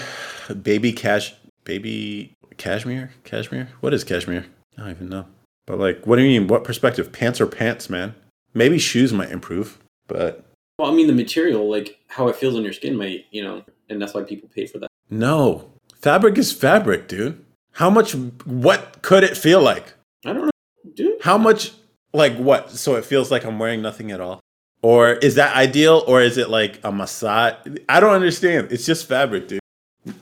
baby 0.63 0.91
cash 0.91 1.33
baby 1.63 2.33
cashmere? 2.57 3.11
Cashmere? 3.23 3.69
What 3.79 3.93
is 3.93 4.03
cashmere? 4.03 4.45
I 4.77 4.81
don't 4.81 4.91
even 4.91 5.09
know. 5.09 5.25
But 5.65 5.79
like 5.79 6.05
what 6.05 6.15
do 6.17 6.23
you 6.23 6.39
mean? 6.39 6.47
What 6.47 6.63
perspective? 6.63 7.11
Pants 7.11 7.41
are 7.41 7.47
pants, 7.47 7.89
man. 7.89 8.15
Maybe 8.53 8.79
shoes 8.79 9.13
might 9.13 9.31
improve, 9.31 9.79
but 10.07 10.45
Well, 10.79 10.91
I 10.91 10.93
mean, 10.93 11.07
the 11.07 11.13
material, 11.13 11.69
like 11.69 11.99
how 12.07 12.27
it 12.27 12.35
feels 12.35 12.55
on 12.55 12.63
your 12.63 12.73
skin, 12.73 12.95
might 12.95 13.25
you 13.31 13.43
know, 13.43 13.63
and 13.89 14.01
that's 14.01 14.13
why 14.13 14.23
people 14.23 14.49
pay 14.53 14.65
for 14.65 14.79
that. 14.79 14.89
No. 15.09 15.71
Fabric 15.95 16.37
is 16.37 16.51
fabric, 16.51 17.07
dude. 17.07 17.43
How 17.73 17.89
much 17.89 18.15
what 18.45 19.01
could 19.01 19.23
it 19.23 19.37
feel 19.37 19.61
like? 19.61 19.93
I 20.25 20.33
don't 20.33 20.45
know, 20.45 20.51
dude. 20.93 21.21
How 21.21 21.37
much 21.37 21.73
like 22.13 22.35
what? 22.37 22.71
So 22.71 22.95
it 22.95 23.05
feels 23.05 23.31
like 23.31 23.45
I'm 23.45 23.59
wearing 23.59 23.81
nothing 23.81 24.11
at 24.11 24.21
all? 24.21 24.39
Or 24.81 25.13
is 25.13 25.35
that 25.35 25.55
ideal 25.55 26.03
or 26.07 26.21
is 26.21 26.37
it 26.37 26.49
like 26.49 26.79
a 26.83 26.91
massage? 26.91 27.55
I 27.89 27.99
don't 27.99 28.13
understand. 28.13 28.71
It's 28.71 28.85
just 28.85 29.07
fabric, 29.07 29.47
dude. 29.47 29.59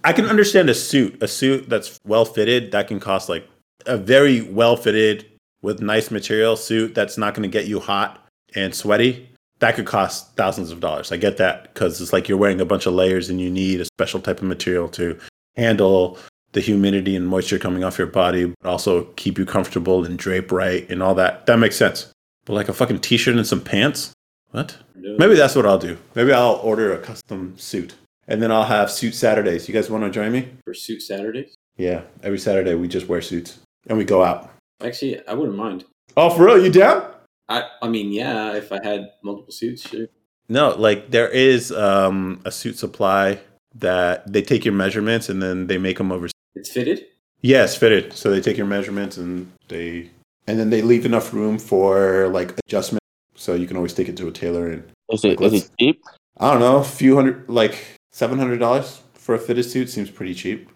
I 0.04 0.14
can 0.14 0.26
understand 0.26 0.70
a 0.70 0.74
suit, 0.74 1.22
a 1.22 1.28
suit 1.28 1.70
that's 1.70 2.00
well 2.06 2.26
fitted 2.26 2.72
that 2.72 2.88
can 2.88 3.00
cost 3.00 3.30
like 3.30 3.48
a 3.86 3.98
very 3.98 4.42
well 4.42 4.76
fitted 4.76 5.26
with 5.62 5.82
nice 5.82 6.12
material 6.12 6.56
suit 6.56 6.94
that's 6.94 7.18
not 7.18 7.34
going 7.34 7.50
to 7.50 7.52
get 7.52 7.68
you 7.68 7.80
hot 7.80 8.24
and 8.56 8.74
sweaty. 8.74 9.30
That 9.60 9.76
could 9.76 9.86
cost 9.86 10.36
thousands 10.36 10.72
of 10.72 10.80
dollars. 10.80 11.12
I 11.12 11.18
get 11.18 11.38
that 11.38 11.74
because 11.74 12.00
it's 12.00 12.14
like 12.14 12.30
you're 12.30 12.38
wearing 12.38 12.62
a 12.62 12.66
bunch 12.66 12.86
of 12.86 12.94
layers 12.94 13.30
and 13.30 13.42
you 13.42 13.50
need 13.50 13.82
a 13.82 13.86
special 13.86 14.20
type 14.20 14.40
of 14.40 14.44
material 14.44 14.88
to 14.90 15.18
handle 15.56 16.20
the 16.52 16.62
humidity 16.62 17.16
and 17.16 17.28
moisture 17.28 17.58
coming 17.58 17.84
off 17.84 17.98
your 17.98 18.08
body, 18.08 18.54
but 18.62 18.70
also 18.70 19.06
keep 19.16 19.38
you 19.38 19.46
comfortable 19.46 20.06
and 20.06 20.20
drape 20.20 20.52
right 20.52 20.90
and 20.90 21.02
all 21.02 21.16
that. 21.16 21.46
That 21.48 21.58
makes 21.58 21.76
sense. 21.76 22.12
But 22.46 22.54
like 22.54 22.70
a 22.70 22.74
fucking 22.74 23.00
t 23.00 23.18
shirt 23.18 23.36
and 23.36 23.48
some 23.48 23.62
pants? 23.62 24.14
What? 24.52 24.78
Dude. 25.02 25.18
Maybe 25.20 25.36
that's 25.36 25.56
what 25.56 25.66
I'll 25.66 25.80
do. 25.80 25.98
Maybe 26.14 26.32
I'll 26.32 26.60
order 26.64 26.94
a 26.94 27.00
custom 27.00 27.58
suit 27.58 27.96
and 28.28 28.42
then 28.42 28.52
I'll 28.52 28.66
have 28.66 28.92
suit 28.92 29.16
Saturdays. 29.16 29.68
You 29.68 29.74
guys 29.74 29.90
want 29.90 30.04
to 30.04 30.10
join 30.10 30.32
me? 30.32 30.50
For 30.64 30.74
suit 30.74 31.02
Saturdays. 31.02 31.56
Yeah, 31.78 32.02
every 32.24 32.40
Saturday 32.40 32.76
we 32.76 32.88
just 32.88 33.08
wear 33.08 33.22
suits 33.22 33.60
and 33.88 33.98
we 33.98 34.04
go 34.04 34.24
out. 34.24 34.50
Actually, 34.82 35.26
I 35.28 35.34
wouldn't 35.34 35.58
mind. 35.58 35.86
Oh, 36.18 36.30
for 36.30 36.46
real? 36.46 36.64
You 36.64 36.72
down? 36.72 37.12
I 37.50 37.68
I 37.82 37.88
mean, 37.88 38.12
yeah, 38.12 38.54
if 38.54 38.72
I 38.72 38.80
had 38.84 39.12
multiple 39.24 39.54
suits, 39.54 39.88
sure. 39.88 40.08
No, 40.48 40.76
like 40.78 41.12
there 41.12 41.30
is 41.30 41.72
um, 41.72 42.42
a 42.46 42.50
Suitsupply 42.50 43.40
that 43.76 44.32
they 44.32 44.42
take 44.42 44.64
your 44.64 44.74
measurements 44.74 45.30
and 45.30 45.42
then 45.42 45.68
they 45.68 45.78
make 45.78 45.98
them 45.98 46.12
over. 46.12 46.30
It's 46.56 46.70
fitted. 46.70 47.06
Yes, 47.42 47.76
fitted. 47.76 48.14
So 48.14 48.32
they 48.32 48.42
take 48.42 48.58
your 48.58 48.66
measurements 48.66 49.18
and 49.18 49.52
they 49.68 50.10
and 50.48 50.60
then 50.60 50.70
they 50.70 50.82
leave 50.82 51.06
enough 51.06 51.34
room 51.34 51.58
for 51.58 52.28
like 52.30 52.58
adjustment. 52.66 53.02
So 53.36 53.54
you 53.56 53.68
can 53.68 53.76
always 53.76 53.94
take 53.94 54.08
it 54.08 54.18
to 54.18 54.28
a 54.28 54.32
tailor 54.32 54.72
and 54.72 54.84
Is 55.10 55.26
it 55.26 55.40
Like, 55.40 55.54
is 55.54 55.64
it 55.66 55.72
cheap? 55.80 56.02
I 56.38 56.52
don't 56.52 56.60
know, 56.60 56.78
a 56.78 56.84
few 56.84 57.16
hundred, 57.16 57.50
like 57.50 57.84
seven 58.12 58.38
hundred 58.38 58.60
dollars 58.60 59.02
for 59.14 59.36
a 59.36 59.40
fitted 59.40 59.66
suit 59.66 59.90
seems 59.90 60.10
pretty 60.10 60.34
cheap. 60.34 60.70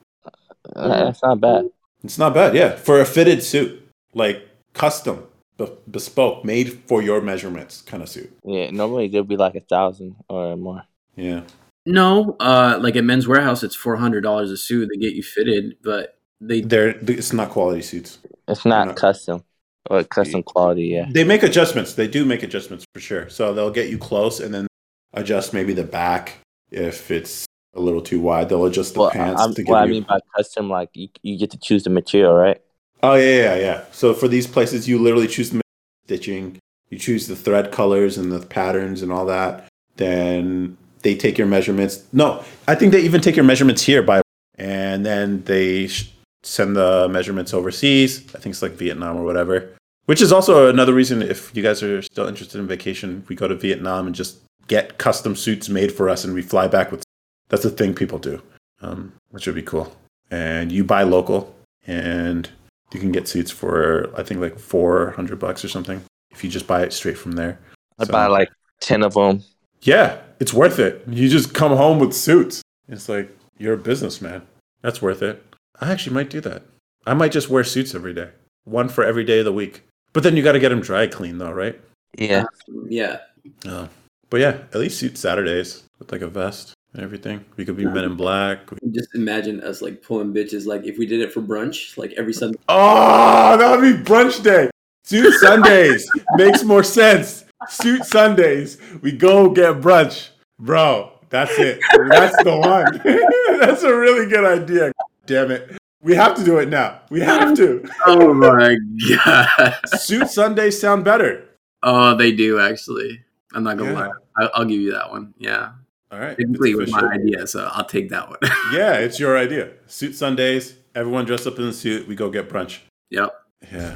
Uh, 0.76 1.05
That's 1.05 1.24
not 1.24 1.39
bad. 1.39 1.70
It's 2.04 2.18
not 2.18 2.34
bad, 2.34 2.56
yeah, 2.56 2.76
for 2.76 3.02
a 3.02 3.06
fitted 3.06 3.43
suit, 3.43 3.82
like 4.14 4.47
custom, 4.74 5.26
be- 5.58 5.68
bespoke, 5.89 6.45
made 6.45 6.80
for 6.88 7.02
your 7.02 7.22
measurements, 7.22 7.82
kind 7.82 8.02
of 8.02 8.10
suit. 8.10 8.32
Yeah, 8.45 8.70
normally 8.72 9.08
there'll 9.10 9.26
be 9.26 9.36
like 9.38 9.56
a 9.56 9.60
thousand 9.62 10.16
or 10.30 10.56
more. 10.56 10.84
Yeah, 11.16 11.41
No, 11.86 12.38
uh, 12.39 12.78
like 12.80 12.95
at 12.95 13.04
Men's 13.04 13.26
Wearhouse, 13.28 13.64
it's 13.64 13.76
four 13.76 13.97
hundred 13.97 14.22
dollars 14.22 14.52
a 14.52 14.58
suit. 14.58 14.89
They 14.91 14.97
get 15.00 15.14
you 15.14 15.24
fitted, 15.24 15.76
but 15.84 16.18
they 16.39 16.62
they're 16.62 16.89
it's 17.02 17.34
not 17.34 17.50
quality 17.50 17.82
suits. 17.82 18.20
It's 18.47 18.64
not 18.66 18.88
No. 18.88 18.93
custom 18.93 19.43
or 19.89 20.04
custom 20.06 20.41
quality. 20.43 20.86
Yeah. 20.86 21.08
They 21.12 21.26
make 21.26 21.43
adjustments. 21.43 21.93
They 21.95 22.08
do 22.08 22.24
make 22.24 22.43
adjustments 22.43 22.86
for 22.93 23.02
sure. 23.02 23.28
So 23.30 23.54
they'll 23.54 23.72
get 23.72 23.89
you 23.89 23.97
close 23.97 24.39
and 24.39 24.54
then 24.54 24.68
adjust 25.14 25.54
maybe 25.54 25.74
the 25.74 25.84
back 25.84 26.38
if 26.72 27.12
it's 27.12 27.45
a 27.76 27.80
little 27.80 28.01
too 28.01 28.20
wide. 28.20 28.49
They'll 28.49 28.65
adjust 28.65 28.93
the 28.93 29.01
Well, 29.01 29.11
pants 29.11 29.41
I'm, 29.41 29.53
to 29.53 29.63
what 29.63 29.78
I 29.82 29.86
you. 29.86 29.91
mean 29.91 30.03
by 30.07 30.20
custom, 30.36 30.70
like 30.70 30.89
you, 30.93 31.09
you 31.22 31.38
get 31.38 31.51
to 31.51 31.57
choose 31.59 31.84
the 31.84 31.89
material, 31.89 32.34
right? 32.34 32.59
Oh 33.03 33.15
yeah, 33.15 33.55
yeah, 33.55 33.55
yeah. 33.55 33.84
So 33.91 34.13
for 34.13 34.28
these 34.28 34.47
places, 34.47 34.88
you 34.88 34.99
literally 34.99 35.28
choose 35.28 35.51
the 35.51 35.61
stitching, 36.05 36.57
you 36.89 36.97
choose 36.97 37.28
the 37.28 37.36
thread 37.36 37.72
colors 37.72 38.17
and 38.17 38.32
the 38.32 38.45
patterns 38.45 39.01
and 39.01 39.11
all 39.11 39.26
that. 39.28 39.67
Then 39.95 40.78
they 41.01 41.15
take 41.15 41.38
your 41.38 41.47
measurements. 41.47 42.03
No, 42.11 42.43
I 42.67 42.76
think 42.76 42.91
they 42.91 43.01
even 43.01 43.22
take 43.22 43.36
your 43.36 43.45
measurements 43.45 43.84
here 43.84 44.01
by, 44.01 44.22
and 44.57 45.05
then 45.05 45.43
they 45.43 45.88
sh- 45.88 46.11
send 46.43 46.76
the 46.76 47.07
measurements 47.09 47.53
overseas. 47.53 48.20
I 48.36 48.39
think 48.39 48.53
it's 48.53 48.61
like 48.61 48.74
Vietnam 48.74 49.17
or 49.17 49.24
whatever. 49.24 49.76
Which 50.05 50.22
is 50.22 50.32
also 50.32 50.67
another 50.70 50.93
reason 50.93 51.22
if 51.22 51.55
you 51.55 51.61
guys 51.61 51.84
are 51.84 52.01
still 52.01 52.28
interested 52.28 52.59
in 52.59 52.65
vacation, 52.67 53.24
we 53.30 53.36
go 53.36 53.47
to 53.47 53.55
Vietnam 53.55 54.07
and 54.07 54.15
just 54.15 54.39
get 54.67 54.97
custom 54.97 55.36
suits 55.36 55.70
made 55.70 55.91
for 55.91 56.09
us, 56.09 56.24
and 56.26 56.34
we 56.34 56.41
fly 56.41 56.67
back 56.67 56.91
with. 56.91 57.03
That's 57.50 57.64
the 57.64 57.70
thing 57.70 57.93
people 57.93 58.20
do, 58.20 58.41
um, 58.82 59.14
which 59.30 59.45
would 59.45 59.56
be 59.56 59.62
cool. 59.62 59.95
And 60.32 60.72
you 60.72 60.84
buy 60.84 61.04
local, 61.04 61.56
and 61.88 62.50
you 62.93 63.00
can 63.00 63.12
get 63.12 63.28
suits 63.28 63.52
for 63.52 64.12
I 64.18 64.24
think 64.24 64.39
like 64.39 64.58
four 64.60 65.12
hundred 65.12 65.39
bucks 65.39 65.64
or 65.66 65.68
something 65.70 66.02
if 66.32 66.43
you 66.43 66.50
just 66.50 66.68
buy 66.68 66.84
it 66.84 66.93
straight 66.93 67.18
from 67.18 67.34
there. 67.34 67.60
I 67.97 68.06
So- 68.06 68.12
buy 68.12 68.28
like 68.28 68.50
ten 68.80 69.04
of 69.04 69.14
them. 69.16 69.43
Yeah, 69.82 70.18
it's 70.39 70.54
worth 70.54 70.78
it. 70.80 71.04
You 71.08 71.30
just 71.30 71.54
come 71.54 71.76
home 71.76 72.00
with 72.00 72.14
suits. 72.14 72.62
It's 72.88 73.08
like 73.10 73.36
you're 73.58 73.74
a 73.76 73.78
businessman. 73.78 74.43
That's 74.82 75.02
worth 75.02 75.22
it. 75.22 75.43
I 75.82 75.91
actually 75.91 76.14
might 76.14 76.30
do 76.30 76.41
that. 76.41 76.64
I 77.06 77.14
might 77.14 77.32
just 77.32 77.50
wear 77.50 77.64
suits 77.64 77.95
every 77.95 78.14
day, 78.14 78.30
one 78.66 78.89
for 78.89 79.04
every 79.04 79.24
day 79.24 79.39
of 79.39 79.45
the 79.45 79.54
week. 79.54 79.84
But 80.12 80.24
then 80.24 80.36
you 80.36 80.43
got 80.43 80.52
to 80.54 80.60
get 80.60 80.70
them 80.70 80.82
dry 80.82 81.08
clean 81.08 81.38
though, 81.38 81.52
right? 81.52 81.80
Yeah. 82.18 82.43
yeah. 82.88 83.20
Oh. 83.66 83.88
But 84.30 84.41
yeah, 84.41 84.58
at 84.74 84.76
least 84.76 85.00
suit 85.00 85.18
Saturdays 85.18 85.84
with 85.97 86.12
like 86.12 86.22
a 86.22 86.28
vest 86.28 86.68
and 86.70 86.76
everything. 86.98 87.46
We 87.58 87.66
could 87.66 87.78
be 87.78 87.86
Men 87.86 88.04
in 88.06 88.16
Black. 88.16 88.60
Just 88.92 89.14
imagine 89.16 89.62
us 89.62 89.82
like 89.82 90.02
pulling 90.02 90.34
bitches. 90.34 90.66
Like 90.66 90.86
if 90.86 90.98
we 90.98 91.06
did 91.06 91.22
it 91.22 91.32
for 91.32 91.42
brunch, 91.42 91.98
like 91.98 92.14
every 92.18 92.34
Sunday. 92.34 92.58
Ah, 92.68 93.54
oh, 93.54 93.58
that 93.58 93.80
would 93.80 93.82
be 93.82 94.04
brunch 94.04 94.42
day. 94.44 94.70
Suit 95.04 95.34
Sundays 95.40 96.10
makes 96.36 96.64
more 96.64 96.84
sense. 96.84 97.46
Suit 97.68 98.06
Sundays, 98.06 98.78
we 99.02 99.12
go 99.12 99.50
get 99.50 99.82
brunch, 99.82 100.30
bro. 100.60 101.12
That's 101.30 101.58
it. 101.60 101.80
That's 102.10 102.36
the 102.44 102.58
one. 102.58 103.02
that's 103.60 103.84
a 103.84 103.96
really 103.96 104.28
good 104.28 104.46
idea. 104.46 104.92
Damn 105.26 105.52
it, 105.52 105.78
we 106.02 106.16
have 106.16 106.36
to 106.36 106.44
do 106.44 106.58
it 106.58 106.70
now. 106.70 107.02
We 107.12 107.20
have 107.22 107.56
to. 107.58 107.88
Oh 108.08 108.34
my 108.34 108.76
god. 109.16 109.76
Suit 110.00 110.30
Sundays 110.30 110.80
sound 110.80 111.04
better. 111.06 111.46
Oh, 111.84 112.16
they 112.16 112.32
do 112.32 112.60
actually. 112.60 113.24
I'm 113.54 113.64
not 113.64 113.78
gonna 113.78 113.92
Yeah. 113.92 114.08
lie. 114.08 114.12
I- 114.38 114.50
I'll 114.56 114.66
give 114.66 114.80
you 114.82 114.94
that 114.94 115.12
one. 115.12 115.34
Yeah, 115.38 115.72
All 116.12 116.20
right, 116.20 116.36
they 116.36 116.43
it's 116.43 116.51
complete 116.51 116.76
with 116.76 116.89
my 116.89 117.01
idea, 117.14 117.45
so 117.45 117.70
I'll 117.72 117.86
take 117.86 118.10
that 118.10 118.30
one. 118.30 118.39
Yeah, 118.74 118.93
it's 118.93 119.20
your 119.20 119.38
idea. 119.38 119.72
Suit 119.86 120.16
Sundays. 120.16 120.76
Everyone 120.95 121.26
dress 121.26 121.45
up 121.45 121.60
in 121.60 121.66
a 121.66 121.74
suit. 121.74 122.07
We 122.07 122.16
go 122.16 122.30
get 122.32 122.49
brunch. 122.49 122.80
yep. 123.12 123.32
Yeah. 123.72 123.95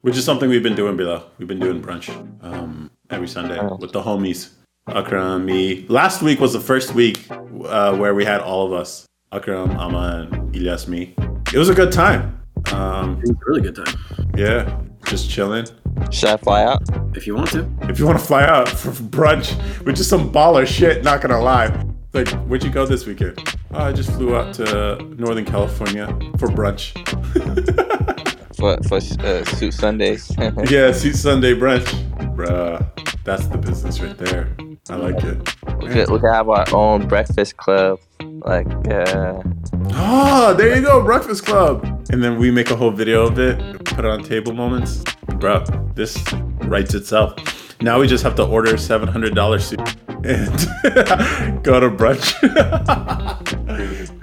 Which 0.00 0.16
is 0.16 0.24
something 0.24 0.48
we've 0.48 0.62
been 0.62 0.76
doing, 0.76 0.96
Bilal. 0.96 1.24
We've 1.38 1.48
been 1.48 1.60
doing 1.60 1.82
brunch 1.82 2.08
um, 2.42 2.90
every 3.10 3.28
Sunday 3.28 3.60
with 3.78 3.92
the 3.92 4.00
homies. 4.00 4.50
Akram, 4.88 5.44
me. 5.44 5.86
Last 5.88 6.22
week 6.22 6.40
was 6.40 6.52
the 6.52 6.60
first 6.60 6.94
week 6.94 7.26
uh, 7.30 7.94
where 7.96 8.14
we 8.14 8.24
had 8.24 8.40
all 8.40 8.66
of 8.66 8.72
us. 8.72 9.06
Akram, 9.32 9.70
Aman, 9.72 10.32
and 10.32 10.54
Ilyas, 10.54 10.88
me. 10.88 11.14
It 11.52 11.58
was 11.58 11.68
a 11.68 11.74
good 11.74 11.92
time. 11.92 12.37
Um, 12.72 13.18
It's 13.20 13.30
a 13.30 13.34
really 13.46 13.62
good 13.62 13.76
time 13.76 13.94
yeah, 14.38 14.80
just 15.06 15.28
chilling. 15.28 15.66
Should 16.10 16.28
I 16.28 16.36
fly 16.36 16.62
out? 16.64 16.82
if 17.16 17.26
you 17.26 17.34
want 17.34 17.50
to. 17.50 17.68
If 17.82 17.98
you 17.98 18.06
want 18.06 18.18
to 18.18 18.24
fly 18.24 18.44
out 18.44 18.68
for 18.68 18.90
brunch, 18.90 19.52
which 19.84 19.98
is 19.98 20.08
some 20.08 20.32
baller 20.32 20.66
shit, 20.66 21.02
not 21.02 21.20
gonna 21.20 21.40
lie. 21.40 21.84
Like, 22.12 22.28
where'd 22.46 22.62
you 22.62 22.70
go 22.70 22.86
this 22.86 23.04
weekend? 23.04 23.38
Oh, 23.72 23.84
I 23.84 23.92
just 23.92 24.10
flew 24.12 24.36
out 24.36 24.54
to 24.54 24.96
Northern 25.18 25.44
California 25.44 26.06
for 26.38 26.48
brunch. 26.48 26.94
For 28.58 28.76
for 28.88 28.96
uh, 28.96 29.44
suit 29.44 29.72
Sundays. 29.72 30.34
yeah, 30.68 30.90
Suit 30.90 31.14
Sunday 31.14 31.54
brunch. 31.54 31.86
Bruh, 32.34 32.84
that's 33.22 33.46
the 33.46 33.56
business 33.56 34.00
right 34.00 34.18
there. 34.18 34.48
I 34.90 34.96
like 34.96 35.22
it. 35.22 35.54
we, 35.78 35.86
could, 35.86 36.10
we 36.10 36.18
could 36.18 36.32
have 36.32 36.48
our 36.48 36.66
own 36.74 37.06
breakfast 37.06 37.56
club. 37.56 38.00
Like 38.44 38.66
uh, 38.88 39.42
Ah, 39.92 40.54
there 40.56 40.74
you 40.76 40.82
go, 40.82 41.02
Breakfast 41.02 41.44
Club. 41.44 41.84
And 42.10 42.22
then 42.22 42.38
we 42.38 42.50
make 42.50 42.70
a 42.70 42.76
whole 42.76 42.90
video 42.90 43.26
of 43.26 43.38
it, 43.38 43.58
put 43.84 44.00
it 44.00 44.04
on 44.06 44.22
table 44.22 44.52
moments. 44.52 45.02
Bro, 45.36 45.64
this 45.94 46.16
writes 46.64 46.94
itself. 46.94 47.34
Now 47.80 48.00
we 48.00 48.06
just 48.08 48.24
have 48.24 48.34
to 48.36 48.44
order 48.46 48.76
seven 48.76 49.08
hundred 49.08 49.34
dollars 49.34 49.64
suit 49.66 49.80
and 50.08 50.22
go 51.62 51.80
to 51.80 51.90
brunch. 51.90 52.34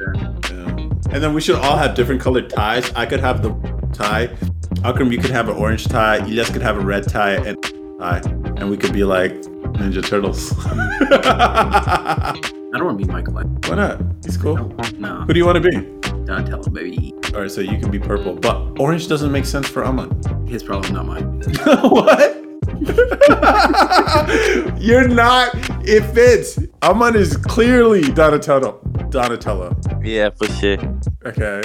And 1.15 1.23
then 1.23 1.33
we 1.33 1.39
should 1.39 1.55
all 1.55 1.77
have 1.77 1.95
different 1.95 2.19
colored 2.19 2.49
ties. 2.49 2.91
I 2.93 3.05
could 3.05 3.21
have 3.21 3.41
the 3.41 3.51
tie. 3.93 4.35
Akram, 4.83 5.13
you 5.13 5.17
could 5.17 5.31
have 5.31 5.47
an 5.47 5.55
orange 5.55 5.85
tie. 5.85 6.19
Ilyas 6.19 6.51
could 6.51 6.61
have 6.61 6.75
a 6.75 6.81
red 6.81 7.07
tie 7.07 7.35
and 7.35 7.57
tie. 7.97 8.19
And 8.57 8.69
we 8.69 8.75
could 8.75 8.91
be 8.91 9.05
like 9.05 9.31
Ninja 9.77 10.05
Turtles. 10.05 10.53
I 10.65 12.33
don't 12.73 12.85
want 12.85 12.99
to 12.99 13.05
be 13.05 13.11
Michael. 13.11 13.33
Why 13.33 13.75
not? 13.75 14.01
He's 14.23 14.37
cool. 14.37 14.55
No, 14.97 15.21
Who 15.21 15.33
do 15.33 15.39
you 15.39 15.45
want 15.45 15.63
to 15.63 15.69
be? 15.69 15.77
Donatello, 16.25 16.63
baby. 16.69 17.13
All 17.33 17.41
right, 17.41 17.51
so 17.51 17.61
you 17.61 17.77
can 17.77 17.91
be 17.91 17.99
purple, 17.99 18.35
but 18.35 18.79
orange 18.79 19.07
doesn't 19.07 19.31
make 19.31 19.45
sense 19.45 19.67
for 19.67 19.83
Aman. 19.85 20.47
His 20.47 20.63
problem, 20.63 20.93
not 20.93 21.05
mine. 21.05 21.41
what? 21.81 22.41
You're 24.81 25.07
not. 25.07 25.51
It 25.87 26.01
fits. 26.13 26.57
Aman 26.81 27.15
is 27.15 27.37
clearly 27.37 28.01
Donatello. 28.01 28.79
Donatello. 29.09 29.75
yeah, 30.03 30.29
for 30.31 30.47
sure. 30.47 30.77
Okay. 31.25 31.61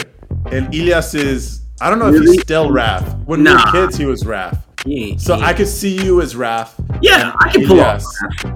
And 0.53 0.69
Ilyas 0.73 1.15
is. 1.15 1.63
I 1.81 1.89
don't 1.89 1.99
know 1.99 2.13
if 2.13 2.21
he's 2.21 2.43
still 2.43 2.69
Raph. 2.71 3.25
When 3.25 3.41
we 3.41 3.45
Nah. 3.45 3.65
were 3.65 3.73
kids, 3.87 3.97
he 3.97 4.05
was 4.05 4.25
Raph. 4.25 4.59
He 4.85 5.17
So 5.19 5.37
he 5.37 5.43
I 5.43 5.55
could 5.55 5.69
see 5.69 6.03
you 6.05 6.21
as 6.21 6.35
Raph. 6.35 6.71
Yeah, 7.01 7.33
I 7.41 7.51
can 7.51 7.67
pull 7.67 7.81
off. 7.81 8.03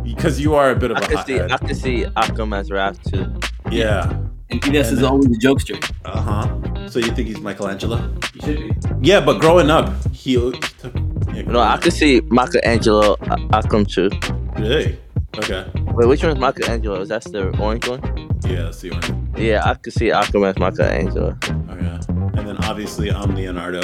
Because 0.05 0.41
you 0.41 0.55
are 0.55 0.71
a 0.71 0.77
bit 0.77 0.91
of 0.91 0.97
I 0.99 1.01
a 1.01 1.07
could 1.09 1.27
see. 1.27 1.41
I 1.41 1.57
can 1.59 1.75
see 1.75 2.07
Akram 2.17 2.53
as 2.53 2.71
Raph 2.71 2.99
too. 3.11 3.33
Yeah. 3.71 4.11
And 4.51 4.61
Ilyas 4.63 4.93
is 4.93 5.03
always 5.03 5.27
a 5.27 5.41
jokester. 5.41 5.77
Uh 6.05 6.21
huh. 6.21 6.89
So 6.89 6.99
you 6.99 7.07
think 7.13 7.29
he's 7.29 7.41
Michelangelo? 7.41 7.97
He 8.35 8.41
should 8.41 8.59
be. 8.59 8.75
Yeah, 9.09 9.21
but 9.21 9.41
growing 9.41 9.71
up, 9.71 9.93
he. 10.13 10.35
Yeah, 10.35 11.43
No, 11.43 11.61
I 11.61 11.79
could 11.79 11.93
see 11.93 12.21
Michelangelo 12.29 13.15
uh, 13.23 13.39
Akram 13.53 13.87
too. 13.87 14.11
Really? 14.59 14.99
Okay. 15.39 15.67
Wait, 15.95 16.07
which 16.07 16.23
one's 16.23 16.39
Michelangelo? 16.39 17.01
Is 17.01 17.09
that 17.09 17.25
the 17.25 17.49
orange 17.59 17.89
one? 17.89 18.01
Yeah, 18.47 18.65
let's 18.65 18.79
see 18.79 18.91
one. 18.91 19.33
Yeah, 19.37 19.63
I 19.69 19.75
could 19.75 19.93
see 19.93 20.13
Akram 20.13 20.45
as 20.45 20.57
Michelangelo. 20.59 21.37
Okay. 21.43 22.01
And 22.39 22.47
then 22.49 22.57
obviously 22.65 23.11
I'm 23.11 23.35
Leonardo. 23.35 23.81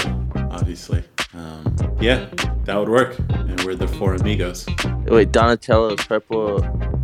Obviously. 0.52 1.02
Um, 1.34 1.74
yeah, 2.00 2.28
that 2.70 2.78
would 2.78 2.88
work. 2.88 3.18
And 3.30 3.60
we're 3.64 3.74
the 3.74 3.88
four 3.88 4.14
amigos. 4.14 4.64
Wait, 5.06 5.32
Donatello 5.32 5.88
is 5.94 6.04
purple, 6.06 6.58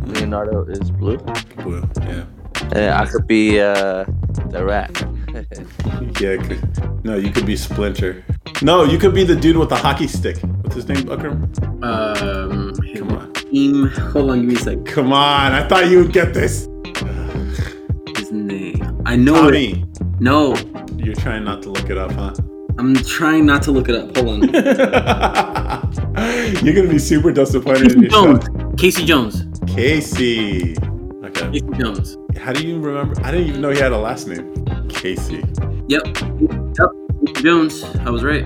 Leonardo 0.05 0.63
is 0.65 0.89
blue. 0.91 1.17
Blue. 1.57 1.83
Yeah. 2.01 2.23
And 2.71 2.93
I 2.95 3.05
could 3.05 3.27
be 3.27 3.59
uh, 3.59 4.05
the 4.49 4.63
rat. 4.65 4.91
Yeah. 6.19 6.41
c- 6.47 6.59
No, 7.03 7.15
you 7.15 7.31
could 7.31 7.45
be 7.45 7.55
Splinter. 7.55 8.23
No, 8.63 8.83
you 8.85 8.97
could 8.97 9.13
be 9.13 9.23
the 9.23 9.35
dude 9.35 9.57
with 9.57 9.69
the 9.69 9.75
hockey 9.75 10.07
stick. 10.07 10.37
What's 10.61 10.73
his 10.75 10.87
name, 10.87 11.11
Akram? 11.11 11.43
Um, 11.83 12.73
Come 12.95 13.11
on. 13.11 13.27
Hakeem. 13.35 13.87
Hold 14.13 14.31
on, 14.31 14.39
give 14.39 14.47
me 14.49 14.55
a 14.55 14.59
sec. 14.59 14.85
Come 14.85 15.13
on. 15.13 15.51
I 15.51 15.67
thought 15.67 15.89
you 15.91 15.99
would 15.99 16.11
get 16.13 16.33
this. 16.33 16.67
His 18.17 18.31
name. 18.31 19.01
I 19.05 19.15
know 19.15 19.47
it. 19.49 19.51
Tommy. 19.51 19.85
No, 20.19 20.55
You're 20.97 21.13
trying 21.15 21.43
not 21.43 21.61
to 21.63 21.69
look 21.69 21.89
it 21.91 21.97
up, 21.99 22.11
huh? 22.13 22.33
I'm 22.79 22.95
trying 22.95 23.45
not 23.45 23.61
to 23.63 23.71
look 23.71 23.89
it 23.89 23.95
up. 23.95 24.15
Hold 24.17 24.29
on. 24.29 24.41
You're 26.63 26.73
gonna 26.75 26.89
be 26.89 26.99
super 26.99 27.31
disappointed 27.31 27.87
Casey 27.87 27.99
yourself. 28.01 28.45
Jones. 28.45 28.79
Casey 28.79 29.05
Jones. 29.05 29.45
Casey. 29.67 30.75
Okay. 31.23 31.51
Casey 31.51 31.67
Jones. 31.79 32.17
How 32.37 32.53
do 32.53 32.65
you 32.65 32.79
remember? 32.79 33.19
I 33.23 33.31
didn't 33.31 33.47
even 33.47 33.61
know 33.61 33.69
he 33.71 33.79
had 33.79 33.91
a 33.91 33.97
last 33.97 34.27
name. 34.27 34.53
Casey. 34.89 35.43
Yep. 35.87 36.05
Yep. 36.05 36.89
Casey 37.25 37.43
Jones. 37.43 37.83
I 37.83 38.09
was 38.09 38.23
right. 38.23 38.45